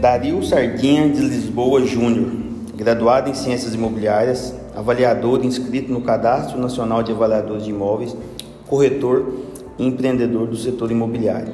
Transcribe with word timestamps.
Dario 0.00 0.42
Sardinha 0.42 1.10
de 1.10 1.20
Lisboa 1.20 1.84
Júnior, 1.84 2.32
graduado 2.74 3.28
em 3.28 3.34
Ciências 3.34 3.74
Imobiliárias, 3.74 4.54
avaliador 4.74 5.44
inscrito 5.44 5.92
no 5.92 6.00
Cadastro 6.00 6.58
Nacional 6.58 7.02
de 7.02 7.12
Avaliadores 7.12 7.64
de 7.64 7.70
Imóveis, 7.70 8.16
corretor 8.66 9.30
e 9.78 9.86
empreendedor 9.86 10.46
do 10.46 10.56
setor 10.56 10.90
imobiliário. 10.90 11.52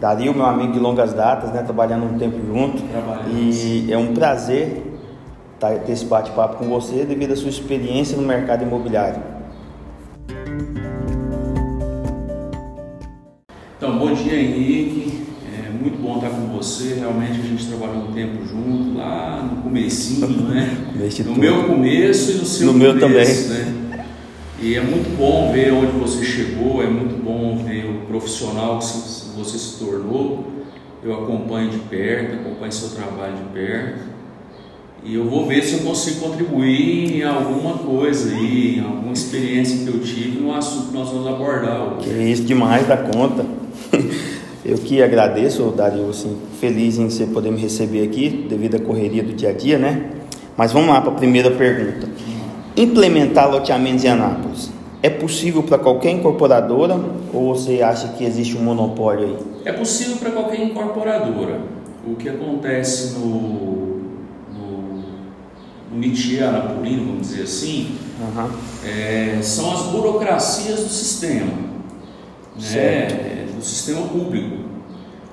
Dario, 0.00 0.34
meu 0.34 0.46
amigo 0.46 0.72
de 0.72 0.80
longas 0.80 1.12
datas, 1.12 1.52
né, 1.52 1.62
trabalhando 1.62 2.06
um 2.06 2.18
tempo 2.18 2.38
junto, 2.44 2.82
e 3.30 3.86
é 3.88 3.96
um 3.96 4.14
prazer 4.14 4.82
tá, 5.60 5.70
ter 5.74 5.92
esse 5.92 6.06
bate-papo 6.06 6.56
com 6.56 6.64
você 6.68 7.04
devido 7.04 7.34
à 7.34 7.36
sua 7.36 7.50
experiência 7.50 8.16
no 8.16 8.26
mercado 8.26 8.64
imobiliário. 8.64 9.22
Então, 13.76 13.96
bom 13.96 14.12
dia 14.12 14.34
Henrique, 14.34 15.07
você, 16.58 16.94
realmente 16.94 17.40
a 17.40 17.44
gente 17.44 17.66
trabalhou 17.66 18.08
um 18.08 18.12
tempo 18.12 18.44
junto, 18.44 18.98
lá 18.98 19.48
no 19.48 19.62
comecinho, 19.62 20.28
né? 20.42 20.76
no 21.24 21.36
meu 21.36 21.64
começo 21.64 22.32
e 22.32 22.34
no 22.34 22.44
seu 22.44 22.66
no 22.66 22.72
começo, 22.72 22.94
meu 22.94 23.00
também. 23.00 23.26
né? 23.26 24.04
E 24.60 24.74
é 24.74 24.80
muito 24.80 25.16
bom 25.16 25.52
ver 25.52 25.72
onde 25.72 25.92
você 25.92 26.24
chegou, 26.24 26.82
é 26.82 26.88
muito 26.88 27.22
bom 27.22 27.62
ver 27.64 27.84
o 27.84 28.06
profissional 28.06 28.80
que 28.80 28.86
você 29.36 29.56
se 29.56 29.78
tornou. 29.78 30.46
Eu 31.00 31.14
acompanho 31.14 31.70
de 31.70 31.78
perto, 31.78 32.34
acompanho 32.34 32.72
seu 32.72 32.88
trabalho 32.88 33.36
de 33.36 33.44
perto. 33.52 34.00
E 35.04 35.14
eu 35.14 35.30
vou 35.30 35.46
ver 35.46 35.62
se 35.62 35.74
eu 35.74 35.80
consigo 35.80 36.20
contribuir 36.20 37.18
em 37.18 37.22
alguma 37.22 37.78
coisa 37.78 38.34
aí, 38.34 38.78
em 38.78 38.80
alguma 38.80 39.12
experiência 39.12 39.78
que 39.84 39.96
eu 39.96 40.00
tive 40.00 40.40
no 40.40 40.52
assunto 40.52 40.88
que 40.88 40.94
nós 40.94 41.08
vamos 41.08 41.28
abordar 41.28 41.80
hoje. 41.80 42.08
Que 42.08 42.14
é 42.14 42.28
isso 42.28 42.42
demais 42.42 42.84
da 42.88 42.96
conta. 42.96 43.46
Eu 44.68 44.76
que 44.76 45.02
agradeço, 45.02 45.72
Dario, 45.74 46.10
assim, 46.10 46.36
feliz 46.60 46.98
em 46.98 47.08
você 47.08 47.24
poder 47.24 47.50
me 47.50 47.58
receber 47.58 48.02
aqui, 48.02 48.46
devido 48.50 48.74
à 48.74 48.78
correria 48.78 49.22
do 49.22 49.32
dia 49.32 49.48
a 49.48 49.52
dia, 49.54 49.78
né? 49.78 50.10
Mas 50.58 50.72
vamos 50.72 50.90
lá 50.90 51.00
para 51.00 51.10
a 51.10 51.14
primeira 51.14 51.50
pergunta. 51.52 52.06
Implementar 52.76 53.50
loteamentos 53.50 54.04
em 54.04 54.08
Anápolis 54.08 54.70
é 55.02 55.08
possível 55.08 55.62
para 55.62 55.78
qualquer 55.78 56.10
incorporadora 56.10 57.00
ou 57.32 57.54
você 57.54 57.80
acha 57.80 58.08
que 58.08 58.24
existe 58.24 58.58
um 58.58 58.62
monopólio 58.62 59.24
aí? 59.24 59.36
É 59.64 59.72
possível 59.72 60.16
para 60.18 60.32
qualquer 60.32 60.60
incorporadora. 60.60 61.60
O 62.06 62.14
que 62.16 62.28
acontece 62.28 63.18
no, 63.18 64.00
no, 64.52 65.02
no 65.92 66.46
anapolino, 66.46 67.06
vamos 67.06 67.28
dizer 67.28 67.44
assim, 67.44 67.96
Uhum. 68.20 68.50
é, 68.84 69.38
são 69.40 69.72
as 69.72 69.82
burocracias 69.92 70.80
do 70.80 70.88
sistema, 70.88 71.52
né, 72.60 73.37
do 73.58 73.64
sistema 73.64 74.02
público. 74.06 74.56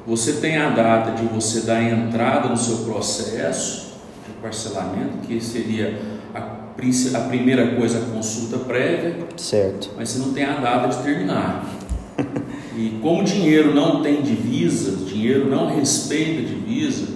Você 0.06 0.34
tem 0.34 0.58
a 0.58 0.70
data 0.70 1.12
de 1.12 1.26
você 1.26 1.62
dar 1.62 1.82
entrada 1.82 2.50
no 2.50 2.58
seu 2.58 2.78
processo 2.80 3.94
de 4.28 4.34
parcelamento, 4.42 5.18
que 5.26 5.40
seria 5.40 6.00
a, 6.34 6.40
a 6.40 7.20
primeira 7.22 7.76
coisa, 7.76 8.00
a 8.00 8.02
consulta 8.14 8.58
prévia, 8.60 9.18
Certo. 9.38 9.92
mas 9.98 10.10
você 10.10 10.20
não 10.20 10.34
tem 10.34 10.44
a 10.44 10.60
data 10.60 10.90
de 10.90 11.04
terminar. 11.04 11.66
E 12.78 13.00
como 13.02 13.22
o 13.22 13.24
dinheiro 13.24 13.74
não 13.74 14.02
tem 14.02 14.22
divisa, 14.22 14.92
o 14.92 15.06
dinheiro 15.06 15.50
não 15.50 15.74
respeita 15.76 16.42
divisa, 16.42 17.08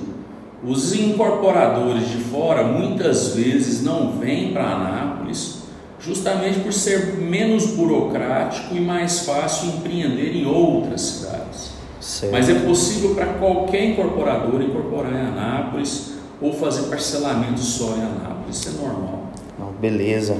os 0.63 0.93
incorporadores 0.93 2.09
de 2.09 2.17
fora 2.17 2.63
muitas 2.63 3.35
vezes 3.35 3.83
não 3.83 4.17
vêm 4.17 4.51
para 4.51 4.63
Anápolis 4.63 5.58
justamente 5.99 6.59
por 6.59 6.71
ser 6.71 7.17
menos 7.17 7.67
burocrático 7.67 8.75
e 8.75 8.79
mais 8.79 9.21
fácil 9.21 9.69
empreender 9.69 10.35
em 10.35 10.45
outras 10.45 11.01
cidades. 11.01 11.71
Certo. 11.99 12.31
Mas 12.31 12.49
é 12.49 12.53
possível 12.55 13.13
para 13.13 13.27
qualquer 13.33 13.83
incorporador 13.85 14.61
incorporar 14.61 15.11
em 15.11 15.27
Anápolis 15.27 16.13
ou 16.41 16.53
fazer 16.53 16.83
parcelamento 16.83 17.59
só 17.59 17.95
em 17.97 18.01
Anápolis, 18.01 18.57
isso 18.57 18.69
é 18.69 18.81
normal. 18.81 19.23
Não, 19.59 19.71
beleza. 19.73 20.37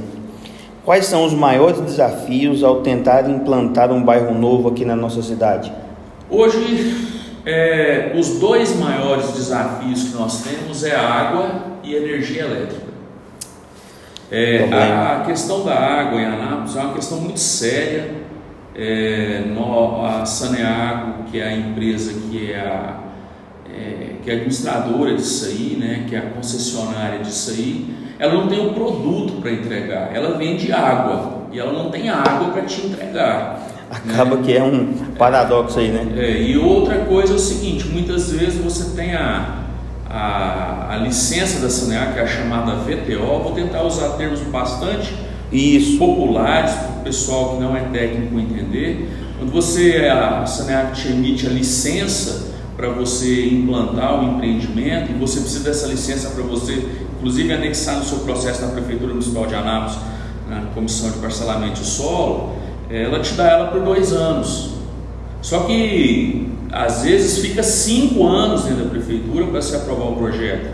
Quais 0.86 1.06
são 1.06 1.26
os 1.26 1.34
maiores 1.34 1.82
desafios 1.82 2.64
ao 2.64 2.82
tentar 2.82 3.30
implantar 3.30 3.92
um 3.92 4.02
bairro 4.02 4.34
novo 4.34 4.70
aqui 4.70 4.86
na 4.86 4.96
nossa 4.96 5.22
cidade? 5.22 5.72
Hoje, 6.30 6.96
é, 7.46 8.14
os 8.18 8.40
dois 8.40 8.76
maiores 8.80 9.32
desafios 9.32 10.04
que 10.04 10.16
nós 10.16 10.42
temos 10.42 10.84
é 10.84 10.96
a 10.96 11.02
água 11.02 11.64
e 11.84 11.94
energia 11.94 12.44
elétrica. 12.44 12.89
É, 14.32 14.68
a 14.72 15.24
questão 15.26 15.64
da 15.66 15.74
água 15.76 16.20
em 16.22 16.26
Anápolis 16.26 16.76
é 16.76 16.80
uma 16.82 16.94
questão 16.94 17.20
muito 17.20 17.40
séria. 17.40 18.12
É, 18.76 19.44
nó- 19.48 20.06
a 20.06 20.26
Saneago, 20.26 21.24
que 21.32 21.40
é 21.40 21.48
a 21.48 21.54
empresa 21.58 22.14
que 22.30 22.52
é 22.54 22.60
a, 22.60 22.94
é, 23.70 24.14
que 24.24 24.30
é 24.30 24.34
administradora 24.36 25.14
disso 25.16 25.48
aí, 25.48 25.76
né, 25.78 26.06
que 26.08 26.16
é 26.16 26.20
a 26.20 26.22
concessionária 26.22 27.20
disso 27.20 27.52
aí, 27.52 27.94
ela 28.18 28.34
não 28.36 28.48
tem 28.48 28.60
um 28.60 28.74
produto 28.74 29.42
para 29.42 29.52
entregar, 29.52 30.12
ela 30.16 30.38
vende 30.38 30.72
água 30.72 31.48
e 31.52 31.60
ela 31.60 31.74
não 31.74 31.90
tem 31.90 32.10
água 32.10 32.52
para 32.54 32.62
te 32.62 32.86
entregar. 32.86 33.68
Acaba 33.92 34.38
que 34.38 34.56
é 34.56 34.64
um 34.64 34.94
paradoxo 35.18 35.80
aí, 35.80 35.90
né? 35.90 36.08
É, 36.16 36.42
e 36.44 36.56
outra 36.58 37.00
coisa 37.00 37.34
é 37.34 37.36
o 37.36 37.40
seguinte, 37.40 37.88
muitas 37.88 38.32
vezes 38.32 38.64
você 38.64 38.96
tem 38.96 39.14
a, 39.16 39.59
a, 40.10 40.88
a 40.94 40.98
licença 40.98 41.60
da 41.60 41.70
Saneago, 41.70 42.14
que 42.14 42.20
é 42.20 42.24
a 42.24 42.28
chamada 42.28 42.74
VTO, 42.78 43.44
vou 43.44 43.52
tentar 43.54 43.84
usar 43.84 44.10
termos 44.18 44.40
bastante 44.42 45.14
Isso. 45.52 45.98
populares 46.00 46.72
para 46.74 47.02
o 47.02 47.04
pessoal 47.04 47.56
que 47.56 47.62
não 47.62 47.78
é 47.78 47.82
técnico 47.82 48.40
entender. 48.40 49.08
Quando 49.38 49.52
você, 49.52 50.08
a 50.08 50.46
Saneago 50.46 50.94
te 50.94 51.10
emite 51.10 51.46
a 51.46 51.50
licença 51.50 52.50
para 52.76 52.90
você 52.90 53.48
implantar 53.48 54.20
o 54.20 54.36
empreendimento 54.36 55.12
e 55.12 55.14
você 55.14 55.42
precisa 55.42 55.64
dessa 55.64 55.88
licença 55.88 56.30
para 56.30 56.44
você, 56.44 56.84
inclusive, 57.18 57.54
anexar 57.54 57.98
no 57.98 58.04
seu 58.04 58.20
processo 58.20 58.62
na 58.62 58.70
Prefeitura 58.70 59.12
Municipal 59.12 59.46
de 59.46 59.56
Anápolis, 59.56 60.00
na 60.50 60.62
Comissão 60.74 61.12
de 61.12 61.20
Parcelamento 61.20 61.82
de 61.82 61.86
Solo, 61.86 62.56
ela 62.90 63.20
te 63.20 63.34
dá 63.34 63.48
ela 63.48 63.68
por 63.68 63.82
dois 63.82 64.12
anos. 64.12 64.72
Só 65.42 65.60
que 65.66 66.50
às 66.72 67.04
vezes 67.04 67.40
fica 67.40 67.64
cinco 67.64 68.26
anos 68.26 68.64
dentro 68.64 68.84
da 68.84 68.90
prefeitura 68.90 69.48
para 69.48 69.62
se 69.62 69.76
aprovar 69.76 70.10
o 70.10 70.16
projeto. 70.16 70.70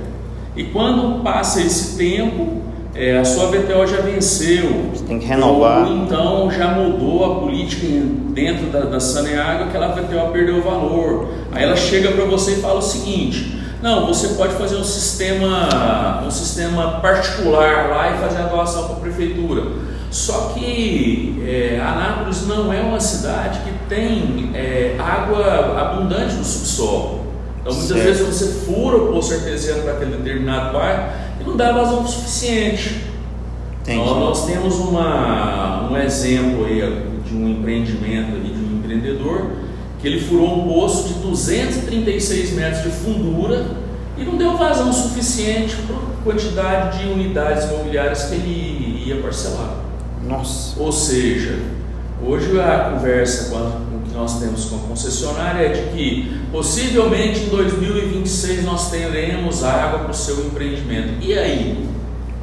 E 0.55 0.63
quando 0.65 1.21
passa 1.23 1.61
esse 1.61 1.97
tempo, 1.97 2.61
é, 2.93 3.17
a 3.17 3.25
sua 3.25 3.47
VTO 3.47 3.85
já 3.85 4.01
venceu. 4.01 4.89
Você 4.93 5.03
tem 5.03 5.19
que 5.19 5.25
renovar. 5.25 5.85
Ou 5.85 5.97
então 5.97 6.49
já 6.49 6.69
mudou 6.69 7.25
a 7.25 7.39
política 7.41 7.85
dentro 8.29 8.67
da, 8.67 8.81
da 8.81 8.99
Saneago, 8.99 9.65
aquela 9.65 9.89
VTO 9.89 10.31
perdeu 10.31 10.57
o 10.57 10.61
valor. 10.61 11.29
Aí 11.51 11.63
ela 11.63 11.75
chega 11.75 12.11
para 12.11 12.23
você 12.25 12.53
e 12.53 12.55
fala 12.55 12.79
o 12.79 12.81
seguinte: 12.81 13.59
não, 13.81 14.07
você 14.07 14.29
pode 14.29 14.53
fazer 14.53 14.77
um 14.77 14.83
sistema, 14.83 16.23
um 16.25 16.31
sistema 16.31 16.99
particular 17.01 17.89
lá 17.89 18.15
e 18.15 18.17
fazer 18.17 18.41
a 18.41 18.47
doação 18.47 18.85
para 18.85 18.95
a 18.95 18.99
prefeitura. 18.99 19.63
Só 20.11 20.53
que 20.53 21.43
é, 21.45 21.79
Anápolis 21.79 22.47
não 22.47 22.71
é 22.71 22.81
uma 22.81 22.99
cidade 22.99 23.59
que 23.59 23.89
tem 23.89 24.51
é, 24.53 24.95
água 24.99 25.79
abundante 25.79 26.35
no 26.35 26.43
subsolo. 26.43 27.25
Então 27.61 27.73
muitas 27.73 27.97
Certo. 27.97 28.03
vezes 28.03 28.27
você 28.27 28.65
fura 28.65 28.97
o 28.97 29.13
poço 29.13 29.33
artesiano 29.33 29.83
para 29.83 29.93
aquele 29.93 30.17
determinado 30.17 30.73
bairro 30.73 31.09
e 31.41 31.43
não 31.43 31.57
dá 31.57 31.71
vazão 31.71 32.05
suficiente. 32.07 33.03
Entendi. 33.81 33.97
Nós, 33.97 34.19
nós 34.19 34.45
temos 34.45 34.75
uma, 34.75 35.89
um 35.89 35.97
exemplo 35.97 36.65
aí 36.65 36.81
de 37.25 37.35
um 37.35 37.49
empreendimento 37.49 38.35
ali, 38.35 38.53
de 38.53 38.63
um 38.63 38.77
empreendedor 38.77 39.51
que 39.99 40.07
ele 40.07 40.21
furou 40.21 40.59
um 40.59 40.67
poço 40.67 41.07
de 41.07 41.13
236 41.15 42.53
metros 42.53 42.83
de 42.83 42.89
fundura 42.89 43.65
e 44.17 44.23
não 44.23 44.37
deu 44.37 44.55
vazão 44.55 44.93
suficiente 44.93 45.75
para 45.87 45.95
a 45.95 46.23
quantidade 46.23 46.99
de 46.99 47.07
unidades 47.07 47.65
imobiliárias 47.65 48.25
que 48.25 48.35
ele 48.35 49.03
ia 49.07 49.21
parcelar. 49.21 49.84
Nossa. 50.27 50.79
Ou 50.79 50.91
seja, 50.91 51.57
hoje 52.25 52.59
a 52.59 52.91
conversa 52.91 53.49
com, 53.49 53.57
a, 53.57 53.71
que 54.07 54.13
nós 54.15 54.39
temos 54.39 54.65
com 54.65 54.75
a 54.77 54.79
concessionária 54.79 55.65
é 55.65 55.69
de 55.69 55.81
que 55.95 56.39
possivelmente 56.51 57.41
em 57.41 57.49
2026 57.49 58.63
nós 58.63 58.89
teremos 58.91 59.63
água 59.63 59.99
para 59.99 60.11
o 60.11 60.13
seu 60.15 60.45
empreendimento. 60.45 61.13
E 61.21 61.33
aí? 61.37 61.85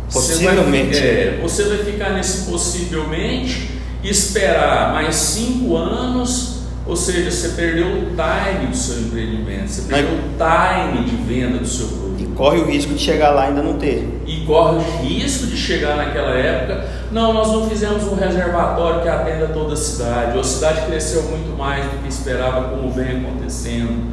Você 0.09 0.45
vai- 0.45 0.55
Possivelmente. 0.56 0.99
é, 0.99 1.39
você 1.43 1.65
vai 1.65 1.79
ficar 1.79 2.11
nesse 2.11 2.51
possivelmente, 2.51 3.71
esperar 4.05 4.93
mais 4.93 5.15
cinco 5.15 5.75
anos, 5.77 6.61
ou 6.85 6.95
seja, 6.97 7.31
você 7.31 7.49
perdeu 7.51 7.87
o 7.87 8.06
time 8.11 8.67
do 8.71 8.77
seu 8.77 8.99
empreendimento, 9.01 9.69
você 9.69 9.83
perdeu 9.83 10.11
o 10.15 10.21
time 10.37 11.05
de 11.09 11.17
venda 11.17 11.59
do 11.59 11.67
seu 11.67 11.87
produto 11.87 12.21
E 12.21 12.27
corre 12.35 12.59
o 12.59 12.67
risco 12.67 12.93
de 12.93 13.01
chegar 13.01 13.31
lá 13.31 13.47
e 13.47 13.49
ainda 13.49 13.62
não 13.62 13.79
ter. 13.79 14.22
E 14.43 14.47
corre 14.47 14.77
o 14.77 14.81
risco 15.03 15.47
de 15.47 15.56
chegar 15.56 15.97
naquela 15.97 16.31
época. 16.31 16.85
Não, 17.11 17.33
nós 17.33 17.49
não 17.53 17.69
fizemos 17.69 18.05
um 18.05 18.15
reservatório 18.15 19.03
que 19.03 19.09
atenda 19.09 19.49
toda 19.49 19.75
a 19.75 19.77
cidade. 19.77 20.33
Ou 20.35 20.41
a 20.41 20.44
cidade 20.44 20.83
cresceu 20.87 21.23
muito 21.25 21.56
mais 21.56 21.85
do 21.85 22.03
que 22.03 22.09
esperava, 22.09 22.69
como 22.71 22.91
vem 22.91 23.19
acontecendo. 23.19 24.12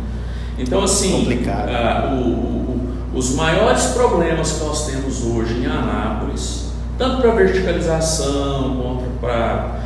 Então, 0.57 0.83
assim, 0.83 1.41
ah, 1.49 2.09
o- 2.13 2.17
o- 2.17 2.89
os 3.15 3.33
maiores 3.35 3.85
problemas 3.87 4.51
que 4.53 4.63
nós 4.65 4.85
temos 4.87 5.23
hoje 5.25 5.53
em 5.61 5.65
Anápolis, 5.65 6.73
tanto 6.97 7.21
para 7.21 7.31
verticalização 7.31 8.75
quanto 8.81 9.19
para 9.21 9.79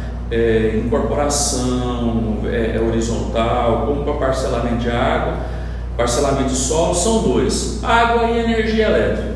incorporação 0.86 2.38
é, 2.46 2.80
horizontal, 2.80 3.86
como 3.88 4.04
para 4.04 4.14
parcelamento 4.28 4.78
de 4.78 4.90
água, 4.90 5.38
parcelamento 5.96 6.50
de 6.50 6.56
solo 6.56 6.96
são 6.96 7.22
dois: 7.24 7.80
água 7.84 8.30
e 8.32 8.40
energia 8.40 8.86
elétrica. 8.88 9.33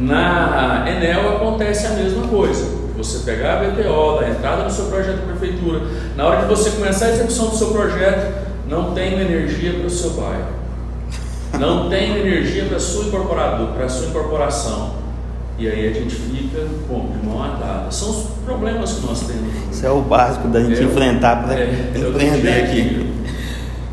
Na 0.00 0.84
Enel 0.88 1.36
acontece 1.36 1.86
a 1.86 1.90
mesma 1.90 2.26
coisa. 2.26 2.80
Você 2.96 3.18
pegar 3.30 3.54
a 3.54 3.64
BTO, 3.64 4.20
dar 4.20 4.30
entrada 4.30 4.64
no 4.64 4.70
seu 4.70 4.86
projeto 4.86 5.16
de 5.16 5.22
prefeitura, 5.22 5.82
na 6.16 6.26
hora 6.26 6.42
de 6.42 6.46
você 6.46 6.70
começar 6.70 7.06
a 7.06 7.10
execução 7.10 7.48
do 7.48 7.56
seu 7.56 7.68
projeto, 7.68 8.48
não 8.68 8.92
tem 8.92 9.20
energia 9.20 9.74
para 9.74 9.86
o 9.86 9.90
seu 9.90 10.10
bairro. 10.10 10.60
Não 11.58 11.90
tem 11.90 12.18
energia 12.18 12.64
para 12.64 12.78
sua 12.78 13.06
incorporador, 13.06 13.68
para 13.68 13.88
sua 13.88 14.08
incorporação. 14.08 14.94
E 15.58 15.68
aí 15.68 15.88
a 15.88 15.92
gente 15.92 16.14
fica 16.14 16.66
como? 16.88 17.08
De 17.08 17.26
mão 17.26 17.42
atada. 17.42 17.90
São 17.90 18.10
os 18.10 18.26
problemas 18.46 18.94
que 18.94 19.06
nós 19.06 19.20
temos. 19.20 19.52
Isso 19.70 19.84
é 19.84 19.90
o 19.90 20.00
básico 20.00 20.48
da 20.48 20.62
gente 20.62 20.80
é, 20.80 20.84
enfrentar 20.84 21.42
para 21.42 21.54
é, 21.58 21.92
empreender 21.96 22.64
aqui. 22.64 23.12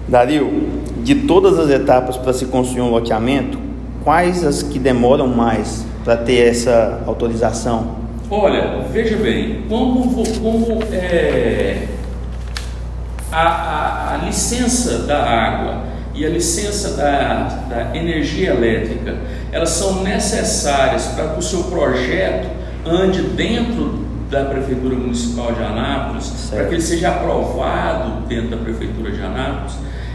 Dario, 0.08 0.82
de 1.04 1.16
todas 1.16 1.60
as 1.60 1.70
etapas 1.70 2.16
para 2.16 2.32
se 2.32 2.46
construir 2.46 2.82
um 2.82 2.90
loteamento, 2.90 3.60
quais 4.04 4.46
as 4.46 4.64
que 4.64 4.80
demoram 4.80 5.28
mais 5.28 5.86
para 6.08 6.16
ter 6.16 6.48
essa 6.48 7.04
autorização? 7.06 7.98
Olha, 8.32 8.80
veja 8.94 9.18
bem, 9.18 9.66
como, 9.68 10.10
como 10.40 10.82
é, 10.90 11.86
a, 13.30 13.42
a, 13.42 14.14
a 14.14 14.18
licença 14.26 15.00
da 15.00 15.22
água 15.22 15.84
e 16.16 16.26
a 16.26 16.30
licença 16.30 16.92
da, 16.92 17.60
da 17.68 17.98
energia 17.98 18.52
elétrica, 18.52 19.18
elas 19.52 19.72
são 19.72 20.02
necessárias 20.02 21.08
para 21.08 21.28
que 21.28 21.40
o 21.40 21.42
seu 21.42 21.64
projeto 21.64 22.48
ande 22.86 23.22
dentro 23.24 24.06
da 24.32 24.46
Prefeitura 24.46 24.96
Municipal 24.96 25.52
de 25.52 25.62
Anápolis, 25.62 26.50
para 26.50 26.68
que 26.68 26.76
ele 26.76 26.82
seja 26.82 27.10
aprovado 27.10 28.22
dentro 28.28 28.52
da 28.52 28.58
Prefeitura 28.58 29.12
de 29.12 29.22
Anápolis, 29.22 29.74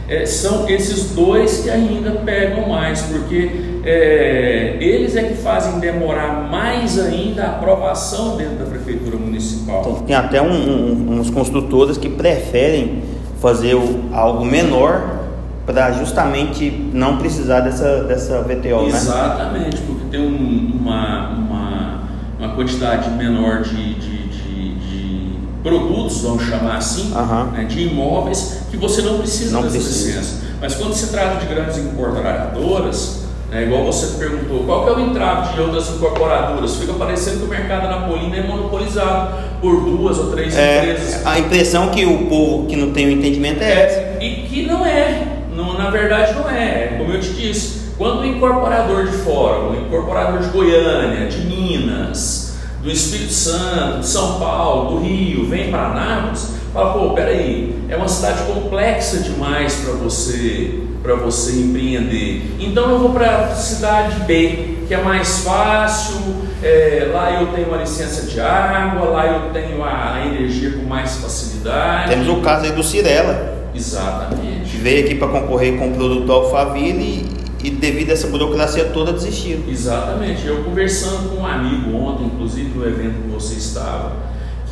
é, 0.08 0.24
são 0.24 0.66
esses 0.70 1.10
dois 1.10 1.60
que 1.60 1.68
ainda 1.68 2.12
pegam 2.12 2.66
mais, 2.66 3.02
porque 3.02 3.71
é, 3.84 4.76
eles 4.80 5.16
é 5.16 5.24
que 5.24 5.34
fazem 5.34 5.80
demorar 5.80 6.48
mais 6.50 6.98
ainda 6.98 7.44
a 7.44 7.50
aprovação 7.50 8.36
dentro 8.36 8.56
da 8.56 8.64
Prefeitura 8.66 9.16
Municipal. 9.16 9.80
Então, 9.80 9.94
tem 10.02 10.14
até 10.14 10.40
um, 10.40 10.52
um, 10.52 11.18
uns 11.18 11.30
construtores 11.30 11.98
que 11.98 12.08
preferem 12.08 13.02
fazer 13.40 13.76
algo 14.12 14.44
menor 14.44 15.22
para 15.66 15.92
justamente 15.92 16.70
não 16.92 17.18
precisar 17.18 17.60
dessa, 17.60 18.04
dessa 18.04 18.40
VTO, 18.42 18.82
né? 18.82 18.88
Exatamente, 18.88 19.76
né? 19.76 19.82
porque 19.86 20.04
tem 20.10 20.20
um, 20.20 20.78
uma, 20.80 21.30
uma, 21.30 22.02
uma, 22.38 22.54
quantidade 22.54 23.10
menor 23.10 23.62
de, 23.62 23.94
de, 23.94 24.28
de, 24.28 24.74
de, 24.74 25.38
produtos, 25.62 26.22
vamos 26.22 26.44
chamar 26.44 26.76
assim, 26.76 27.12
uhum. 27.12 27.50
né, 27.52 27.64
de 27.64 27.86
imóveis, 27.86 28.62
que 28.70 28.76
você 28.76 29.02
não 29.02 29.18
precisa 29.18 29.52
não 29.52 29.62
dessa 29.62 29.74
precisa. 29.76 30.18
licença. 30.18 30.42
Mas 30.60 30.74
quando 30.74 30.94
se 30.94 31.08
trata 31.08 31.36
de 31.36 31.46
grandes 31.46 31.78
incorporadoras, 31.78 33.21
né, 33.52 33.64
igual 33.64 33.84
você 33.84 34.18
perguntou, 34.18 34.64
qual 34.64 34.84
que 34.84 34.90
é 34.90 34.92
o 34.94 35.00
entrave 35.00 35.54
de 35.54 35.60
outras 35.60 35.90
incorporadoras? 35.90 36.76
Fica 36.76 36.94
parecendo 36.94 37.40
que 37.40 37.44
o 37.44 37.48
mercado 37.48 37.86
napolino 37.86 38.34
é 38.34 38.42
monopolizado 38.42 39.34
por 39.60 39.84
duas 39.84 40.18
ou 40.18 40.30
três 40.32 40.56
é, 40.56 40.78
empresas. 40.78 41.26
A 41.26 41.38
impressão 41.38 41.90
que 41.90 42.06
o 42.06 42.26
povo 42.28 42.66
que 42.66 42.76
não 42.76 42.92
tem 42.92 43.08
o 43.08 43.10
entendimento 43.10 43.62
é, 43.62 43.70
é 43.70 43.82
essa. 43.82 44.24
E 44.24 44.46
que 44.48 44.64
não 44.64 44.86
é. 44.86 45.26
Não, 45.54 45.76
na 45.76 45.90
verdade 45.90 46.32
não 46.34 46.48
é, 46.48 46.94
como 46.96 47.12
eu 47.12 47.20
te 47.20 47.28
disse, 47.34 47.92
quando 47.98 48.20
o 48.20 48.26
incorporador 48.26 49.04
de 49.04 49.12
fora, 49.18 49.60
o 49.60 49.76
incorporador 49.76 50.40
de 50.40 50.48
Goiânia, 50.48 51.28
de 51.28 51.42
Minas, 51.42 52.56
do 52.82 52.90
Espírito 52.90 53.34
Santo, 53.34 54.00
de 54.00 54.06
São 54.06 54.40
Paulo, 54.40 54.96
do 54.96 55.06
Rio, 55.06 55.46
vem 55.46 55.70
para 55.70 55.88
Anápolis, 55.88 56.54
fala, 56.72 56.92
pô, 56.92 57.10
peraí, 57.14 57.74
é 57.88 57.96
uma 57.96 58.08
cidade 58.08 58.42
complexa 58.44 59.18
demais 59.18 59.76
para 59.76 59.92
você 59.94 60.82
para 61.02 61.16
você 61.16 61.60
empreender. 61.60 62.54
Então 62.60 62.88
eu 62.90 62.98
vou 63.00 63.10
para 63.10 63.46
a 63.46 63.54
cidade 63.56 64.20
B, 64.20 64.78
que 64.86 64.94
é 64.94 65.02
mais 65.02 65.40
fácil, 65.40 66.16
é, 66.62 67.10
lá 67.12 67.40
eu 67.40 67.48
tenho 67.48 67.74
a 67.74 67.78
licença 67.78 68.26
de 68.26 68.40
água, 68.40 69.08
lá 69.08 69.26
eu 69.26 69.52
tenho 69.52 69.82
a, 69.82 70.14
a 70.14 70.26
energia 70.26 70.70
com 70.70 70.84
mais 70.84 71.16
facilidade. 71.16 72.10
Temos 72.10 72.28
o 72.28 72.36
caso 72.40 72.66
aí 72.66 72.72
do 72.72 72.84
Cirela. 72.84 73.52
Exatamente. 73.74 74.76
Veio 74.76 75.04
aqui 75.04 75.14
para 75.16 75.28
concorrer 75.28 75.76
com 75.76 75.90
o 75.90 75.94
produto 75.94 76.30
Alphaville 76.30 77.26
e, 77.62 77.66
e 77.66 77.70
devido 77.70 78.10
a 78.10 78.12
essa 78.12 78.28
burocracia 78.28 78.84
toda 78.86 79.12
desistiram. 79.12 79.62
Exatamente. 79.68 80.46
Eu 80.46 80.62
conversando 80.62 81.30
com 81.30 81.42
um 81.42 81.46
amigo 81.46 81.96
ontem, 81.96 82.26
inclusive 82.26 82.68
no 82.78 82.86
evento 82.86 83.22
que 83.22 83.28
você 83.28 83.54
estava, 83.54 84.12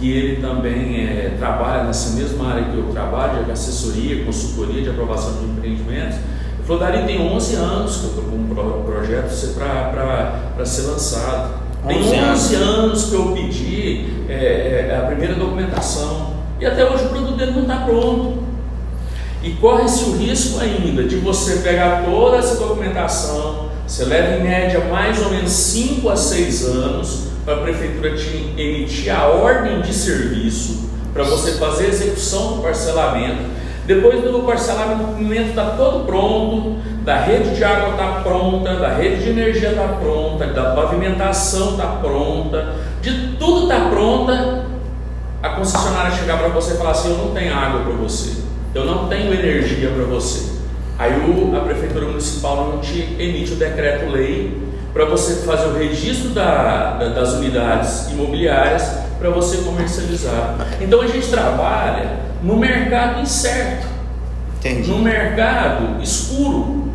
que 0.00 0.10
ele 0.10 0.40
também 0.40 0.96
é, 0.96 1.36
trabalha 1.38 1.84
nessa 1.84 2.16
mesma 2.16 2.52
área 2.52 2.64
que 2.64 2.76
eu 2.76 2.84
trabalho, 2.84 3.44
de 3.44 3.50
assessoria, 3.52 4.24
consultoria 4.24 4.82
de 4.82 4.88
aprovação 4.88 5.34
de 5.34 5.44
empreendimentos. 5.44 6.16
Ele 6.16 6.66
falou, 6.66 6.80
Dari, 6.80 7.06
tem 7.06 7.20
11 7.20 7.54
anos 7.56 7.96
que 7.96 8.04
eu 8.04 8.08
estou 8.08 8.24
com 8.24 8.36
um 8.36 8.82
projeto 8.82 9.30
para 9.54 10.64
ser 10.64 10.82
lançado. 10.86 11.60
Tem 11.86 11.98
11 11.98 12.14
anos. 12.16 12.52
anos 12.54 13.04
que 13.04 13.14
eu 13.14 13.32
pedi 13.32 14.06
é, 14.26 14.88
é, 14.90 14.96
a 14.96 15.06
primeira 15.06 15.34
documentação. 15.34 16.34
E 16.58 16.64
até 16.64 16.82
hoje 16.90 17.04
o 17.04 17.08
produto 17.10 17.36
dele 17.36 17.52
não 17.52 17.62
está 17.62 17.76
pronto. 17.84 18.42
E 19.42 19.50
corre-se 19.52 20.04
o 20.04 20.16
risco 20.16 20.60
ainda 20.60 21.04
de 21.04 21.16
você 21.16 21.56
pegar 21.56 22.04
toda 22.04 22.38
essa 22.38 22.56
documentação, 22.56 23.68
você 23.86 24.04
leva 24.04 24.36
em 24.36 24.42
média 24.42 24.80
mais 24.90 25.20
ou 25.22 25.30
menos 25.30 25.50
5 25.50 26.08
a 26.08 26.16
6 26.16 26.66
anos 26.66 27.29
a 27.46 27.54
prefeitura 27.56 28.14
te 28.14 28.54
emitir 28.56 29.14
a 29.14 29.26
ordem 29.26 29.80
de 29.80 29.92
serviço, 29.92 30.90
para 31.12 31.24
você 31.24 31.52
fazer 31.52 31.86
a 31.86 31.88
execução 31.88 32.56
do 32.56 32.62
parcelamento. 32.62 33.60
Depois 33.86 34.22
do 34.22 34.40
parcelamento 34.40 35.50
está 35.50 35.70
todo 35.70 36.06
pronto, 36.06 36.76
da 37.02 37.16
rede 37.20 37.56
de 37.56 37.64
água 37.64 37.90
está 37.90 38.20
pronta, 38.22 38.74
da 38.76 38.94
rede 38.94 39.24
de 39.24 39.30
energia 39.30 39.70
está 39.70 39.88
pronta, 39.88 40.46
da 40.46 40.74
pavimentação 40.74 41.72
está 41.72 41.86
pronta, 41.86 42.76
de 43.02 43.36
tudo 43.38 43.64
está 43.64 43.88
pronta, 43.88 44.64
a 45.42 45.48
concessionária 45.50 46.12
chegar 46.12 46.38
para 46.38 46.48
você 46.48 46.74
e 46.74 46.76
falar 46.76 46.90
assim, 46.90 47.10
eu 47.10 47.18
não 47.18 47.34
tenho 47.34 47.54
água 47.54 47.80
para 47.80 47.94
você 47.94 48.40
eu 48.74 48.84
não 48.84 49.08
tenho 49.08 49.32
energia 49.32 49.90
para 49.90 50.04
você. 50.04 50.60
Aí 50.98 51.12
o, 51.12 51.56
a 51.56 51.60
Prefeitura 51.60 52.06
Municipal 52.06 52.72
não 52.72 52.78
te 52.78 53.16
emite 53.18 53.52
o 53.52 53.56
decreto-lei 53.56 54.56
para 54.92 55.04
você 55.04 55.46
fazer 55.46 55.66
o 55.66 55.74
registro 55.78 56.30
da, 56.30 56.96
da, 56.96 57.08
das 57.10 57.34
unidades 57.34 58.10
imobiliárias 58.10 59.00
para 59.18 59.30
você 59.30 59.58
comercializar. 59.58 60.56
Então 60.80 61.00
a 61.00 61.06
gente 61.06 61.28
trabalha 61.28 62.18
no 62.42 62.56
mercado 62.56 63.20
incerto, 63.20 63.86
Entendi. 64.58 64.90
no 64.90 64.98
mercado 64.98 66.02
escuro, 66.02 66.88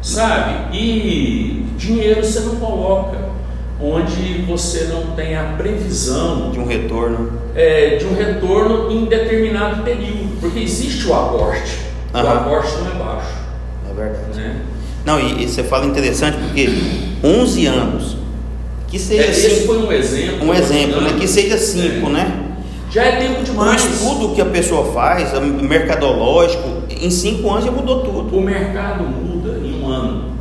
sabe? 0.00 0.76
E 0.76 1.66
dinheiro 1.76 2.22
você 2.22 2.40
não 2.40 2.56
coloca 2.56 3.32
onde 3.80 4.42
você 4.42 4.84
não 4.84 5.16
tem 5.16 5.36
a 5.36 5.54
previsão 5.56 6.52
de 6.52 6.60
um 6.60 6.66
retorno, 6.66 7.32
é, 7.54 7.96
de 7.96 8.06
um 8.06 8.14
retorno 8.14 8.92
em 8.92 9.06
determinado 9.06 9.82
período, 9.82 10.38
porque 10.40 10.60
existe 10.60 11.08
o 11.08 11.14
aporte, 11.14 11.78
uhum. 12.14 12.22
o 12.22 12.28
aporte 12.28 12.72
não 12.76 12.92
é 12.92 13.04
baixo. 13.04 13.32
É 13.90 13.94
verdade. 13.94 14.38
Né? 14.38 14.60
Não, 15.04 15.20
e, 15.20 15.44
e, 15.44 15.48
você 15.48 15.62
fala 15.62 15.86
interessante 15.86 16.38
porque 16.38 16.68
11 17.24 17.66
anos, 17.66 18.16
que 18.88 18.98
seja 18.98 19.22
é, 19.22 19.30
Esse 19.30 19.66
foi 19.66 19.78
um 19.78 19.90
exemplo. 19.90 20.46
Um 20.46 20.54
exemplo, 20.54 21.00
né? 21.00 21.16
Que 21.18 21.26
seja 21.26 21.58
5, 21.58 22.06
é. 22.06 22.10
né? 22.10 22.42
Já 22.90 23.04
é 23.04 23.16
tempo 23.16 23.42
demais. 23.42 23.82
O 23.82 23.88
estudo 23.88 24.34
que 24.34 24.40
a 24.40 24.46
pessoa 24.46 24.92
faz, 24.92 25.32
mercadológico, 25.40 26.82
em 26.90 27.10
5 27.10 27.50
anos 27.50 27.64
já 27.64 27.70
mudou 27.70 28.00
tudo. 28.00 28.36
O 28.36 28.42
mercado 28.42 29.04
muda 29.04 29.58
em 29.66 29.82
um 29.82 29.88
ano. 29.88 30.32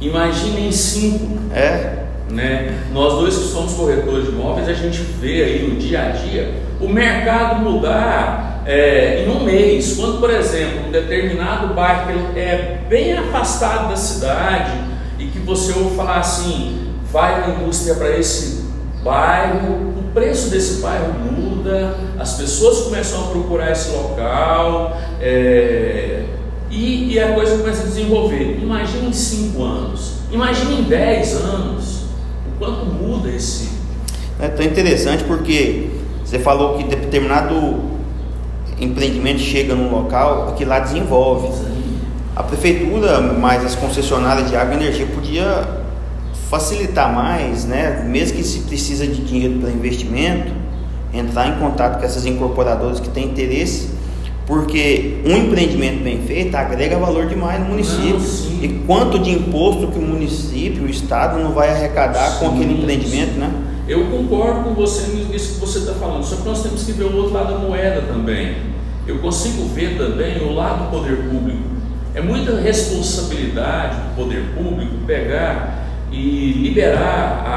Imagina 0.00 0.60
em 0.60 0.72
5. 0.72 1.52
É. 1.52 2.04
Né? 2.30 2.78
Nós 2.92 3.14
dois 3.14 3.36
que 3.36 3.44
somos 3.44 3.74
corretores 3.74 4.26
de 4.26 4.30
imóveis, 4.30 4.68
a 4.68 4.72
gente 4.72 4.98
vê 4.98 5.42
aí 5.42 5.68
no 5.68 5.76
dia 5.76 6.00
a 6.00 6.08
dia 6.10 6.54
o 6.80 6.88
mercado 6.88 7.60
mudar 7.60 8.62
é, 8.64 9.24
em 9.24 9.30
um 9.30 9.44
mês. 9.44 9.96
Quando, 9.96 10.20
por 10.20 10.30
exemplo, 10.30 10.88
um 10.88 10.90
determinado 10.90 11.74
bairro 11.74 12.10
é 12.36 12.80
bem 12.88 13.12
afastado 13.18 13.90
da 13.90 13.96
cidade 13.96 14.72
e 15.18 15.26
que 15.26 15.38
você 15.40 15.72
ouve 15.72 15.96
falar 15.96 16.18
assim, 16.18 16.94
vai 17.10 17.42
uma 17.42 17.62
indústria 17.62 17.94
para 17.94 18.16
esse 18.16 18.64
bairro, 19.02 19.94
o 19.98 20.12
preço 20.14 20.50
desse 20.50 20.80
bairro 20.80 21.12
muda, 21.12 21.96
as 22.18 22.34
pessoas 22.34 22.84
começam 22.84 23.20
a 23.20 23.26
procurar 23.28 23.72
esse 23.72 23.90
local 23.90 24.96
é, 25.20 26.24
e, 26.70 27.12
e 27.12 27.18
a 27.18 27.32
coisa 27.32 27.58
começa 27.58 27.82
a 27.82 27.86
desenvolver. 27.86 28.58
Imagina 28.62 29.08
em 29.08 29.12
5 29.12 29.62
anos, 29.62 30.12
imagina 30.30 30.72
em 30.72 30.82
10 30.82 31.36
anos 31.36 31.79
quanto 32.60 32.84
muda 32.84 33.30
esse. 33.30 33.70
É 34.38 34.48
tão 34.48 34.64
interessante 34.64 35.24
porque 35.24 35.88
você 36.22 36.38
falou 36.38 36.76
que 36.76 36.84
determinado 36.84 37.80
empreendimento 38.78 39.40
chega 39.40 39.74
num 39.74 39.90
local 39.90 40.54
que 40.56 40.64
lá 40.64 40.78
desenvolve. 40.78 41.48
A 42.36 42.42
prefeitura, 42.42 43.20
mais 43.20 43.64
as 43.64 43.74
concessionárias 43.74 44.48
de 44.48 44.56
água 44.56 44.74
e 44.74 44.76
energia, 44.76 45.06
podia 45.06 45.80
facilitar 46.50 47.12
mais, 47.12 47.64
né? 47.64 48.04
mesmo 48.06 48.36
que 48.36 48.44
se 48.44 48.60
precisa 48.60 49.06
de 49.06 49.22
dinheiro 49.22 49.58
para 49.58 49.70
investimento, 49.70 50.52
entrar 51.12 51.48
em 51.48 51.58
contato 51.58 51.98
com 51.98 52.04
essas 52.04 52.26
incorporadoras 52.26 53.00
que 53.00 53.08
têm 53.08 53.26
interesse, 53.26 53.90
Porque 54.50 55.22
um 55.24 55.36
empreendimento 55.36 56.02
bem 56.02 56.22
feito 56.22 56.56
agrega 56.56 56.98
valor 56.98 57.26
demais 57.26 57.60
no 57.60 57.66
município. 57.66 58.18
Não, 58.18 58.64
e 58.64 58.82
quanto 58.84 59.16
de 59.20 59.30
imposto 59.30 59.86
que 59.92 59.98
o 60.00 60.02
município, 60.02 60.82
o 60.82 60.90
Estado 60.90 61.38
não 61.38 61.52
vai 61.52 61.70
arrecadar 61.70 62.32
Sim, 62.32 62.38
com 62.40 62.46
aquele 62.48 62.72
empreendimento, 62.72 63.38
né? 63.38 63.48
Eu 63.86 64.06
concordo 64.06 64.64
com 64.64 64.74
você 64.74 65.06
nisso 65.30 65.54
que 65.54 65.60
você 65.60 65.78
está 65.78 65.92
falando, 65.92 66.24
só 66.24 66.34
que 66.34 66.48
nós 66.48 66.64
temos 66.64 66.82
que 66.82 66.90
ver 66.90 67.04
o 67.04 67.16
outro 67.16 67.32
lado 67.32 67.52
da 67.52 67.58
moeda 67.60 68.02
também. 68.02 68.56
Eu 69.06 69.18
consigo 69.20 69.68
ver 69.68 69.96
também 69.96 70.42
o 70.42 70.52
lado 70.52 70.86
do 70.86 70.98
poder 70.98 71.18
público. 71.18 71.62
É 72.12 72.20
muita 72.20 72.60
responsabilidade 72.60 73.94
do 74.00 74.16
poder 74.16 74.46
público 74.56 74.96
pegar 75.06 75.86
e 76.10 76.54
liberar 76.54 77.44
a, 77.46 77.52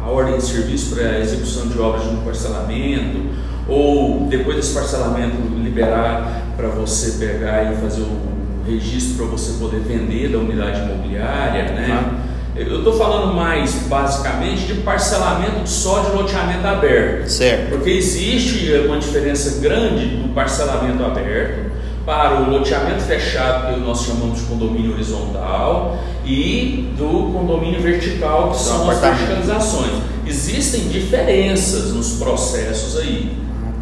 a, 0.00 0.06
a, 0.06 0.06
a 0.06 0.10
ordem 0.10 0.38
de 0.38 0.42
serviço 0.42 0.94
para 0.94 1.04
a 1.04 1.20
execução 1.20 1.68
de 1.68 1.78
obras 1.78 2.04
de 2.04 2.14
um 2.14 2.24
parcelamento, 2.24 3.42
ou 3.68 4.26
depois 4.28 4.56
desse 4.56 4.74
parcelamento 4.74 5.36
liberar 5.62 6.42
para 6.56 6.68
você 6.68 7.24
pegar 7.24 7.72
e 7.72 7.76
fazer 7.76 8.02
o 8.02 8.18
registro 8.66 9.16
para 9.16 9.26
você 9.26 9.58
poder 9.58 9.80
vender 9.80 10.28
da 10.30 10.38
unidade 10.38 10.80
imobiliária, 10.82 11.64
né? 11.72 12.22
Eu 12.54 12.78
estou 12.78 12.92
falando 12.92 13.34
mais 13.34 13.74
basicamente 13.88 14.66
de 14.66 14.74
parcelamento 14.82 15.66
só 15.66 16.00
de 16.00 16.16
loteamento 16.16 16.66
aberto. 16.66 17.26
Certo. 17.26 17.70
Porque 17.70 17.90
existe 17.90 18.70
uma 18.86 18.98
diferença 18.98 19.60
grande 19.60 20.04
do 20.16 20.34
parcelamento 20.34 21.02
aberto 21.02 21.72
para 22.04 22.42
o 22.42 22.50
loteamento 22.50 23.00
fechado, 23.02 23.72
que 23.72 23.80
nós 23.80 24.02
chamamos 24.02 24.40
de 24.40 24.44
condomínio 24.44 24.92
horizontal, 24.92 25.98
e 26.24 26.92
do 26.96 27.32
condomínio 27.32 27.80
vertical, 27.80 28.50
que 28.50 28.60
são 28.60 28.90
as 28.90 29.00
verticalizações. 29.00 29.92
Existem 30.26 30.88
diferenças 30.88 31.92
nos 31.92 32.12
processos 32.14 32.98
aí. 32.98 33.32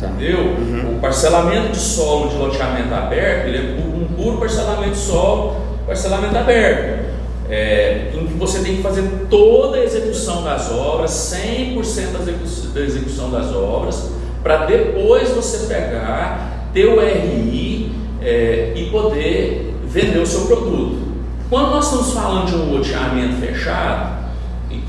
Entendeu? 0.02 0.38
Uhum. 0.38 0.96
O 0.96 1.00
parcelamento 1.00 1.72
de 1.72 1.78
solo 1.78 2.28
de 2.28 2.36
loteamento 2.36 2.94
aberto, 2.94 3.48
ele 3.48 3.58
é 3.58 3.84
um 3.84 4.06
puro 4.14 4.38
parcelamento 4.38 4.92
de 4.92 4.98
solo, 4.98 5.56
parcelamento 5.86 6.36
aberto 6.38 7.10
é, 7.50 8.12
em 8.14 8.26
que 8.26 8.34
você 8.34 8.60
tem 8.60 8.76
que 8.76 8.82
fazer 8.82 9.26
toda 9.28 9.76
a 9.76 9.84
execução 9.84 10.44
das 10.44 10.70
obras, 10.70 11.10
100% 11.10 12.72
da 12.72 12.80
execução 12.80 13.30
das 13.30 13.52
obras, 13.52 14.12
para 14.40 14.66
depois 14.66 15.30
você 15.30 15.66
pegar, 15.66 16.70
ter 16.72 16.86
o 16.86 17.00
RI 17.00 17.92
é, 18.22 18.72
e 18.76 18.88
poder 18.90 19.74
vender 19.84 20.20
o 20.20 20.26
seu 20.26 20.42
produto. 20.42 21.10
Quando 21.50 21.70
nós 21.70 21.86
estamos 21.86 22.12
falando 22.12 22.46
de 22.46 22.54
um 22.54 22.72
loteamento 22.76 23.40
fechado, 23.40 24.19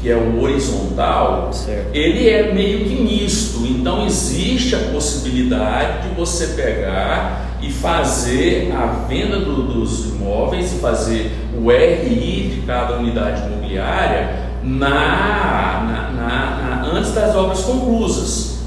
que 0.02 0.10
é 0.10 0.16
o 0.16 0.42
horizontal, 0.42 1.52
certo. 1.54 1.96
ele 1.96 2.30
é 2.30 2.52
meio 2.54 2.86
que 2.86 2.96
misto. 2.96 3.66
Então 3.66 4.06
existe 4.06 4.76
a 4.76 4.80
possibilidade 4.92 6.10
de 6.10 6.16
você 6.16 6.48
pegar 6.48 7.58
e 7.62 7.72
fazer 7.72 8.72
a 8.74 9.06
venda 9.08 9.40
do, 9.40 9.64
dos 9.64 10.08
imóveis 10.08 10.74
e 10.74 10.80
fazer 10.80 11.32
o 11.56 11.70
RI 11.70 12.52
de 12.56 12.62
cada 12.66 12.98
unidade 12.98 13.46
imobiliária 13.46 14.52
na, 14.64 14.90
na, 14.90 16.12
na, 16.12 16.76
na 16.82 16.92
antes 16.94 17.12
das 17.14 17.36
obras 17.36 17.62
conclusas. 17.62 18.62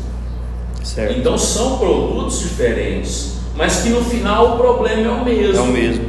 Certo. 0.83 1.18
Então 1.18 1.37
são 1.37 1.78
produtos 1.78 2.40
diferentes, 2.40 3.38
mas 3.56 3.83
que 3.83 3.88
no 3.88 4.04
final 4.04 4.54
o 4.54 4.56
problema 4.59 5.00
é 5.00 5.11
o 5.11 5.25
mesmo. 5.25 5.56
É 5.56 5.61
o 5.61 5.66
mesmo. 5.66 6.04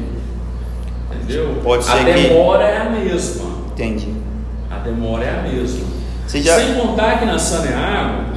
Entendeu? 1.12 1.56
Pode 1.64 1.84
ser 1.84 1.92
a 1.92 2.04
demora 2.04 2.66
que... 2.66 2.72
é 2.72 2.78
a 2.78 2.90
mesma. 2.90 3.46
Entendi. 3.72 4.25
Demora 4.86 5.26
é 5.26 5.40
a 5.40 5.42
mesma. 5.42 5.86
Já... 6.28 6.56
Sem 6.56 6.76
contar 6.76 7.20
que 7.20 7.26
na 7.26 7.40
Saneago, 7.40 8.34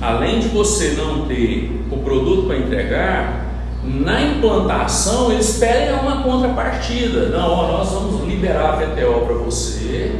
além 0.00 0.40
de 0.40 0.48
você 0.48 0.94
não 0.96 1.26
ter 1.26 1.86
o 1.90 1.98
produto 1.98 2.46
para 2.46 2.58
entregar, 2.58 3.46
na 3.84 4.22
implantação, 4.22 5.32
eles 5.32 5.58
pedem 5.58 5.94
uma 5.94 6.22
contrapartida. 6.22 7.28
Não, 7.28 7.50
ó, 7.50 7.78
nós 7.78 7.90
vamos 7.90 8.28
liberar 8.28 8.70
a 8.70 8.76
VTO 8.76 9.26
para 9.26 9.34
você, 9.36 10.12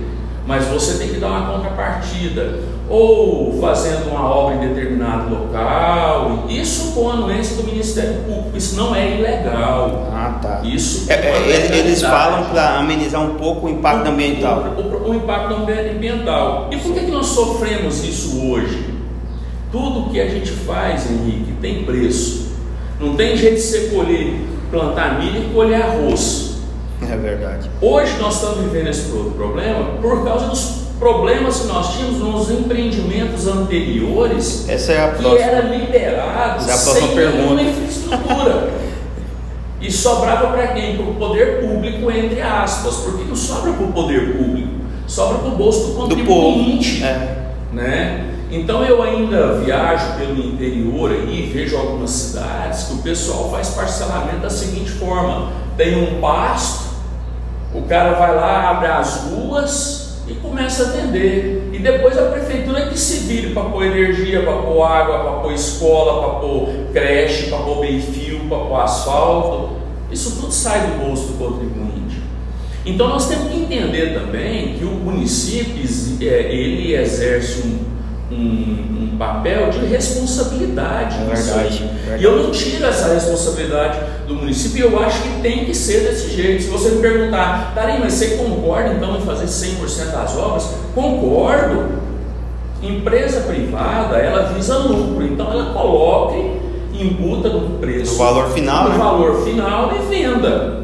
mas 0.53 0.67
você 0.67 0.99
tem 0.99 1.09
que 1.09 1.19
dar 1.19 1.29
uma 1.29 1.51
contrapartida. 1.51 2.61
Ou 2.91 3.59
fazendo 3.59 4.11
uma 4.11 4.23
obra 4.23 4.57
em 4.57 4.69
determinado 4.69 5.31
local. 5.31 6.45
Isso 6.47 6.93
com 6.93 7.11
anuência 7.11 7.57
do 7.57 7.65
Ministério 7.65 8.17
Público. 8.25 8.55
Isso 8.55 8.77
não 8.77 8.95
é 8.95 9.17
ilegal. 9.17 10.11
Ah, 10.13 10.39
tá. 10.43 10.61
Isso 10.63 11.11
é, 11.11 11.15
é, 11.15 11.79
eles 11.79 12.03
falam 12.03 12.51
para 12.51 12.77
amenizar 12.81 13.23
um 13.23 13.37
pouco 13.37 13.67
o 13.67 13.71
impacto 13.71 14.09
o, 14.09 14.11
ambiental. 14.11 14.75
O, 14.77 14.81
o, 14.81 15.11
o, 15.11 15.15
impacto 15.15 15.55
ambiental. 15.55 16.69
E 16.71 16.77
por 16.77 16.93
que, 16.93 17.01
que 17.01 17.11
nós 17.11 17.27
sofremos 17.29 18.05
isso 18.05 18.47
hoje? 18.47 18.93
Tudo 19.71 20.11
que 20.11 20.21
a 20.21 20.29
gente 20.29 20.51
faz, 20.51 21.11
Henrique, 21.11 21.55
tem 21.63 21.85
preço. 21.85 22.53
Não 23.01 23.17
tem 23.17 23.35
jeito 23.39 23.55
de 23.55 23.63
você 23.63 23.81
colher, 23.87 24.35
plantar 24.71 25.19
milho 25.19 25.45
e 25.49 25.55
colher 25.55 25.81
arroz. 25.81 26.52
É 27.11 27.17
verdade. 27.17 27.71
Hoje 27.81 28.17
nós 28.19 28.35
estamos 28.35 28.59
vivendo 28.65 28.89
esse 28.89 29.11
problema 29.37 29.85
por 30.01 30.25
causa 30.25 30.47
dos 30.47 30.83
problemas 30.99 31.61
que 31.61 31.67
nós 31.67 31.97
tínhamos 31.97 32.19
nos 32.21 32.51
empreendimentos 32.51 33.49
anteriores 33.49 34.69
Essa 34.69 34.93
é 34.93 35.05
a 35.05 35.09
próxima, 35.09 35.37
que 35.37 35.43
era 35.43 35.61
liberado 35.63 36.71
é 36.71 36.73
a 36.73 36.77
sem 36.77 37.09
pergunta. 37.09 37.39
nenhuma 37.39 37.63
infraestrutura. 37.63 38.71
e 39.81 39.91
sobrava 39.91 40.47
para 40.49 40.69
quem? 40.69 40.97
Para 40.97 41.07
o 41.07 41.15
poder 41.15 41.61
público, 41.61 42.11
entre 42.11 42.41
aspas. 42.41 42.97
Por 42.99 43.19
que 43.19 43.25
não 43.25 43.35
sobra 43.35 43.73
para 43.73 43.85
o 43.85 43.93
poder 43.93 44.37
público? 44.37 44.71
Sobra 45.09 45.39
para 45.39 45.49
o 45.49 45.57
bolso 45.57 45.89
do 45.89 45.95
contribuinte. 45.95 47.01
Do 47.01 47.07
é. 47.07 47.39
né? 47.73 48.29
Então 48.53 48.85
eu 48.85 49.03
ainda 49.03 49.55
viajo 49.61 50.19
pelo 50.19 50.39
interior 50.39 51.11
e 51.11 51.51
vejo 51.53 51.77
algumas 51.77 52.11
cidades 52.11 52.85
que 52.85 52.95
o 52.95 52.99
pessoal 52.99 53.51
faz 53.51 53.71
parcelamento 53.71 54.41
da 54.41 54.51
seguinte 54.51 54.91
forma: 54.91 55.51
tem 55.77 55.97
um 55.97 56.21
pasto, 56.21 56.92
o 57.75 57.83
cara 57.83 58.13
vai 58.13 58.35
lá, 58.35 58.71
abre 58.71 58.89
as 58.89 59.25
ruas 59.25 60.23
e 60.29 60.35
começa 60.35 60.85
a 60.85 60.87
vender. 60.93 61.71
E 61.73 61.79
depois 61.79 62.17
a 62.19 62.31
prefeitura 62.31 62.87
que 62.87 62.99
se 62.99 63.27
vire 63.27 63.53
para 63.53 63.65
pôr 63.65 63.85
energia, 63.85 64.43
para 64.43 64.57
pôr 64.59 64.83
água, 64.83 65.21
para 65.21 65.33
pôr 65.41 65.53
escola, 65.53 66.23
para 66.23 66.41
pôr 66.41 66.69
creche, 66.93 67.49
para 67.49 67.59
pôr 67.59 67.81
meio-fio, 67.81 68.41
para 68.49 68.59
pôr 68.59 68.81
asfalto. 68.81 69.77
Isso 70.11 70.41
tudo 70.41 70.53
sai 70.53 70.81
do 70.81 71.05
bolso 71.05 71.33
do 71.33 71.39
contribuinte. 71.39 72.23
Então 72.85 73.09
nós 73.09 73.29
temos 73.29 73.51
que 73.51 73.59
entender 73.59 74.13
também 74.13 74.75
que 74.75 74.85
o 74.85 74.91
município 74.91 75.83
é, 76.21 76.53
ele 76.53 76.95
exerce 76.95 77.63
um 77.67 77.93
um, 78.33 78.92
um 79.13 79.17
papel 79.19 79.71
de 79.71 79.85
responsabilidade. 79.85 81.17
É 81.17 81.35
verdade, 81.35 81.85
verdade, 81.85 82.23
E 82.23 82.25
eu 82.25 82.43
não 82.43 82.51
tiro 82.51 82.87
essa 82.87 83.13
responsabilidade 83.13 83.99
do 84.27 84.35
município 84.35 84.79
e 84.79 84.93
eu 84.93 85.03
acho 85.03 85.23
que 85.23 85.41
tem 85.43 85.65
que 85.67 85.75
ser 85.75 86.09
desse 86.09 86.31
jeito. 86.31 86.63
Se 86.63 86.69
você 86.71 86.91
me 86.91 87.03
perguntar, 87.03 87.73
Darim, 87.75 88.01
mas 88.01 88.15
você 88.15 88.37
concorda 88.37 88.95
então 88.95 89.17
em 89.17 89.21
fazer 89.21 89.45
100% 89.45 90.13
das 90.13 90.37
obras? 90.37 90.71
Concordo. 90.95 92.01
Empresa 92.83 93.43
privada, 93.43 94.17
ela 94.17 94.53
visa 94.55 94.77
lucro, 94.79 95.25
então 95.25 95.53
ela 95.53 95.73
coloque, 95.73 96.57
imputa 96.93 97.49
no 97.49 97.79
preço. 97.79 98.15
O 98.15 98.19
valor 98.19 98.51
final. 98.51 98.87
O 98.87 98.89
né? 98.89 98.99
valor 98.99 99.45
final 99.45 99.93
e 99.95 100.09
venda. 100.09 100.83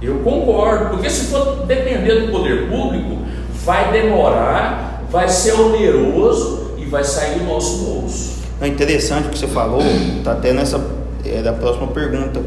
Eu 0.00 0.18
concordo, 0.18 0.90
porque 0.90 1.08
se 1.10 1.26
for 1.26 1.64
depender 1.66 2.26
do 2.26 2.30
poder 2.30 2.68
público, 2.68 3.18
vai 3.64 3.90
demorar, 3.90 5.02
vai 5.10 5.28
ser 5.28 5.54
oneroso 5.54 6.73
vai 6.94 7.04
sair 7.04 7.40
do 7.40 7.44
nosso 7.44 7.78
bolso. 7.78 8.34
É 8.60 8.68
interessante 8.68 9.26
o 9.26 9.30
que 9.30 9.38
você 9.38 9.48
falou, 9.48 9.82
está 10.16 10.32
até 10.32 10.52
nessa 10.52 10.80
é, 11.24 11.42
da 11.42 11.52
próxima 11.52 11.88
pergunta 11.88 12.40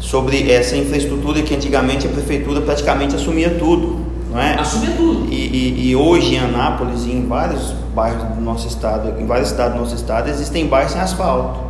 sobre 0.00 0.50
essa 0.50 0.76
infraestrutura 0.76 1.40
que 1.42 1.54
antigamente 1.54 2.06
a 2.06 2.10
prefeitura 2.10 2.60
praticamente 2.60 3.14
assumia 3.14 3.50
tudo, 3.50 4.00
não 4.28 4.40
é? 4.40 4.58
Assumia 4.58 4.90
tudo. 4.96 5.32
E, 5.32 5.36
e, 5.36 5.90
e, 5.90 5.96
hoje 5.96 6.34
em 6.34 6.38
Anápolis 6.38 7.04
e 7.04 7.12
em 7.12 7.24
vários 7.26 7.72
bairros 7.94 8.24
do 8.34 8.40
nosso 8.40 8.66
estado, 8.66 9.20
em 9.20 9.26
vários 9.26 9.50
estados 9.50 9.74
do 9.74 9.80
nosso 9.80 9.94
estado, 9.94 10.28
existem 10.28 10.66
bairros 10.66 10.92
sem 10.92 11.00
asfalto. 11.00 11.60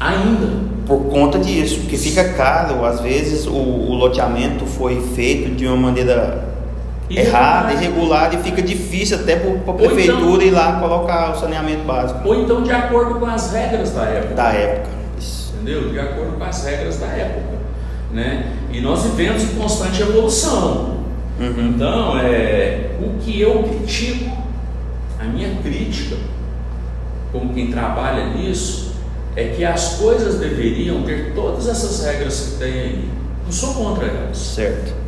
Ainda. 0.00 0.68
Por 0.84 1.04
conta 1.04 1.38
disso, 1.38 1.80
porque 1.80 1.96
fica 1.96 2.32
caro, 2.32 2.84
às 2.84 3.00
vezes 3.00 3.46
o, 3.46 3.52
o 3.52 3.94
loteamento 3.94 4.66
foi 4.66 5.00
feito 5.14 5.54
de 5.54 5.66
uma 5.66 5.76
maneira 5.76 6.57
errada, 7.10 7.72
irregular 7.72 8.34
e 8.34 8.38
fica 8.38 8.60
difícil 8.60 9.18
até 9.18 9.36
para 9.36 9.72
a 9.72 9.74
prefeitura 9.74 10.18
então, 10.18 10.42
ir 10.42 10.50
lá 10.50 10.78
colocar 10.80 11.32
o 11.32 11.40
saneamento 11.40 11.84
básico. 11.84 12.20
Ou 12.26 12.34
então 12.42 12.62
de 12.62 12.70
acordo 12.70 13.18
com 13.18 13.26
as 13.26 13.52
regras 13.52 13.92
da 13.92 14.04
época. 14.04 14.34
Da 14.34 14.52
época. 14.52 14.88
Entendeu? 15.54 15.90
De 15.90 15.98
acordo 15.98 16.36
com 16.36 16.44
as 16.44 16.64
regras 16.64 16.98
da 16.98 17.06
época. 17.06 17.58
Né? 18.12 18.52
E 18.72 18.80
nós 18.80 19.02
vivemos 19.04 19.42
em 19.42 19.54
constante 19.56 20.02
evolução. 20.02 20.98
Uhum. 21.40 21.72
Então, 21.74 22.18
é, 22.18 22.90
o 23.00 23.18
que 23.20 23.40
eu 23.40 23.62
critico, 23.62 24.36
a 25.18 25.24
minha 25.24 25.54
crítica, 25.62 26.16
como 27.32 27.54
quem 27.54 27.70
trabalha 27.70 28.34
nisso, 28.34 28.96
é 29.36 29.44
que 29.44 29.64
as 29.64 29.94
coisas 29.94 30.40
deveriam 30.40 31.02
ter 31.02 31.32
todas 31.34 31.68
essas 31.68 32.04
regras 32.04 32.40
que 32.40 32.64
tem 32.64 32.72
aí. 32.72 33.08
Não 33.44 33.52
sou 33.52 33.72
contra 33.74 34.06
elas. 34.06 34.36
Certo 34.36 35.07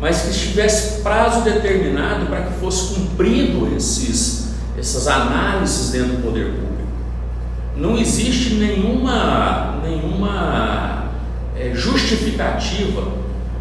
mas 0.00 0.22
que 0.22 0.32
tivesse 0.32 1.02
prazo 1.02 1.42
determinado 1.42 2.26
para 2.26 2.42
que 2.42 2.60
fosse 2.60 2.94
cumprido 2.94 3.74
esses, 3.76 4.54
essas 4.78 5.08
análises 5.08 5.90
dentro 5.90 6.16
do 6.16 6.22
poder 6.22 6.46
público. 6.52 6.68
não 7.76 7.98
existe 7.98 8.54
nenhuma, 8.54 9.80
nenhuma 9.82 11.04
é, 11.56 11.72
justificativa 11.74 13.08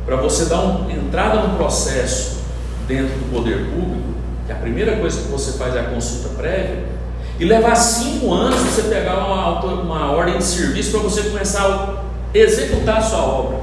para 0.05 0.15
você 0.15 0.45
dar 0.45 0.61
uma 0.61 0.91
entrada 0.91 1.41
no 1.41 1.55
processo 1.57 2.37
dentro 2.87 3.15
do 3.17 3.31
poder 3.31 3.65
público, 3.71 4.15
que 4.45 4.51
a 4.51 4.55
primeira 4.55 4.95
coisa 4.97 5.21
que 5.21 5.27
você 5.27 5.57
faz 5.57 5.75
é 5.75 5.81
a 5.81 5.83
consulta 5.85 6.29
prévia, 6.29 6.85
e 7.39 7.45
levar 7.45 7.75
cinco 7.75 8.33
anos 8.33 8.59
você 8.61 8.83
pegar 8.83 9.17
uma, 9.17 9.59
uma 9.63 10.11
ordem 10.11 10.37
de 10.37 10.43
serviço 10.43 10.91
para 10.91 11.01
você 11.01 11.23
começar 11.23 11.63
a 11.63 12.37
executar 12.37 12.97
a 12.97 13.01
sua 13.01 13.19
obra. 13.19 13.59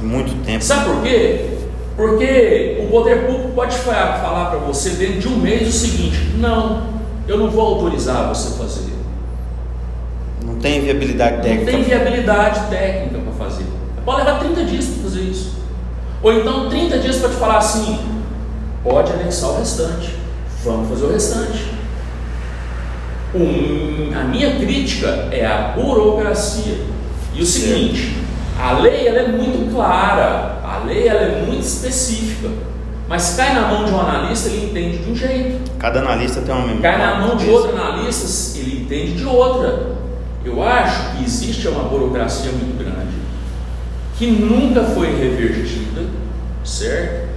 Muito 0.00 0.44
tempo. 0.44 0.64
Sabe 0.64 0.84
por 0.86 1.02
quê? 1.02 1.58
Porque 1.96 2.78
o 2.82 2.90
poder 2.90 3.26
público 3.26 3.52
pode 3.54 3.76
falar 3.76 4.50
para 4.50 4.58
você 4.60 4.90
dentro 4.90 5.20
de 5.20 5.28
um 5.28 5.36
mês 5.36 5.68
o 5.68 5.72
seguinte: 5.72 6.32
não, 6.36 6.84
eu 7.28 7.36
não 7.36 7.50
vou 7.50 7.74
autorizar 7.74 8.28
você 8.28 8.56
fazer. 8.56 8.92
Não 10.44 10.56
tem 10.56 10.80
viabilidade 10.80 11.42
técnica. 11.42 11.64
Não 11.64 11.72
tem 11.72 11.82
viabilidade 11.84 12.60
técnica 12.68 13.18
para 13.18 13.46
fazer. 13.46 13.64
Pode 14.04 14.24
levar 14.24 14.40
30 14.40 14.64
dias 14.64 14.86
para 14.86 15.02
fazer 15.02 15.20
isso. 15.20 15.62
Ou 16.22 16.32
então 16.32 16.68
30 16.68 16.98
dias 16.98 17.16
para 17.16 17.28
te 17.28 17.36
falar 17.36 17.58
assim: 17.58 17.98
pode 18.82 19.12
anexar 19.12 19.50
o 19.50 19.58
restante. 19.58 20.16
Vamos 20.64 20.88
fazer 20.88 21.04
o 21.04 21.12
restante. 21.12 21.72
Um, 23.34 24.12
a 24.18 24.24
minha 24.24 24.56
crítica 24.56 25.28
é 25.30 25.44
a 25.44 25.72
burocracia. 25.76 26.78
E 27.34 27.42
o 27.42 27.46
seguinte: 27.46 28.21
a 28.62 28.78
lei 28.78 29.08
ela 29.08 29.18
é 29.18 29.26
muito 29.26 29.74
clara, 29.74 30.60
a 30.62 30.84
lei 30.86 31.08
ela 31.08 31.20
é 31.20 31.44
muito 31.44 31.62
específica. 31.62 32.48
Mas 33.08 33.34
cai 33.34 33.52
na 33.54 33.66
mão 33.66 33.84
de 33.84 33.90
um 33.90 34.00
analista, 34.00 34.48
ele 34.48 34.66
entende 34.66 34.98
de 34.98 35.10
um 35.10 35.16
jeito. 35.16 35.72
Cada 35.80 35.98
analista 35.98 36.42
tem 36.42 36.54
uma 36.54 36.80
Cai 36.80 36.96
na 36.96 37.18
mão 37.18 37.36
de 37.36 37.50
outro 37.50 37.76
analista, 37.76 38.56
ele 38.60 38.82
entende 38.82 39.14
de 39.14 39.26
outra. 39.26 39.96
Eu 40.44 40.62
acho 40.62 41.16
que 41.16 41.24
existe 41.24 41.66
uma 41.66 41.82
burocracia 41.88 42.52
muito 42.52 42.78
grande, 42.78 43.12
que 44.16 44.28
nunca 44.28 44.84
foi 44.84 45.08
revertida, 45.08 46.02
certo? 46.64 47.30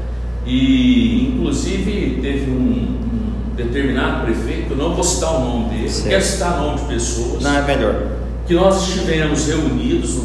E 0.46 1.30
inclusive 1.30 2.20
teve 2.22 2.52
um, 2.52 2.54
um 2.54 3.56
determinado 3.56 4.26
prefeito, 4.26 4.74
eu 4.74 4.78
não 4.78 4.94
vou 4.94 5.04
citar 5.04 5.34
o 5.38 5.40
nome 5.40 5.70
dele, 5.70 5.90
certo. 5.90 6.10
quero 6.10 6.24
citar 6.24 6.60
o 6.60 6.66
nome 6.68 6.82
de 6.82 6.86
pessoas. 6.86 7.42
Não, 7.42 7.58
é 7.58 7.64
melhor. 7.64 8.04
Que 8.46 8.54
nós 8.54 8.88
estivemos 8.88 9.48
reunidos 9.48 10.18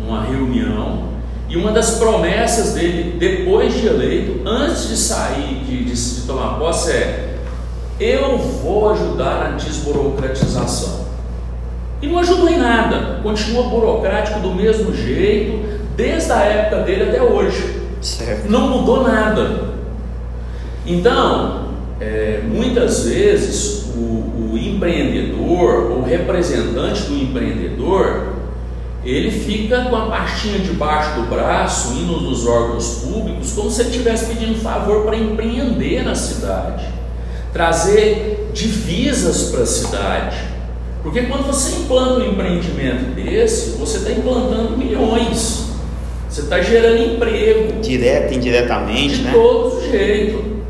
numa 0.00 0.22
reunião 0.22 1.10
e 1.50 1.56
uma 1.56 1.72
das 1.72 1.98
promessas 1.98 2.74
dele, 2.74 3.16
depois 3.18 3.74
de 3.74 3.88
eleito, 3.88 4.48
antes 4.48 4.88
de 4.88 4.96
sair, 4.96 5.64
de, 5.66 5.84
de, 5.84 6.20
de 6.20 6.26
tomar 6.26 6.60
posse, 6.60 6.92
é: 6.92 7.34
eu 7.98 8.38
vou 8.38 8.90
ajudar 8.92 9.50
na 9.50 9.56
desburocratização. 9.56 11.00
E 12.00 12.06
não 12.06 12.20
ajudou 12.20 12.48
em 12.48 12.56
nada, 12.56 13.18
continua 13.22 13.64
burocrático 13.64 14.38
do 14.38 14.54
mesmo 14.54 14.94
jeito, 14.94 15.80
desde 15.96 16.30
a 16.30 16.38
época 16.38 16.82
dele 16.84 17.10
até 17.10 17.20
hoje. 17.20 17.80
Certo. 18.00 18.48
Não 18.48 18.70
mudou 18.70 19.02
nada. 19.02 19.70
Então, 20.86 21.64
é, 22.00 22.42
muitas 22.46 23.04
vezes 23.04 23.86
o, 23.94 24.52
o 24.52 24.56
empreendedor, 24.56 25.90
o 25.90 26.02
representante 26.02 27.02
do 27.02 27.16
empreendedor, 27.16 28.39
ele 29.04 29.30
fica 29.30 29.84
com 29.84 29.96
a 29.96 30.06
pastinha 30.06 30.58
debaixo 30.58 31.20
do 31.20 31.28
braço, 31.28 31.94
indo 31.94 32.20
nos 32.20 32.46
órgãos 32.46 33.02
públicos, 33.04 33.52
como 33.52 33.70
se 33.70 33.80
ele 33.80 33.90
estivesse 33.90 34.26
pedindo 34.26 34.60
favor 34.60 35.06
para 35.06 35.16
empreender 35.16 36.04
na 36.04 36.14
cidade, 36.14 36.84
trazer 37.52 38.50
divisas 38.52 39.50
para 39.50 39.62
a 39.62 39.66
cidade. 39.66 40.36
Porque 41.02 41.22
quando 41.22 41.46
você 41.46 41.76
implanta 41.76 42.20
um 42.20 42.30
empreendimento 42.30 43.14
desse, 43.14 43.78
você 43.78 43.98
está 43.98 44.12
implantando 44.12 44.76
milhões, 44.76 45.70
você 46.28 46.42
está 46.42 46.60
gerando 46.60 47.14
emprego. 47.14 47.80
Direto, 47.80 48.34
indiretamente, 48.34 49.16
de 49.16 49.22
né? 49.22 49.30
De 49.30 49.36
todo 49.36 49.90
jeito. 49.90 50.60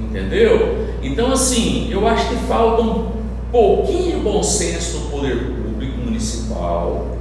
Entendeu? 0.00 0.86
Então, 1.02 1.30
assim, 1.32 1.88
eu 1.92 2.08
acho 2.08 2.30
que 2.30 2.36
falta 2.46 2.80
um 2.80 3.08
pouquinho 3.52 4.16
de 4.16 4.22
bom 4.22 4.42
senso 4.42 5.00
no 5.00 5.10
poder 5.10 5.36
público 5.36 5.98
municipal 5.98 7.15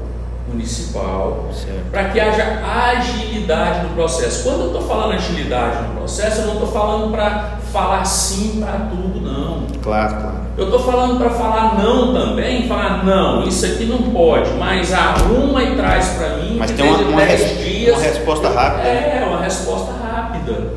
municipal, 0.55 1.49
para 1.91 2.05
que 2.05 2.19
haja 2.19 2.61
agilidade 2.65 3.87
no 3.87 3.89
processo. 3.89 4.43
Quando 4.43 4.61
eu 4.61 4.67
estou 4.67 4.81
falando 4.81 5.13
agilidade 5.13 5.87
no 5.87 5.95
processo, 5.95 6.41
eu 6.41 6.47
não 6.47 6.53
estou 6.53 6.71
falando 6.71 7.11
para 7.11 7.59
falar 7.71 8.05
sim 8.05 8.61
para 8.61 8.87
tudo, 8.89 9.21
não. 9.21 9.67
Claro, 9.83 10.15
claro. 10.15 10.35
Eu 10.57 10.65
estou 10.65 10.79
falando 10.79 11.17
para 11.17 11.29
falar 11.31 11.77
não 11.77 12.13
também, 12.13 12.67
falar 12.67 13.03
não, 13.03 13.43
isso 13.43 13.65
aqui 13.65 13.85
não 13.85 13.97
pode, 14.11 14.51
mas 14.51 14.93
arruma 14.93 15.61
e 15.61 15.75
traz 15.75 16.07
para 16.09 16.37
mim. 16.37 16.55
Mas 16.57 16.71
tem 16.71 16.87
uma, 16.87 16.97
uma, 16.99 17.21
res, 17.21 17.57
dias, 17.57 17.95
uma 17.95 18.03
resposta 18.03 18.49
rápida. 18.49 18.87
É, 18.87 19.25
uma 19.27 19.41
resposta 19.41 19.91
rápida. 19.91 20.73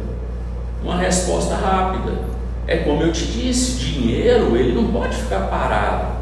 Uma 0.83 0.97
resposta 0.97 1.55
rápida. 1.55 2.13
É 2.67 2.79
como 2.79 3.03
eu 3.03 3.13
te 3.13 3.25
disse, 3.25 3.79
dinheiro 3.79 4.57
ele 4.57 4.75
não 4.75 4.89
pode 4.89 5.17
ficar 5.17 5.43
parado. 5.43 6.18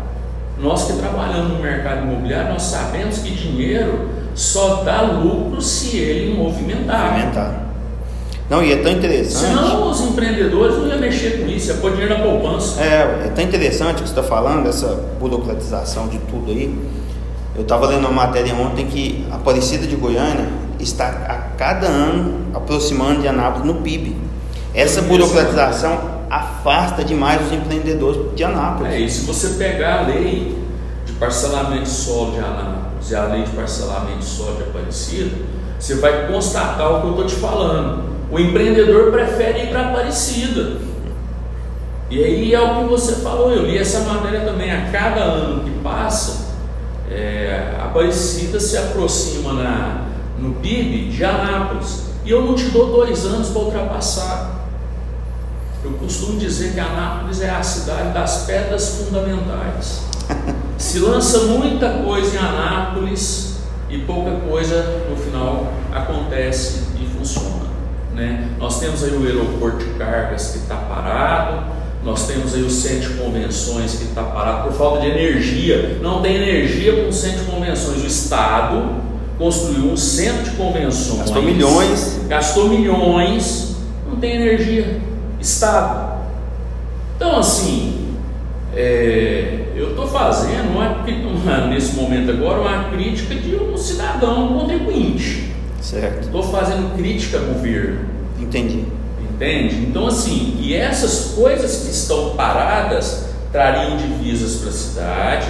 Nós 0.59 0.85
que 0.85 0.95
trabalhamos 0.95 1.53
no 1.53 1.59
mercado 1.59 2.03
imobiliário, 2.03 2.53
nós 2.53 2.63
sabemos 2.63 3.19
que 3.19 3.31
dinheiro 3.31 4.09
só 4.35 4.83
dá 4.83 5.03
lucro 5.03 5.61
se 5.61 5.97
ele 5.97 6.35
movimentar. 6.35 7.13
Movimentar. 7.13 7.67
Não, 8.49 8.63
e 8.63 8.73
é 8.73 8.77
tão 8.77 8.93
interessante. 8.93 9.49
Senão 9.49 9.91
os 9.91 10.01
empreendedores 10.01 10.77
não 10.77 10.89
iam 10.89 10.99
mexer 10.99 11.43
com 11.43 11.49
isso, 11.49 11.69
ia 11.69 11.75
pôr 11.75 11.93
dinheiro 11.93 12.17
na 12.17 12.23
poupança. 12.23 12.81
É, 12.81 13.27
é 13.27 13.33
tão 13.35 13.45
interessante 13.45 14.01
o 14.01 14.03
que 14.03 14.09
você 14.09 14.21
está 14.21 14.23
falando, 14.23 14.69
essa 14.69 15.05
burocratização 15.19 16.09
de 16.09 16.19
tudo 16.19 16.53
aí. 16.53 16.73
Eu 17.57 17.63
estava 17.63 17.87
lendo 17.87 18.07
uma 18.07 18.13
matéria 18.13 18.55
ontem 18.55 18.87
que 18.87 19.27
a 19.31 19.37
Aparecida 19.37 19.87
de 19.87 19.97
Goiânia 19.97 20.47
está 20.79 21.09
a 21.09 21.57
cada 21.57 21.87
ano 21.87 22.47
aproximando 22.55 23.23
de 23.23 23.29
Anápolis 23.29 23.67
no 23.67 23.83
PIB. 23.83 24.15
Essa 24.75 25.03
burocratização 25.03 26.16
afasta 26.31 27.05
demais 27.05 27.47
os 27.47 27.53
empreendedores 27.53 28.35
de 28.35 28.45
Anápolis. 28.45 28.93
É, 28.93 29.01
e 29.01 29.11
se 29.11 29.25
você 29.27 29.51
pegar 29.51 30.01
a 30.01 30.03
lei 30.03 30.59
de 31.05 31.13
parcelamento 31.13 31.85
de 31.85 31.89
solo 31.89 32.33
de 32.33 32.39
Anápolis 32.39 33.11
e 33.11 33.15
a 33.15 33.25
lei 33.25 33.43
de 33.43 33.51
parcelamento 33.51 34.19
de 34.19 34.25
solo 34.25 34.57
de 34.57 34.63
Aparecida, 34.65 35.37
você 35.79 35.95
vai 35.97 36.27
constatar 36.27 36.91
o 36.91 37.01
que 37.01 37.07
eu 37.07 37.11
estou 37.11 37.27
te 37.27 37.35
falando. 37.37 38.05
O 38.31 38.39
empreendedor 38.39 39.13
prefere 39.13 39.65
ir 39.65 39.69
para 39.69 39.91
Aparecida. 39.91 40.79
E 42.11 42.23
aí 42.23 42.55
é 42.55 42.61
o 42.61 42.81
que 42.81 42.85
você 42.85 43.17
falou, 43.17 43.51
eu 43.51 43.67
li 43.67 43.79
essa 43.79 44.01
matéria 44.01 44.41
também. 44.41 44.71
A 44.71 44.91
cada 44.91 45.21
ano 45.21 45.65
que 45.65 45.71
passa, 45.81 46.55
é, 47.11 47.77
Aparecida 47.81 48.59
se 48.59 48.77
aproxima 48.77 49.53
na, 49.53 50.07
no 50.39 50.55
PIB 50.55 51.11
de 51.11 51.25
Anápolis. 51.25 52.07
E 52.25 52.31
eu 52.31 52.43
não 52.43 52.55
te 52.55 52.65
dou 52.71 52.91
dois 52.91 53.25
anos 53.25 53.49
para 53.49 53.63
ultrapassar. 53.63 54.56
Eu 55.87 55.93
costumo 55.93 56.37
dizer 56.37 56.73
que 56.73 56.81
Anápolis 56.81 57.41
é 57.41 57.49
a 57.49 57.63
cidade 57.63 58.13
das 58.13 58.45
pedras 58.45 58.89
fundamentais. 58.97 60.03
Se 60.77 60.99
lança 60.99 61.45
muita 61.45 61.89
coisa 62.05 62.35
em 62.35 62.39
Anápolis 62.39 63.59
e 63.89 63.99
pouca 63.99 64.33
coisa 64.49 65.05
no 65.09 65.17
final 65.17 65.73
acontece 65.93 66.89
e 67.01 67.07
funciona. 67.17 67.67
Né? 68.13 68.49
Nós 68.59 68.81
temos 68.81 69.05
aí 69.05 69.13
o 69.13 69.25
aeroporto 69.25 69.85
de 69.85 69.91
cargas 69.91 70.49
que 70.49 70.59
está 70.59 70.75
parado, 70.75 71.67
nós 72.03 72.27
temos 72.27 72.53
aí 72.53 72.63
o 72.63 72.71
centro 72.71 73.13
de 73.13 73.19
convenções 73.21 73.95
que 73.95 74.05
está 74.05 74.25
parado 74.25 74.65
por 74.65 74.73
falta 74.77 75.03
de 75.03 75.07
energia. 75.07 76.01
Não 76.03 76.21
tem 76.21 76.35
energia 76.35 76.95
para 76.95 77.07
um 77.07 77.13
centro 77.13 77.45
de 77.45 77.51
convenções. 77.51 78.03
O 78.03 78.07
Estado 78.07 79.03
construiu 79.39 79.93
um 79.93 79.97
centro 79.97 80.51
de 80.51 80.57
convenções. 80.57 81.21
Gastou 81.21 81.43
milhões. 81.43 82.21
Gastou 82.27 82.69
milhões, 82.69 83.77
não 84.09 84.17
tem 84.17 84.35
energia. 84.35 85.01
Estado. 85.41 86.25
Então, 87.17 87.39
assim, 87.39 88.15
é, 88.75 89.73
eu 89.75 89.91
estou 89.91 90.07
fazendo, 90.07 90.71
uma, 90.71 90.91
uma, 90.91 91.67
nesse 91.69 91.95
momento 91.95 92.31
agora, 92.31 92.61
uma 92.61 92.85
crítica 92.91 93.35
de 93.35 93.57
um 93.57 93.77
cidadão 93.77 94.59
contribuinte. 94.59 95.55
Certo. 95.81 96.27
Estou 96.27 96.43
fazendo 96.43 96.97
crítica 96.97 97.39
ao 97.39 97.45
governo. 97.45 98.01
Entendi. 98.39 98.85
Entende? 99.23 99.77
Então, 99.77 100.07
assim, 100.07 100.57
e 100.61 100.75
essas 100.75 101.35
coisas 101.35 101.85
que 101.85 101.91
estão 101.91 102.31
paradas 102.37 103.27
trariam 103.53 103.97
divisas 103.97 104.57
para 104.57 104.69
a 104.69 104.73
cidade, 104.73 105.47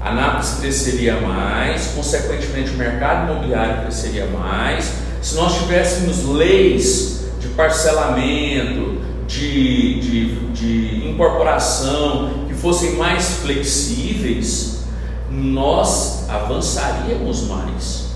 a 0.00 0.10
Anápolis 0.10 0.56
cresceria 0.60 1.20
mais, 1.20 1.92
consequentemente 1.94 2.70
o 2.70 2.74
mercado 2.74 3.30
imobiliário 3.30 3.82
cresceria 3.82 4.26
mais. 4.26 4.92
Se 5.20 5.34
nós 5.36 5.58
tivéssemos 5.58 6.24
leis 6.24 7.26
de 7.40 7.48
parcelamento, 7.48 8.98
de, 9.28 10.00
de, 10.00 10.34
de 10.52 11.08
incorporação 11.10 12.46
que 12.48 12.54
fossem 12.54 12.96
mais 12.96 13.34
flexíveis, 13.42 14.84
nós 15.30 16.28
avançaríamos 16.28 17.46
mais. 17.46 18.08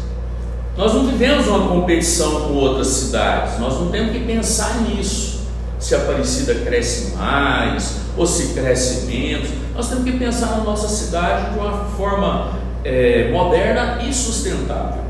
Nós 0.77 0.94
não 0.94 1.07
vivemos 1.07 1.46
uma 1.46 1.68
competição 1.68 2.48
com 2.48 2.55
outras 2.55 2.87
cidades, 2.87 3.59
nós 3.61 3.75
não 3.75 3.90
temos 3.90 4.12
que 4.12 4.20
pensar 4.20 4.81
nisso. 4.81 5.42
se 5.79 5.94
a 5.94 5.98
Aparecida 5.98 6.55
cresce 6.55 7.14
mais 7.14 7.96
ou 8.16 8.27
se 8.27 8.55
cresce 8.55 9.07
menos. 9.07 9.48
Nós 9.75 9.88
temos 9.88 10.05
que 10.05 10.12
pensar 10.12 10.59
na 10.59 10.64
nossa 10.64 10.88
cidade 10.88 11.53
de 11.53 11.59
uma 11.59 11.85
forma 11.96 12.59
é, 12.85 13.31
moderna 13.31 14.03
e 14.03 14.14
sustentável. 14.14 15.03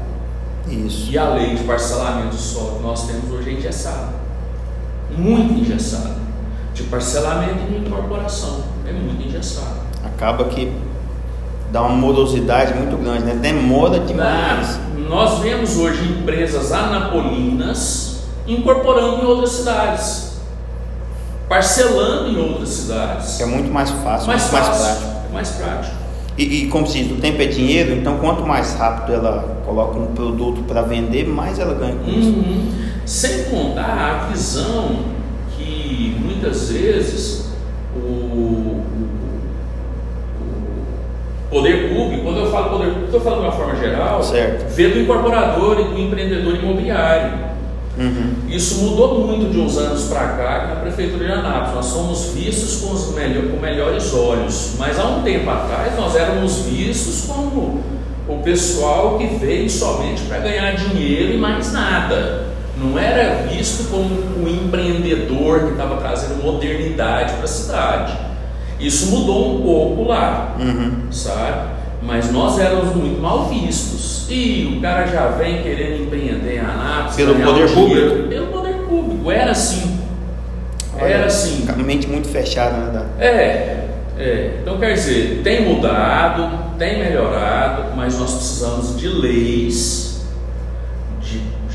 Isso. 0.68 1.12
E 1.12 1.18
a 1.18 1.28
lei 1.28 1.54
de 1.54 1.62
parcelamento 1.62 2.34
do 2.34 2.36
solo 2.36 2.76
que 2.76 2.82
nós 2.82 3.06
temos 3.06 3.30
hoje 3.30 3.50
é 3.50 3.52
engessada. 3.52 4.21
Muito 5.16 5.60
engessada. 5.60 6.16
De 6.74 6.82
parcelamento 6.84 7.64
e 7.68 7.72
de 7.72 7.86
incorporação. 7.86 8.64
É 8.86 8.92
muito 8.92 9.26
engessada. 9.26 9.82
Acaba 10.04 10.44
que 10.44 10.72
dá 11.70 11.82
uma 11.82 11.96
morosidade 11.96 12.74
muito 12.74 12.96
grande, 12.96 13.24
né? 13.24 13.34
Demora 13.34 13.98
demais. 14.00 14.78
nós 15.08 15.40
vemos 15.40 15.76
hoje 15.76 16.04
empresas 16.04 16.72
anapolinas 16.72 18.24
incorporando 18.46 19.22
em 19.22 19.26
outras 19.26 19.50
cidades. 19.52 20.32
Parcelando 21.48 22.30
em 22.30 22.38
outras 22.38 22.68
cidades. 22.68 23.40
É 23.40 23.46
muito 23.46 23.70
mais 23.70 23.90
fácil, 23.90 24.28
mais, 24.28 24.42
muito 24.42 24.64
fácil, 24.64 24.72
mais 24.72 24.78
prático. 24.80 25.26
É 25.28 25.32
mais 25.32 25.50
prático. 25.50 26.02
E, 26.36 26.64
e, 26.64 26.68
como 26.68 26.86
se 26.86 27.02
diz, 27.02 27.12
o 27.12 27.20
tempo 27.20 27.42
é 27.42 27.46
dinheiro, 27.46 27.92
então 27.92 28.16
quanto 28.18 28.46
mais 28.46 28.74
rápido 28.74 29.14
ela 29.14 29.60
coloca 29.66 29.98
um 29.98 30.06
produto 30.06 30.62
para 30.62 30.80
vender, 30.80 31.26
mais 31.28 31.58
ela 31.58 31.74
ganha 31.74 31.94
com 31.94 32.10
isso. 32.10 32.34
Sem 33.04 33.44
contar 33.44 34.26
a 34.26 34.32
visão 34.32 35.12
que 35.56 36.16
muitas 36.20 36.70
vezes 36.70 37.52
o, 37.94 37.98
o, 37.98 38.84
o 40.30 41.50
poder 41.50 41.94
público, 41.94 42.22
quando 42.22 42.38
eu 42.38 42.50
falo 42.50 42.70
poder 42.70 42.86
público, 42.86 43.06
estou 43.06 43.20
falando 43.20 43.40
de 43.40 43.46
uma 43.46 43.52
forma 43.52 43.76
geral, 43.76 44.22
certo. 44.22 44.68
vê 44.74 44.88
do 44.88 45.00
incorporador 45.00 45.80
e 45.80 45.84
do 45.84 45.98
empreendedor 45.98 46.54
imobiliário. 46.54 47.52
Uhum. 47.98 48.32
Isso 48.48 48.82
mudou 48.84 49.26
muito 49.26 49.52
de 49.52 49.60
uns 49.60 49.76
anos 49.76 50.04
para 50.04 50.28
cá 50.28 50.66
na 50.68 50.80
Prefeitura 50.80 51.26
de 51.26 51.32
Anápolis. 51.32 51.74
Nós 51.74 51.86
somos 51.86 52.24
vistos 52.32 52.80
com, 52.80 52.94
os 52.94 53.14
melhor, 53.14 53.50
com 53.50 53.58
melhores 53.58 54.14
olhos, 54.14 54.76
mas 54.78 54.98
há 54.98 55.06
um 55.08 55.22
tempo 55.22 55.50
atrás 55.50 55.94
nós 55.96 56.16
éramos 56.16 56.60
vistos 56.60 57.26
como 57.26 57.82
o 58.26 58.38
pessoal 58.38 59.18
que 59.18 59.26
veio 59.26 59.68
somente 59.68 60.22
para 60.22 60.38
ganhar 60.38 60.72
dinheiro 60.74 61.34
e 61.34 61.38
mais 61.38 61.72
nada. 61.72 62.41
Não 62.82 62.98
era 62.98 63.46
visto 63.46 63.88
como 63.90 64.08
o 64.44 64.48
empreendedor 64.48 65.60
que 65.60 65.70
estava 65.72 65.98
trazendo 65.98 66.42
modernidade 66.42 67.34
para 67.34 67.44
a 67.44 67.48
cidade. 67.48 68.18
Isso 68.80 69.06
mudou 69.12 69.56
um 69.56 69.62
pouco 69.62 70.08
lá, 70.08 70.56
uhum. 70.58 71.12
sabe? 71.12 71.70
Mas 72.02 72.32
nós 72.32 72.58
éramos 72.58 72.96
muito 72.96 73.20
mal 73.20 73.48
vistos. 73.48 74.26
E 74.28 74.76
o 74.76 74.80
cara 74.80 75.06
já 75.06 75.28
vem 75.28 75.62
querendo 75.62 76.02
empreender 76.02 76.56
em 76.56 76.58
Anápolis. 76.58 77.14
Pelo 77.14 77.34
poder 77.36 77.64
um 77.66 77.74
público? 77.74 78.28
Pelo 78.28 78.46
poder 78.48 78.74
público. 78.88 79.30
Era 79.30 79.52
assim. 79.52 80.00
Era 80.98 81.26
assim. 81.26 81.64
Mente 81.76 82.08
muito 82.08 82.28
fechada, 82.28 82.76
né? 82.76 83.06
É, 83.20 83.26
é. 84.18 84.58
Então 84.60 84.78
quer 84.78 84.94
dizer, 84.94 85.42
tem 85.44 85.62
mudado, 85.68 86.76
tem 86.78 86.98
melhorado, 86.98 87.94
mas 87.94 88.18
nós 88.18 88.34
precisamos 88.34 88.98
de 88.98 89.06
leis 89.06 90.11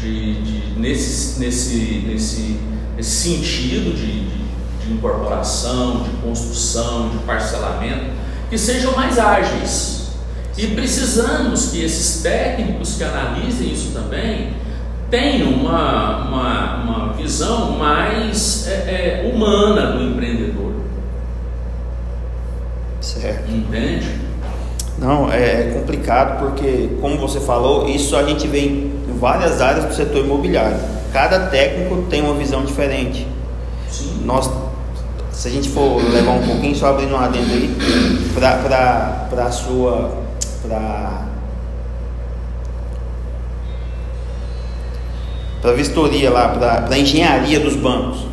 de, 0.02 0.42
de, 0.42 0.80
nesse, 0.80 1.40
nesse, 1.40 2.04
nesse, 2.08 2.60
nesse 2.96 3.10
sentido 3.10 3.96
de, 3.96 4.26
de, 4.26 4.86
de 4.86 4.94
incorporação, 4.94 6.04
de 6.04 6.10
construção, 6.22 7.10
de 7.10 7.18
parcelamento, 7.20 8.12
que 8.50 8.58
sejam 8.58 8.96
mais 8.96 9.18
ágeis. 9.18 10.08
E 10.58 10.68
precisamos 10.68 11.72
que 11.72 11.84
esses 11.84 12.24
técnicos 12.24 12.96
que 12.96 13.04
analisem 13.04 13.72
isso 13.72 13.92
também 13.94 14.54
tenham 15.10 15.52
uma, 15.52 16.28
uma, 16.28 16.76
uma 16.84 17.14
visão 17.14 17.72
mais 17.78 18.68
é, 18.68 18.72
é, 18.72 19.32
humana 19.32 19.92
do 19.92 20.04
empreendedor. 20.04 20.74
Certo. 23.00 23.52
Entende? 23.52 24.27
Não, 24.98 25.32
é 25.32 25.72
complicado 25.74 26.40
porque, 26.40 26.90
como 27.00 27.18
você 27.18 27.40
falou, 27.40 27.88
isso 27.88 28.16
a 28.16 28.24
gente 28.24 28.48
vê 28.48 28.66
em 28.66 29.18
várias 29.20 29.62
áreas 29.62 29.86
do 29.86 29.94
setor 29.94 30.26
imobiliário. 30.26 30.78
Cada 31.14 31.48
técnico 31.48 32.04
tem 32.10 32.22
uma 32.22 32.34
visão 32.34 32.66
diferente. 32.66 33.28
Sim. 33.90 34.22
Nós, 34.26 34.50
se 35.32 35.48
a 35.48 35.52
gente 35.52 35.70
for 35.70 36.02
levar 36.12 36.32
um 36.32 36.46
pouquinho, 36.46 36.76
só 36.76 36.88
abrindo 36.88 37.14
um 37.14 37.20
adendo 37.20 37.54
aí, 37.54 37.76
para 38.34 39.46
a 39.46 39.52
sua 39.52 40.18
para 40.62 41.28
para 45.62 45.74
vistoria 45.74 46.30
lá, 46.30 46.50
para 46.50 46.88
a 46.90 47.00
engenharia 47.00 47.60
dos 47.60 47.76
bancos. 47.76 48.26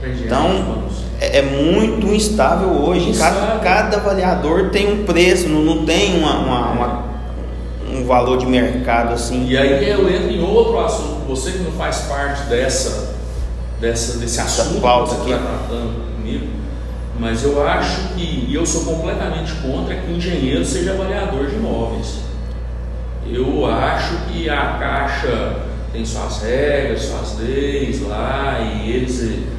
Engenharia 0.00 0.26
então, 0.26 0.48
dos 0.50 0.60
bancos. 0.60 1.01
É, 1.22 1.38
é, 1.38 1.42
muito 1.42 2.08
instável 2.08 2.68
hoje. 2.82 3.16
Cada, 3.16 3.60
cada, 3.60 3.96
avaliador 3.98 4.70
tem 4.70 4.92
um 4.92 5.04
preço, 5.04 5.48
não, 5.48 5.62
não 5.62 5.86
tem 5.86 6.18
uma, 6.18 6.36
uma, 6.38 6.70
uma, 6.72 7.04
um 7.92 8.04
valor 8.04 8.38
de 8.38 8.44
mercado 8.44 9.14
assim. 9.14 9.46
E 9.46 9.56
aí 9.56 9.88
eu 9.88 10.10
entro 10.12 10.32
em 10.32 10.42
outro 10.42 10.80
assunto. 10.80 11.24
Você 11.28 11.52
que 11.52 11.58
não 11.58 11.70
faz 11.70 11.98
parte 12.08 12.42
dessa, 12.48 13.14
dessa 13.80 14.18
desse 14.18 14.40
assunto 14.40 14.80
pauta 14.80 15.14
que 15.14 15.28
você 15.28 15.34
está 15.34 15.46
tratando 15.46 16.16
comigo, 16.16 16.46
mas 17.20 17.44
eu 17.44 17.64
acho 17.64 18.14
que, 18.14 18.48
e 18.48 18.52
eu 18.52 18.66
sou 18.66 18.82
completamente 18.82 19.52
contra 19.62 19.94
que 19.94 20.10
engenheiro 20.10 20.64
seja 20.64 20.92
avaliador 20.92 21.46
de 21.46 21.54
imóveis. 21.54 22.16
Eu 23.32 23.64
acho 23.64 24.16
que 24.26 24.50
a 24.50 24.76
Caixa 24.80 25.56
tem 25.92 26.04
suas 26.04 26.42
regras, 26.42 27.02
suas 27.02 27.38
leis 27.38 28.02
lá, 28.02 28.58
e 28.58 28.90
eles 28.90 29.52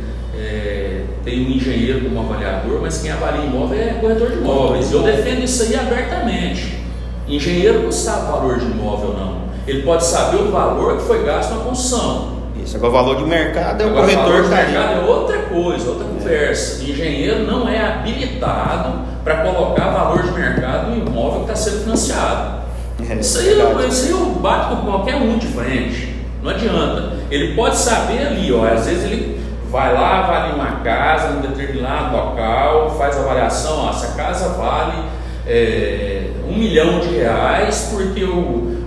é, 1.26 1.30
têm 1.30 1.46
um 1.48 1.52
engenheiro 1.52 2.02
como 2.02 2.20
avaliador, 2.20 2.80
mas 2.82 3.02
quem 3.02 3.12
avalia 3.12 3.46
imóvel 3.46 3.80
é 3.80 3.94
corretor 3.94 4.32
de 4.32 4.38
imóveis. 4.38 4.92
Eu 4.92 5.04
defendo 5.04 5.44
isso 5.44 5.64
aí 5.64 5.76
abertamente. 5.76 6.80
Engenheiro 7.28 7.84
não 7.84 7.92
sabe 7.92 8.28
o 8.28 8.32
valor 8.32 8.60
de 8.60 8.66
imóvel, 8.66 9.14
não. 9.14 9.44
Ele 9.66 9.82
pode 9.84 10.06
saber 10.06 10.38
o 10.38 10.52
valor 10.52 10.98
que 10.98 11.04
foi 11.04 11.24
gasto 11.24 11.52
na 11.52 11.64
construção. 11.64 12.34
Isso, 12.62 12.76
agora 12.78 12.90
o 12.92 12.94
valor 12.94 13.16
de 13.18 13.24
mercado 13.24 13.82
é 13.82 13.86
o 13.86 13.90
Agora, 13.90 14.02
corretor 14.04 14.24
valor 14.24 14.44
que 14.44 14.50
de 14.50 14.56
está 14.56 14.72
mercado 14.72 14.94
é 14.94 15.10
outra 15.10 15.38
coisa, 15.40 15.90
outra 15.90 16.06
conversa. 16.06 16.84
Engenheiro 16.84 17.44
não 17.46 17.68
é 17.68 17.82
habilitado 17.82 19.00
para 19.24 19.38
colocar 19.38 19.90
valor 19.90 20.24
de 20.24 20.32
mercado 20.32 20.92
no 20.92 21.08
imóvel 21.08 21.46
que 21.46 21.52
está 21.52 21.56
sendo 21.56 21.84
financiado. 21.84 22.64
É, 23.10 23.16
Isso 23.16 23.40
aí, 23.40 23.50
eu, 23.50 23.68
verdade. 23.68 23.90
isso 23.90 24.06
aí 24.06 24.12
eu 24.12 24.26
bato 24.40 24.76
com 24.76 24.86
qualquer 24.86 25.16
um 25.16 25.38
de 25.38 25.48
frente. 25.48 26.14
Não 26.42 26.52
adianta. 26.52 27.14
Ele 27.32 27.56
pode 27.56 27.78
saber 27.78 28.28
ali, 28.28 28.52
ó, 28.54 28.66
às 28.66 28.86
vezes 28.86 29.06
ele 29.06 29.43
vai 29.74 29.92
lá, 29.92 30.20
avalia 30.20 30.54
uma 30.54 30.82
casa 30.84 31.36
em 31.36 31.42
determinado 31.42 32.16
local, 32.16 32.92
faz 32.96 33.18
a 33.18 33.22
avaliação, 33.22 33.88
ó, 33.88 33.90
essa 33.90 34.16
casa 34.16 34.50
vale 34.50 35.04
é, 35.48 36.28
um 36.48 36.54
milhão 36.54 37.00
de 37.00 37.08
reais 37.08 37.90
porque 37.92 38.24
o, 38.24 38.38